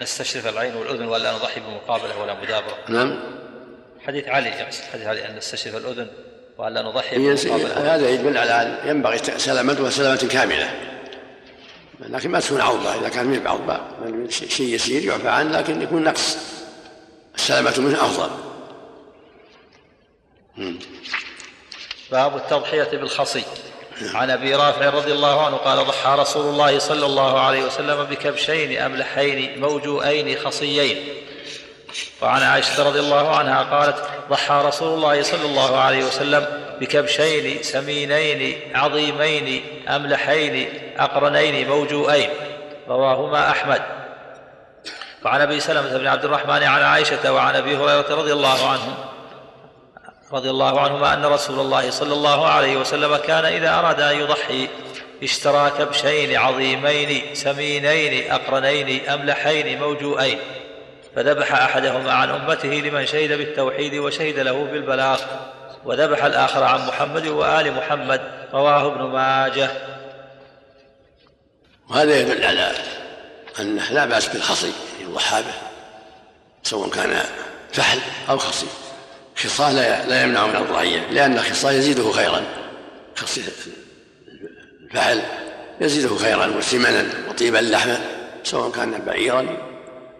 [0.00, 2.78] نستشرف العين والأذن ولا نضحي بمقابلة ولا مدابرة.
[2.88, 3.20] نعم.
[4.06, 4.50] حديث علي
[4.92, 6.08] حديث علي أن نستشرف الأذن
[6.58, 7.94] وألا نضحي بمقابلة.
[7.94, 10.93] هذا يدل على أن ينبغي سلامتها سلامة كاملة.
[12.08, 13.80] لكن ما تكون عوضة إذا كان من بعض
[14.30, 16.36] شيء يسير يعفى عنه لكن يكون نقص.
[17.34, 18.30] السلامة منه أفضل.
[22.10, 23.44] باب التضحية بالخصي.
[24.14, 28.78] عن أبي رافع رضي الله عنه قال ضحى رسول الله صلى الله عليه وسلم بكبشين
[28.78, 31.08] أملحين موجوئين خصيين
[32.22, 38.60] وعن عائشة رضي الله عنها قالت ضحى رسول الله صلى الله عليه وسلم بكبشين سمينين
[38.74, 42.30] عظيمين أملحين أقرنين موجوئين.
[42.88, 43.82] رواهما أحمد.
[45.24, 48.94] وعن أبي سلمة بن عبد الرحمن عن عائشة وعن أبي هريرة رضي الله عنهم
[50.32, 54.68] رضي الله عنهما أن رسول الله صلى الله عليه وسلم كان إذا أراد أن يضحي
[55.22, 60.38] اشترى كبشين عظيمين سمينين أقرنين أملحين موجوئين.
[61.16, 65.20] فذبح أحدهما عن أمته لمن شهد بالتوحيد وشهد له بالبلاغ
[65.84, 68.20] وذبح الآخر عن محمد وآل محمد
[68.52, 69.70] رواه ابن ماجه.
[71.90, 72.72] وهذا يدل على
[73.60, 75.54] أنه لا بأس بالخصي يضحى به
[76.62, 77.20] سواء كان
[77.72, 77.98] فحل
[78.28, 78.66] أو خصي.
[79.36, 79.74] خصال
[80.08, 82.42] لا يمنع من الضحية لأن الخصال يزيده خيرا.
[84.94, 85.22] الفحل
[85.80, 87.98] يزيده خيرا وسمنا وطيبا لحما
[88.44, 89.46] سواء كان بعيرا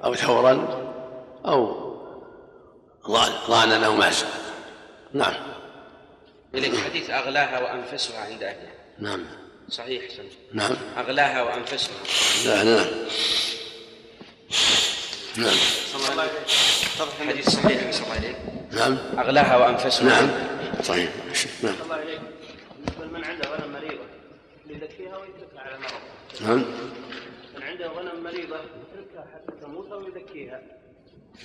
[0.05, 0.85] أو ثورا
[1.47, 1.85] أو
[3.49, 4.27] ضانا أو ماسا
[5.13, 5.35] نعم.
[6.55, 6.77] إليك.
[6.77, 8.75] حديث أغلاها وأنفسها عند أهلها.
[8.99, 9.25] نعم.
[9.69, 10.03] صحيح
[10.53, 10.77] نعم.
[10.97, 11.95] أغلاها وأنفسها.
[12.47, 12.87] لا نعم.
[15.37, 15.57] نعم
[17.29, 18.35] حديث صحيح صلى الله عليه
[18.73, 18.99] نعم.
[19.19, 20.05] أغلاها وأنفسها.
[20.05, 20.31] نعم.
[20.83, 21.11] صحيح.
[21.63, 21.75] نعم.
[21.85, 22.21] الله عليك
[22.77, 24.05] بالنسبة من عنده غنم مريضة
[24.67, 26.49] يزكيها ويتركها على مرض.
[26.49, 26.65] نعم.
[27.57, 30.63] من عنده غنم مريضة يتركها حتى تموت أو يزكيها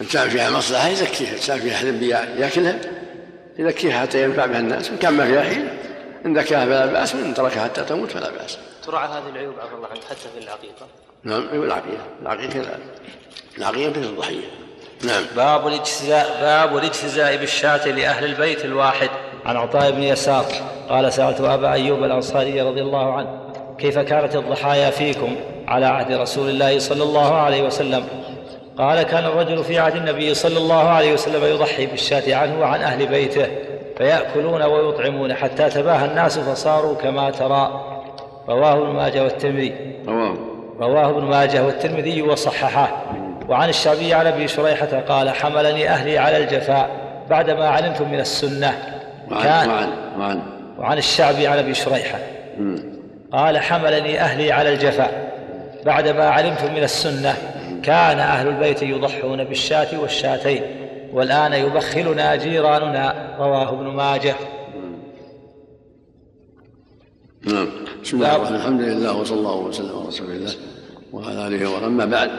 [0.02, 2.81] إن كان فيها مصلحة يزكيها إن كان فيها حلم ياكلها
[3.60, 5.68] يزكيها حتى ينفع بها الناس إن كان ما فيها حيل
[6.26, 8.57] إن ذكاها فلا بأس وإن تركها حتى تموت فلا بأس.
[8.86, 10.88] تراعى هذه العيوب عفى الله عنك حتى في العقيقة.
[11.23, 12.03] نعم العقيقة.
[12.22, 12.77] العقيقة لا.
[13.57, 14.45] العقيقة مثل الضحية.
[15.03, 15.23] نعم.
[15.36, 19.10] باب الاجتزاء باب الاجتزاء بالشاة لأهل البيت الواحد.
[19.45, 20.45] عن عطاء بن يسار
[20.90, 23.40] قال سألت أبا أيوب الأنصاري رضي الله عنه
[23.77, 25.36] كيف كانت الضحايا فيكم
[25.68, 28.07] على عهد رسول الله صلى الله عليه وسلم؟
[28.80, 33.08] قال كان الرجل في عهد النبي صلى الله عليه وسلم يضحي بالشاة عنه وعن أهل
[33.08, 33.48] بيته
[33.98, 37.86] فيأكلون ويطعمون حتى تباهى الناس فصاروا كما ترى.
[38.50, 39.76] رواه ابن ماجه والترمذي.
[40.08, 40.36] رواه.
[40.80, 43.06] رواه ابن ماجه والترمذي وصححه.
[43.50, 46.90] وعن الشعبي عن أبي شريحة قال حملني أهلي على الجفاء
[47.30, 48.74] بعدما علمت من السنة.
[49.30, 49.90] كان وعن
[50.20, 50.42] وعن
[50.80, 52.20] وعن الشعبي عن أبي شريحة.
[53.34, 55.32] قال حملني أهلي على الجفاء
[55.86, 57.34] بعدما علمت من السنة.
[57.84, 60.62] كان أهل البيت يضحون بالشاة والشاتين
[61.14, 64.36] والآن يبخلنا جيراننا رواه ابن ماجه.
[67.46, 67.68] نعم.
[68.04, 70.52] بسم الله الرحمن الحمد لله وصلى الله وسلم على رسول الله
[71.14, 72.30] وعلى آله واما بعد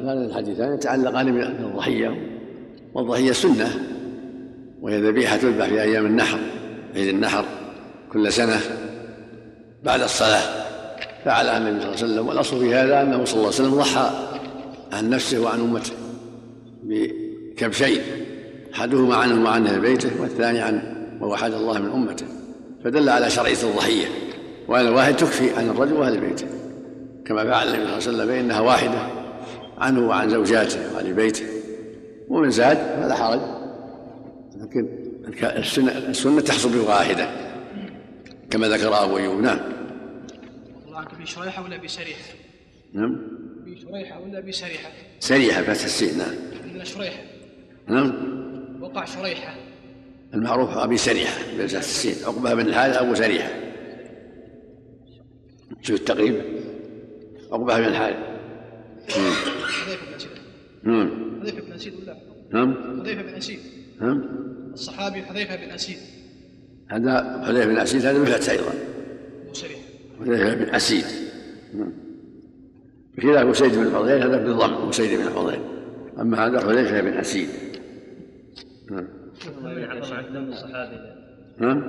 [0.00, 2.38] هذان الحديثان يتعلقان بالضحية
[2.94, 3.68] والضحية سنة
[4.80, 6.38] وهي ذبيحة تذبح في أيام النحر
[6.94, 7.44] عيد النحر
[8.12, 8.60] كل سنة
[9.82, 10.42] بعد الصلاة.
[11.24, 14.29] فعلها النبي صلى الله عليه وسلم والأصل في هذا أنه صلى الله عليه وسلم ضحى.
[14.92, 15.92] عن نفسه وعن أمته
[16.82, 18.00] بكبشين
[18.74, 20.82] أحدهما عنه وعن أهل بيته والثاني عن
[21.20, 22.26] ووحد الله من أمته.
[22.84, 24.06] فدل على شرعية الضحية.
[24.68, 26.46] وأن الواحد تكفي عن الرجل وأهل بيته.
[27.26, 29.06] كما فعل النبي صلى الله عليه وسلم فإنها واحدة
[29.78, 31.44] عنه وعن زوجاته وعن بيته.
[32.28, 33.40] ومن زاد فلا حرج.
[34.56, 34.88] لكن
[35.42, 37.30] السنة السنة تحصل بواحدة
[38.50, 39.58] كما ذكر أبو ايوب نعم
[40.86, 42.34] الله عنك بشريحه ولا بسريحه؟
[42.92, 43.39] نعم.
[43.90, 44.90] بشريحه ولا بسريحه؟
[45.20, 46.34] سريحه فتح السين نعم.
[46.64, 47.22] عندنا شريحة.
[47.88, 48.12] نعم.
[48.82, 49.54] وقع شريحة.
[50.34, 53.50] المعروف أبي سريحه بفتح السين عقبة بن الحارث أبو سريحه
[55.82, 56.42] شوف التقريب؟
[57.52, 58.16] عقبة بن الحارث.
[59.08, 60.30] حذيفة بن اسيد
[60.82, 61.40] نعم.
[61.40, 62.16] حذيفة بن اسيد ولا؟
[62.52, 63.00] نعم.
[63.00, 63.58] حذيفة بن اسيد
[64.00, 64.24] نعم.
[64.72, 65.98] الصحابي حذيفة بن اسيد
[66.88, 68.72] هذا حذيفة بن اسيد هذا بالفتح أيضا.
[69.44, 69.78] ابو سريح
[70.20, 71.04] حذيفة بن اسيد
[71.74, 72.09] نعم.
[73.20, 75.60] بخلاف اسيد بن الفضيل هذا بالضم اسيد بن الفضيل
[76.20, 77.48] أما هذا حذيفه بن اسيد
[78.90, 79.06] نعم.
[79.64, 80.50] من
[81.58, 81.80] نعم.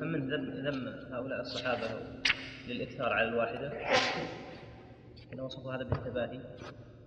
[0.00, 1.88] كم من ذم ذم هؤلاء الصحابة
[2.68, 3.72] للإكثار على الواحدة؟
[5.34, 6.40] إن وصفوا هذا بالتباهي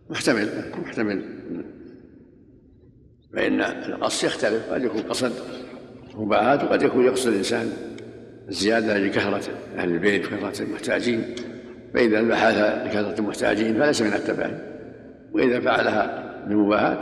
[0.09, 1.23] محتمل محتمل.
[3.33, 5.33] فإن القصد يختلف قد يكون قصد
[6.15, 7.73] مباهات وقد يكون يقصد الإنسان
[8.49, 11.35] الزيادة لكثرة أهل البيت وكثرة المحتاجين.
[11.93, 14.51] فإذا بحث لكثرة المحتاجين فليس من التبعي
[15.33, 16.99] وإذا فعلها بمباهاة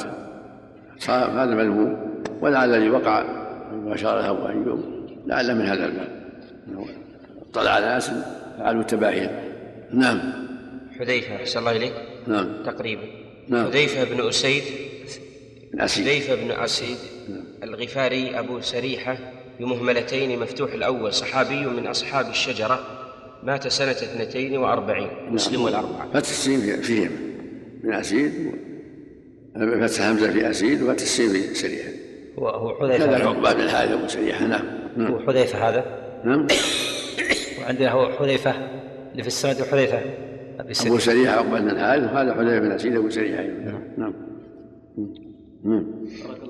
[0.99, 3.23] صار هذا مذموم ولعل الذي وقع
[3.71, 4.83] مباشرة أبو أيوب
[5.25, 6.17] لعل من هذا الباب.
[7.53, 8.11] طلع على ناس
[8.57, 9.29] فعلوا التباهي.
[9.91, 10.19] نعم.
[10.99, 11.93] حذيفة أحسن الله إليك.
[12.27, 12.47] نعم.
[12.65, 13.01] تقريبا.
[13.47, 13.65] نعم.
[13.65, 14.63] حذيفة بن أسيد
[15.73, 16.05] بن أسيد.
[16.05, 16.97] حذيفة بن أسيد.
[17.63, 19.17] الغفاري أبو سريحة
[19.59, 22.79] بمهملتين مفتوح الأول صحابي من أصحاب الشجرة.
[23.47, 26.07] مات سنة اثنتين وأربعين مسلم والأربعة.
[26.09, 27.11] فتح السين فيهم
[27.83, 28.31] من أسيد
[29.55, 31.89] فتح همزة في أسيد وفتح السين في سريحة
[32.39, 33.05] هو حذيفة.
[33.05, 34.65] هذا عقبة بن الحارث أبو سريحة نعم.
[34.97, 35.11] نعم.
[35.11, 35.85] هو حذيفة هذا؟
[36.25, 36.47] نعم.
[37.61, 38.53] وعندنا هو حذيفة.
[39.11, 39.99] اللي في السند حذيفة.
[40.59, 43.81] أبي أبو سريحة عقبة بن الحارث وهذا حذيفة بن أسيد أبو سريحة نعم.
[43.97, 44.13] نعم.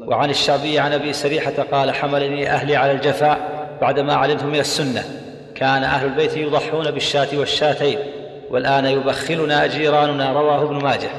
[0.08, 5.27] وعن الشعبي عن أبي سريحة قال حملني أهلي على الجفاء بعدما علمت من السنة.
[5.58, 8.00] كان أهل البيت يضحون بالشاة والشاتين
[8.50, 11.10] والآن يبخلنا جيراننا رواه ابن ماجه.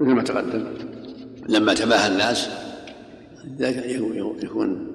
[0.00, 0.74] مثل ما تقدم.
[1.48, 2.50] لما تباهى الناس
[3.60, 4.92] يكون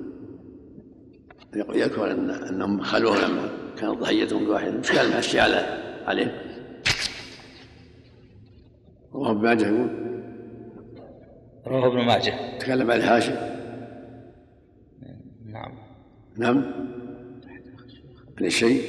[1.76, 5.66] يذكر ان أنهم خلوه لما كانت ضحيتهم واحدة مش كان المشي على
[6.06, 6.42] عليه
[9.14, 9.90] رواه ابن ماجه يقول.
[11.68, 12.58] رواه ابن ماجه.
[12.60, 13.36] تكلم عن هاشم
[15.46, 15.72] نعم.
[16.38, 16.64] نعم.
[18.40, 18.82] عن الشيء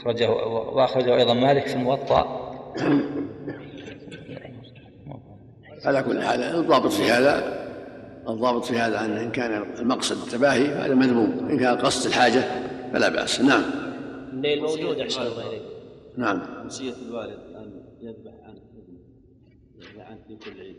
[0.00, 2.40] أخرجه وأخرجه أيضا مالك في الموطأ.
[5.84, 7.60] على كل حال الضابط في هذا
[8.28, 12.44] الضابط في هذا أن إن كان المقصد التباهي فهذا مذموم إن كان قصد الحاجة
[12.92, 13.40] فلا بأس.
[13.40, 13.62] نعم.
[14.32, 15.62] الليل موجود أحسن الله إليك.
[16.16, 16.66] نعم.
[16.66, 18.98] وصية الوالد أن يذبح عن ابنه
[19.78, 20.76] يذبح عنه في كل عيد.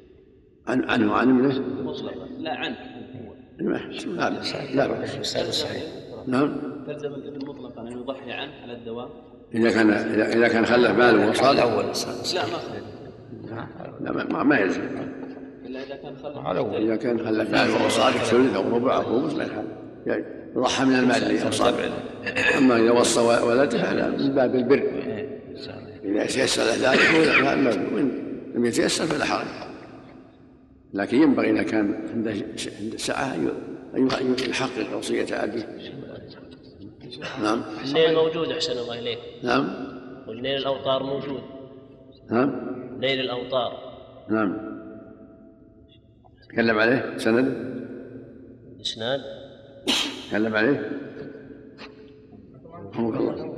[0.67, 2.77] عن عنه عن ابنه؟ مطلقا لا عنه
[3.57, 5.65] لا بأس لا بأس.
[6.27, 6.57] نعم.
[6.91, 9.09] الابن مطلقا أن يضحي عنه على الدوام
[9.55, 9.89] إذا كان
[10.21, 14.81] إذا كان خلف ماله وصال الأول لا ما خلف لا ما, ما يلزم.
[15.65, 19.03] إلا إذا كان خلف على أول إذا كان خلف ماله وصال ثلث أو ربع أو
[19.03, 19.65] خمس لا يحل
[20.05, 21.73] يعني يضحى من المال الذي أوصى
[22.57, 24.83] أما إذا وصى ولده فهذا من باب البر.
[26.03, 26.99] إذا تيسر له ذلك
[27.93, 28.11] وإن
[28.55, 29.47] لم يتيسر فلا حرج.
[30.93, 32.31] لكن ينبغي إذا كان عنده
[32.81, 33.35] عنده سعة
[33.95, 34.09] أن
[34.49, 35.67] يحقق وصية أبيه.
[37.19, 37.63] نعم.
[37.83, 39.19] الليل موجود أحسن الله إليك.
[39.43, 39.69] نعم.
[40.27, 41.41] والليل الأوطار موجود.
[42.31, 42.71] نعم.
[42.99, 43.71] ليل الأوطار
[44.29, 44.57] نعم.
[46.49, 47.71] تكلم عليه؟ سند؟
[48.81, 49.21] إسناد؟
[50.29, 50.91] تكلم عليه؟
[52.93, 53.57] رحمك الله.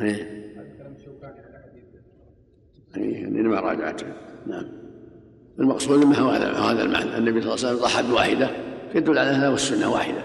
[0.00, 0.44] إيه.
[2.96, 4.06] إيه انما راجعته
[4.46, 4.68] نعم.
[5.58, 7.18] المقصود إنه هذا هذا المعنى.
[7.18, 8.73] النبي صلى الله عليه وسلم ضحى بواحدة.
[8.94, 10.22] يدل على هذا والسنة واحدة.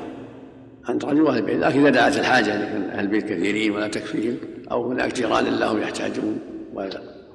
[0.90, 4.38] أن رجل واحد البيت لكن إذا دعت الحاجة اذا كان أهل البيت كثيرين ولا تكفيهم.
[4.72, 6.40] أو هناك جيران لهم يحتاجون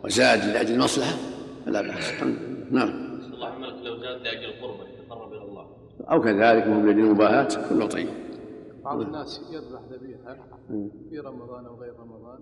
[0.05, 1.17] وزاد لأجل المصلحة
[1.67, 2.23] فلا بأس.
[2.71, 2.89] نعم.
[3.35, 5.67] اللهم لك لو زاد لأجل القربة يتقرب إلى الله.
[6.11, 8.09] أو كذلك وهم لاجل المباهاه كله طيب.
[8.85, 10.37] بعض الناس يذبح ذبيحة
[11.11, 12.39] في رمضان أو غير رمضان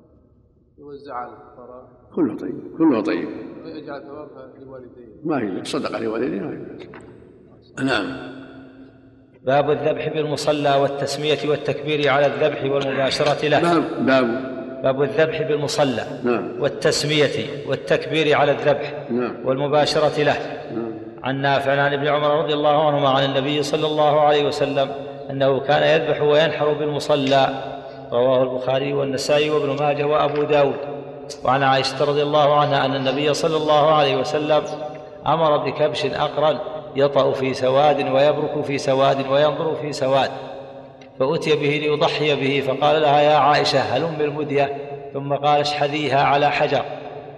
[0.79, 3.29] يوزع على الفقراء كله طيب كله طيب.
[3.65, 5.07] ويجعل ثوابها لوالديه.
[5.25, 7.85] ما هي صدقة لوالديه؟ ما هي.
[7.85, 8.32] نعم.
[9.47, 13.61] باب الذبح بالمصلى والتسمية والتكبير على الذبح والمباشرة له.
[13.61, 14.53] باب باب.
[14.83, 16.53] باب الذبح بالمصلى نعم.
[16.61, 19.37] والتسمية والتكبير على الذبح نعم.
[19.45, 20.37] والمباشرة له.
[20.75, 20.93] نعم.
[21.23, 24.89] عن نافع عن ابن عمر رضي الله عنهما عن النبي صلى الله عليه وسلم
[25.31, 27.49] أنه كان يذبح وينحر بالمصلى.
[28.13, 30.79] رواه البخاري والنسائي وابن ماجه وأبو داود.
[31.45, 34.63] وعن عائشة رضي الله عنها أن النبي صلى الله عليه وسلم
[35.27, 36.59] أمر بكبش أقرن.
[36.97, 40.31] يطأ في سواد ويبرك في سواد وينظر في سواد.
[41.19, 42.67] فأتي به ليضحي به.
[42.67, 44.77] فقال لها يا عائشة هلم بالمدية.
[45.15, 46.83] ثم قال اشحذيها على حجر.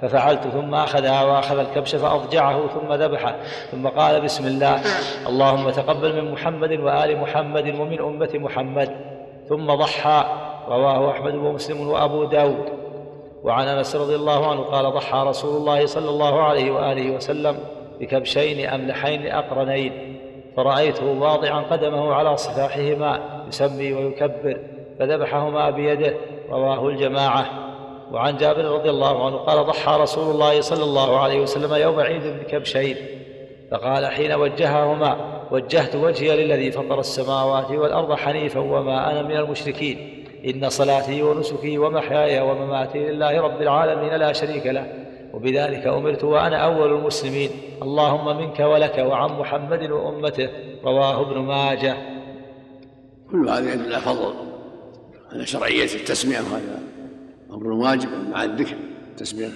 [0.03, 3.37] ففعلت ثم أخذها وأخذ الكبش فأضجعه ثم ذبحه.
[3.71, 4.81] ثم قال بسم الله
[5.27, 8.97] اللهم تقبل من محمد وآل محمد ومن أمة محمد.
[9.49, 10.25] ثم ضحى.
[10.69, 12.65] رواه أحمد ومسلم وأبو داود.
[13.43, 17.57] وعن أنس رضي الله عنه قال ضحى رسول الله صلى الله عليه وآله وسلم.
[18.01, 20.21] بكبشين أملحين أقرنين
[20.57, 24.57] فرأيته واضعا قدمه على صفاحهما يسمي ويكبر
[24.99, 26.15] فذبحهما بيده.
[26.51, 27.47] رواه الجماعة.
[28.13, 32.23] وعن جابر رضي الله عنه قال ضحى رسول الله صلى الله عليه وسلم يوم عيد
[32.23, 32.97] بكبشين
[33.71, 35.17] فقال حين وجههما
[35.51, 40.25] وجهت وجهي للذي فطر السماوات والأرض حنيفا وما أنا من المشركين.
[40.47, 45.04] إن صلاتي ونسكي ومحياي ومماتي لله رب العالمين لا شريك له.
[45.35, 47.51] وبذلك أمرت وأنا أول المسلمين.
[47.83, 50.49] اللهم منك ولك وعن محمد وأمته
[50.85, 51.97] رواه ابن ماجه.
[53.31, 54.35] كل هذا يدل على فضل.
[55.33, 56.79] على شرعية التسمية وهذا
[57.51, 58.77] أمر واجب مع الذكر
[59.11, 59.49] التسمية.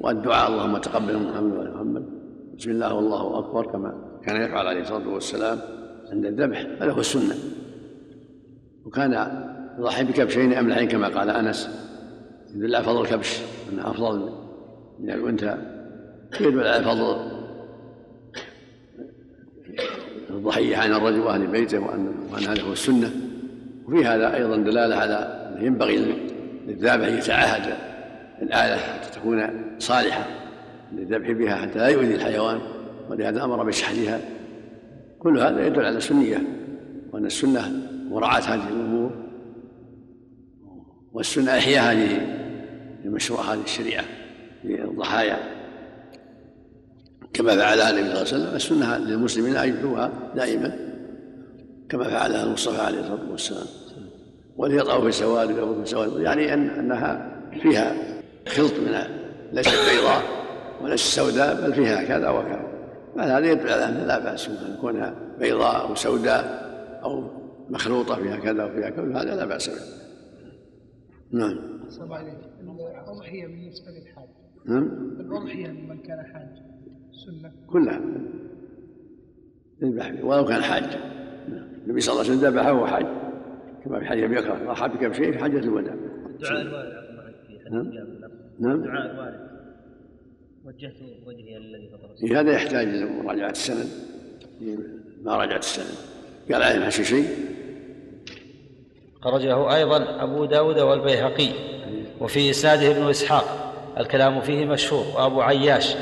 [0.00, 2.04] والدعاء اللهم تقبل محمد وعلى محمد.
[2.58, 5.58] بسم الله والله أكبر كما كان يفعل عليه الصلاة والسلام
[6.12, 6.66] عند الذبح.
[6.82, 7.34] هذا هو السنة.
[8.86, 9.12] وكان
[9.78, 11.68] يضحي بكبشين أملحين كما قال أنس.
[12.54, 13.40] يدل على فضل الكبش
[13.72, 14.47] أنه أفضل
[15.00, 15.58] من الأنثى
[16.40, 17.38] يدل على فضل
[20.30, 23.10] الضحية عن الرجل وأهل بيته وأن, وأن هذا هو السنة.
[23.86, 26.14] وفي هذا أيضا دلالة على أنه ينبغي
[26.66, 27.76] للذابح أن يتعاهد
[28.42, 30.26] الآلة حتى تكون صالحة
[30.92, 32.60] للذبح بها حتى لا يؤذي الحيوان.
[33.10, 34.20] ولهذا أمر بشحنها
[35.18, 36.42] كل هذا يدل على السنية
[37.12, 37.72] وأن السنة
[38.10, 39.10] مراعاة هذه الأمور
[41.12, 42.20] والسنة إحياء هذه
[43.04, 44.04] المشروع هذه الشريعة.
[44.68, 45.38] للضحايا
[47.32, 48.56] كما فعلها النبي صلى الله عليه وسلم.
[48.56, 50.76] السنة للمسلمين أن يدعوها دائما
[51.88, 53.66] كما فعلها المصطفى عليه الصلاة والسلام.
[54.56, 57.94] وليطعوا في السواد ويقفوا في السواد يعني أن أنها فيها
[58.48, 58.92] خلط من
[59.52, 60.22] ليست بيضاء
[60.82, 62.68] وليست سوداء بل فيها كذا وكذا.
[63.18, 66.68] هذا يدل على أن لا بأس أن كونها بيضاء أو سوداء
[67.04, 67.30] أو
[67.70, 69.22] مخلوطة فيها كذا وفيها كذا.
[69.22, 69.74] هذا لا بأس به.
[71.32, 71.58] نعم.
[73.08, 74.17] الأضحية بالنسبة للحاج
[74.68, 74.82] نعم؟
[75.20, 76.48] الأضحية لمن كان حاج
[77.26, 77.52] سنة.
[77.66, 78.00] كلها.
[79.82, 80.98] يذبح ولو كان حاج.
[81.86, 83.06] النبي صلى الله عليه وسلم ذبحه وهو حاج.
[83.84, 85.94] كما في حديث أبي بكر ضحى بكبشين في حجة الوداع.
[85.94, 86.92] الدعاء الوارد
[87.46, 87.92] في حديث نعم.
[88.58, 89.48] نعم؟ الدعاء الوارد.
[90.64, 90.96] وجهت
[91.26, 93.88] وجهي الذي فطر في هذا يحتاج إلى مراجعة السند.
[95.22, 95.96] ما راجعت السند.
[96.52, 97.26] قال عليه الحشي شيء.
[99.20, 101.48] خرجه أيضا أبو داود والبيهقي
[102.20, 103.67] وفي إسناده ابن إسحاق.
[103.98, 105.04] الكلام فيه مشهور.
[105.16, 105.96] وأبو عياش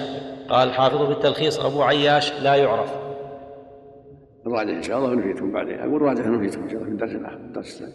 [0.48, 2.92] قال الحافظ في التلخيص أبو عياش لا يعرف.
[4.46, 5.78] الراجع إن شاء الله ونفيتكم بعدين.
[5.78, 7.36] أقول راجع ونفيتكم إن شاء الله في الدرس الآخر.
[7.36, 7.92] الدرس الثاني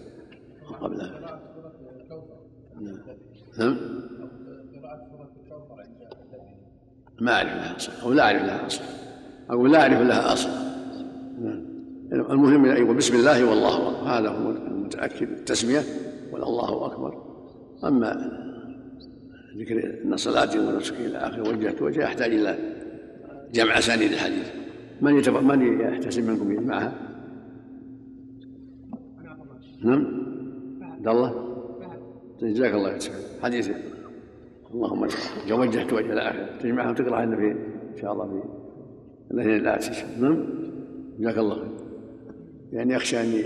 [0.81, 1.39] قبلها
[3.59, 3.77] نعم.
[7.21, 7.91] ما أعرف لها أصل.
[8.03, 8.83] أو لا أعرف لها أصل.
[9.49, 10.49] أقول لا أعرف لها أصل.
[11.41, 11.71] نعم.
[12.11, 14.09] المهم ان يقول بسم الله والله أكبر.
[14.09, 15.29] هذا هو المتأكد.
[15.29, 15.81] التسمية.
[16.31, 17.23] والله أكبر.
[17.83, 18.41] أما
[19.57, 22.57] ذكر ان صلاتي ونسكي إلى اخره وجهت وجهه يحتاج إلى
[23.53, 24.51] جمع أسانيد الحديث.
[25.01, 25.33] من يتب...
[25.33, 26.93] من يحتسب منكم يجمعها؟
[29.83, 30.07] نعم.
[30.81, 31.47] عبد الله.
[32.41, 33.11] جزاك الله خير.
[33.43, 33.69] حديث.
[34.73, 35.01] اللهم
[35.51, 37.51] وجهت وجه إلى اخره تجمعها وتقرأها في
[37.91, 39.91] إن شاء الله في الأثنين الآتي.
[40.19, 40.45] نعم.
[41.19, 41.71] جزاك الله خير.
[42.73, 43.43] يعني يخشى اني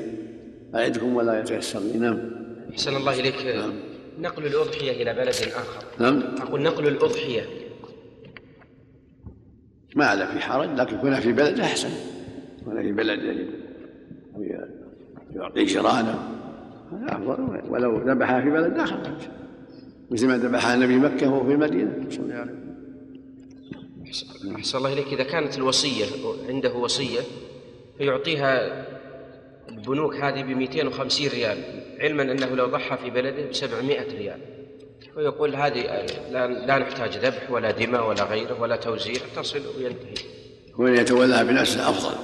[0.76, 2.00] اعدكم ولا يتيسر لي.
[2.00, 2.20] نعم.
[2.72, 3.56] أحسن الله إليك.
[3.56, 3.74] نعم.
[4.20, 5.84] نقل الأضحية إلى بلد آخر.
[6.00, 6.24] نعم.
[6.42, 7.46] أقول نقل الأضحية.
[9.96, 11.90] ما على في حرج لكن كونها في بلد أحسن.
[12.66, 13.50] كونها في بلد يعني
[15.36, 16.20] يعطي جيرانه
[16.92, 17.62] هذا أفضل.
[17.70, 19.00] ولو ذبحها في بلد آخر.
[20.12, 22.06] مثل ما ذبحها النبي مكة وهو في المدينة.
[22.10, 22.52] صلى الله عليه
[24.10, 24.56] وسلم.
[24.56, 25.08] أحسن الله إليك.
[25.08, 26.06] إذا كانت الوصية
[26.50, 27.20] عنده وصية
[27.98, 28.86] فيعطيها
[29.70, 31.58] البنوك هذه ب 250 ريال.
[32.00, 34.40] علما أنه لو ضحى في بلده ب 700 ريال.
[35.18, 40.26] ويقول هذه لا, لا نحتاج ذبح ولا دماء ولا غيره ولا توزيع تصل وينتهي.
[40.78, 42.16] ومن يتولاها بنفسه أفضل.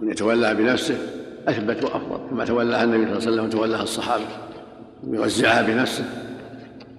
[0.00, 0.98] من يتولاها بنفسه
[1.48, 4.24] أثبت وافضل كما تولاها النبي صلى الله عليه وسلم وتولاها الصحابة.
[5.06, 6.04] ويوزعها بنفسه.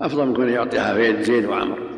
[0.01, 1.92] أفضل من كون يعطيها زيد وعمر.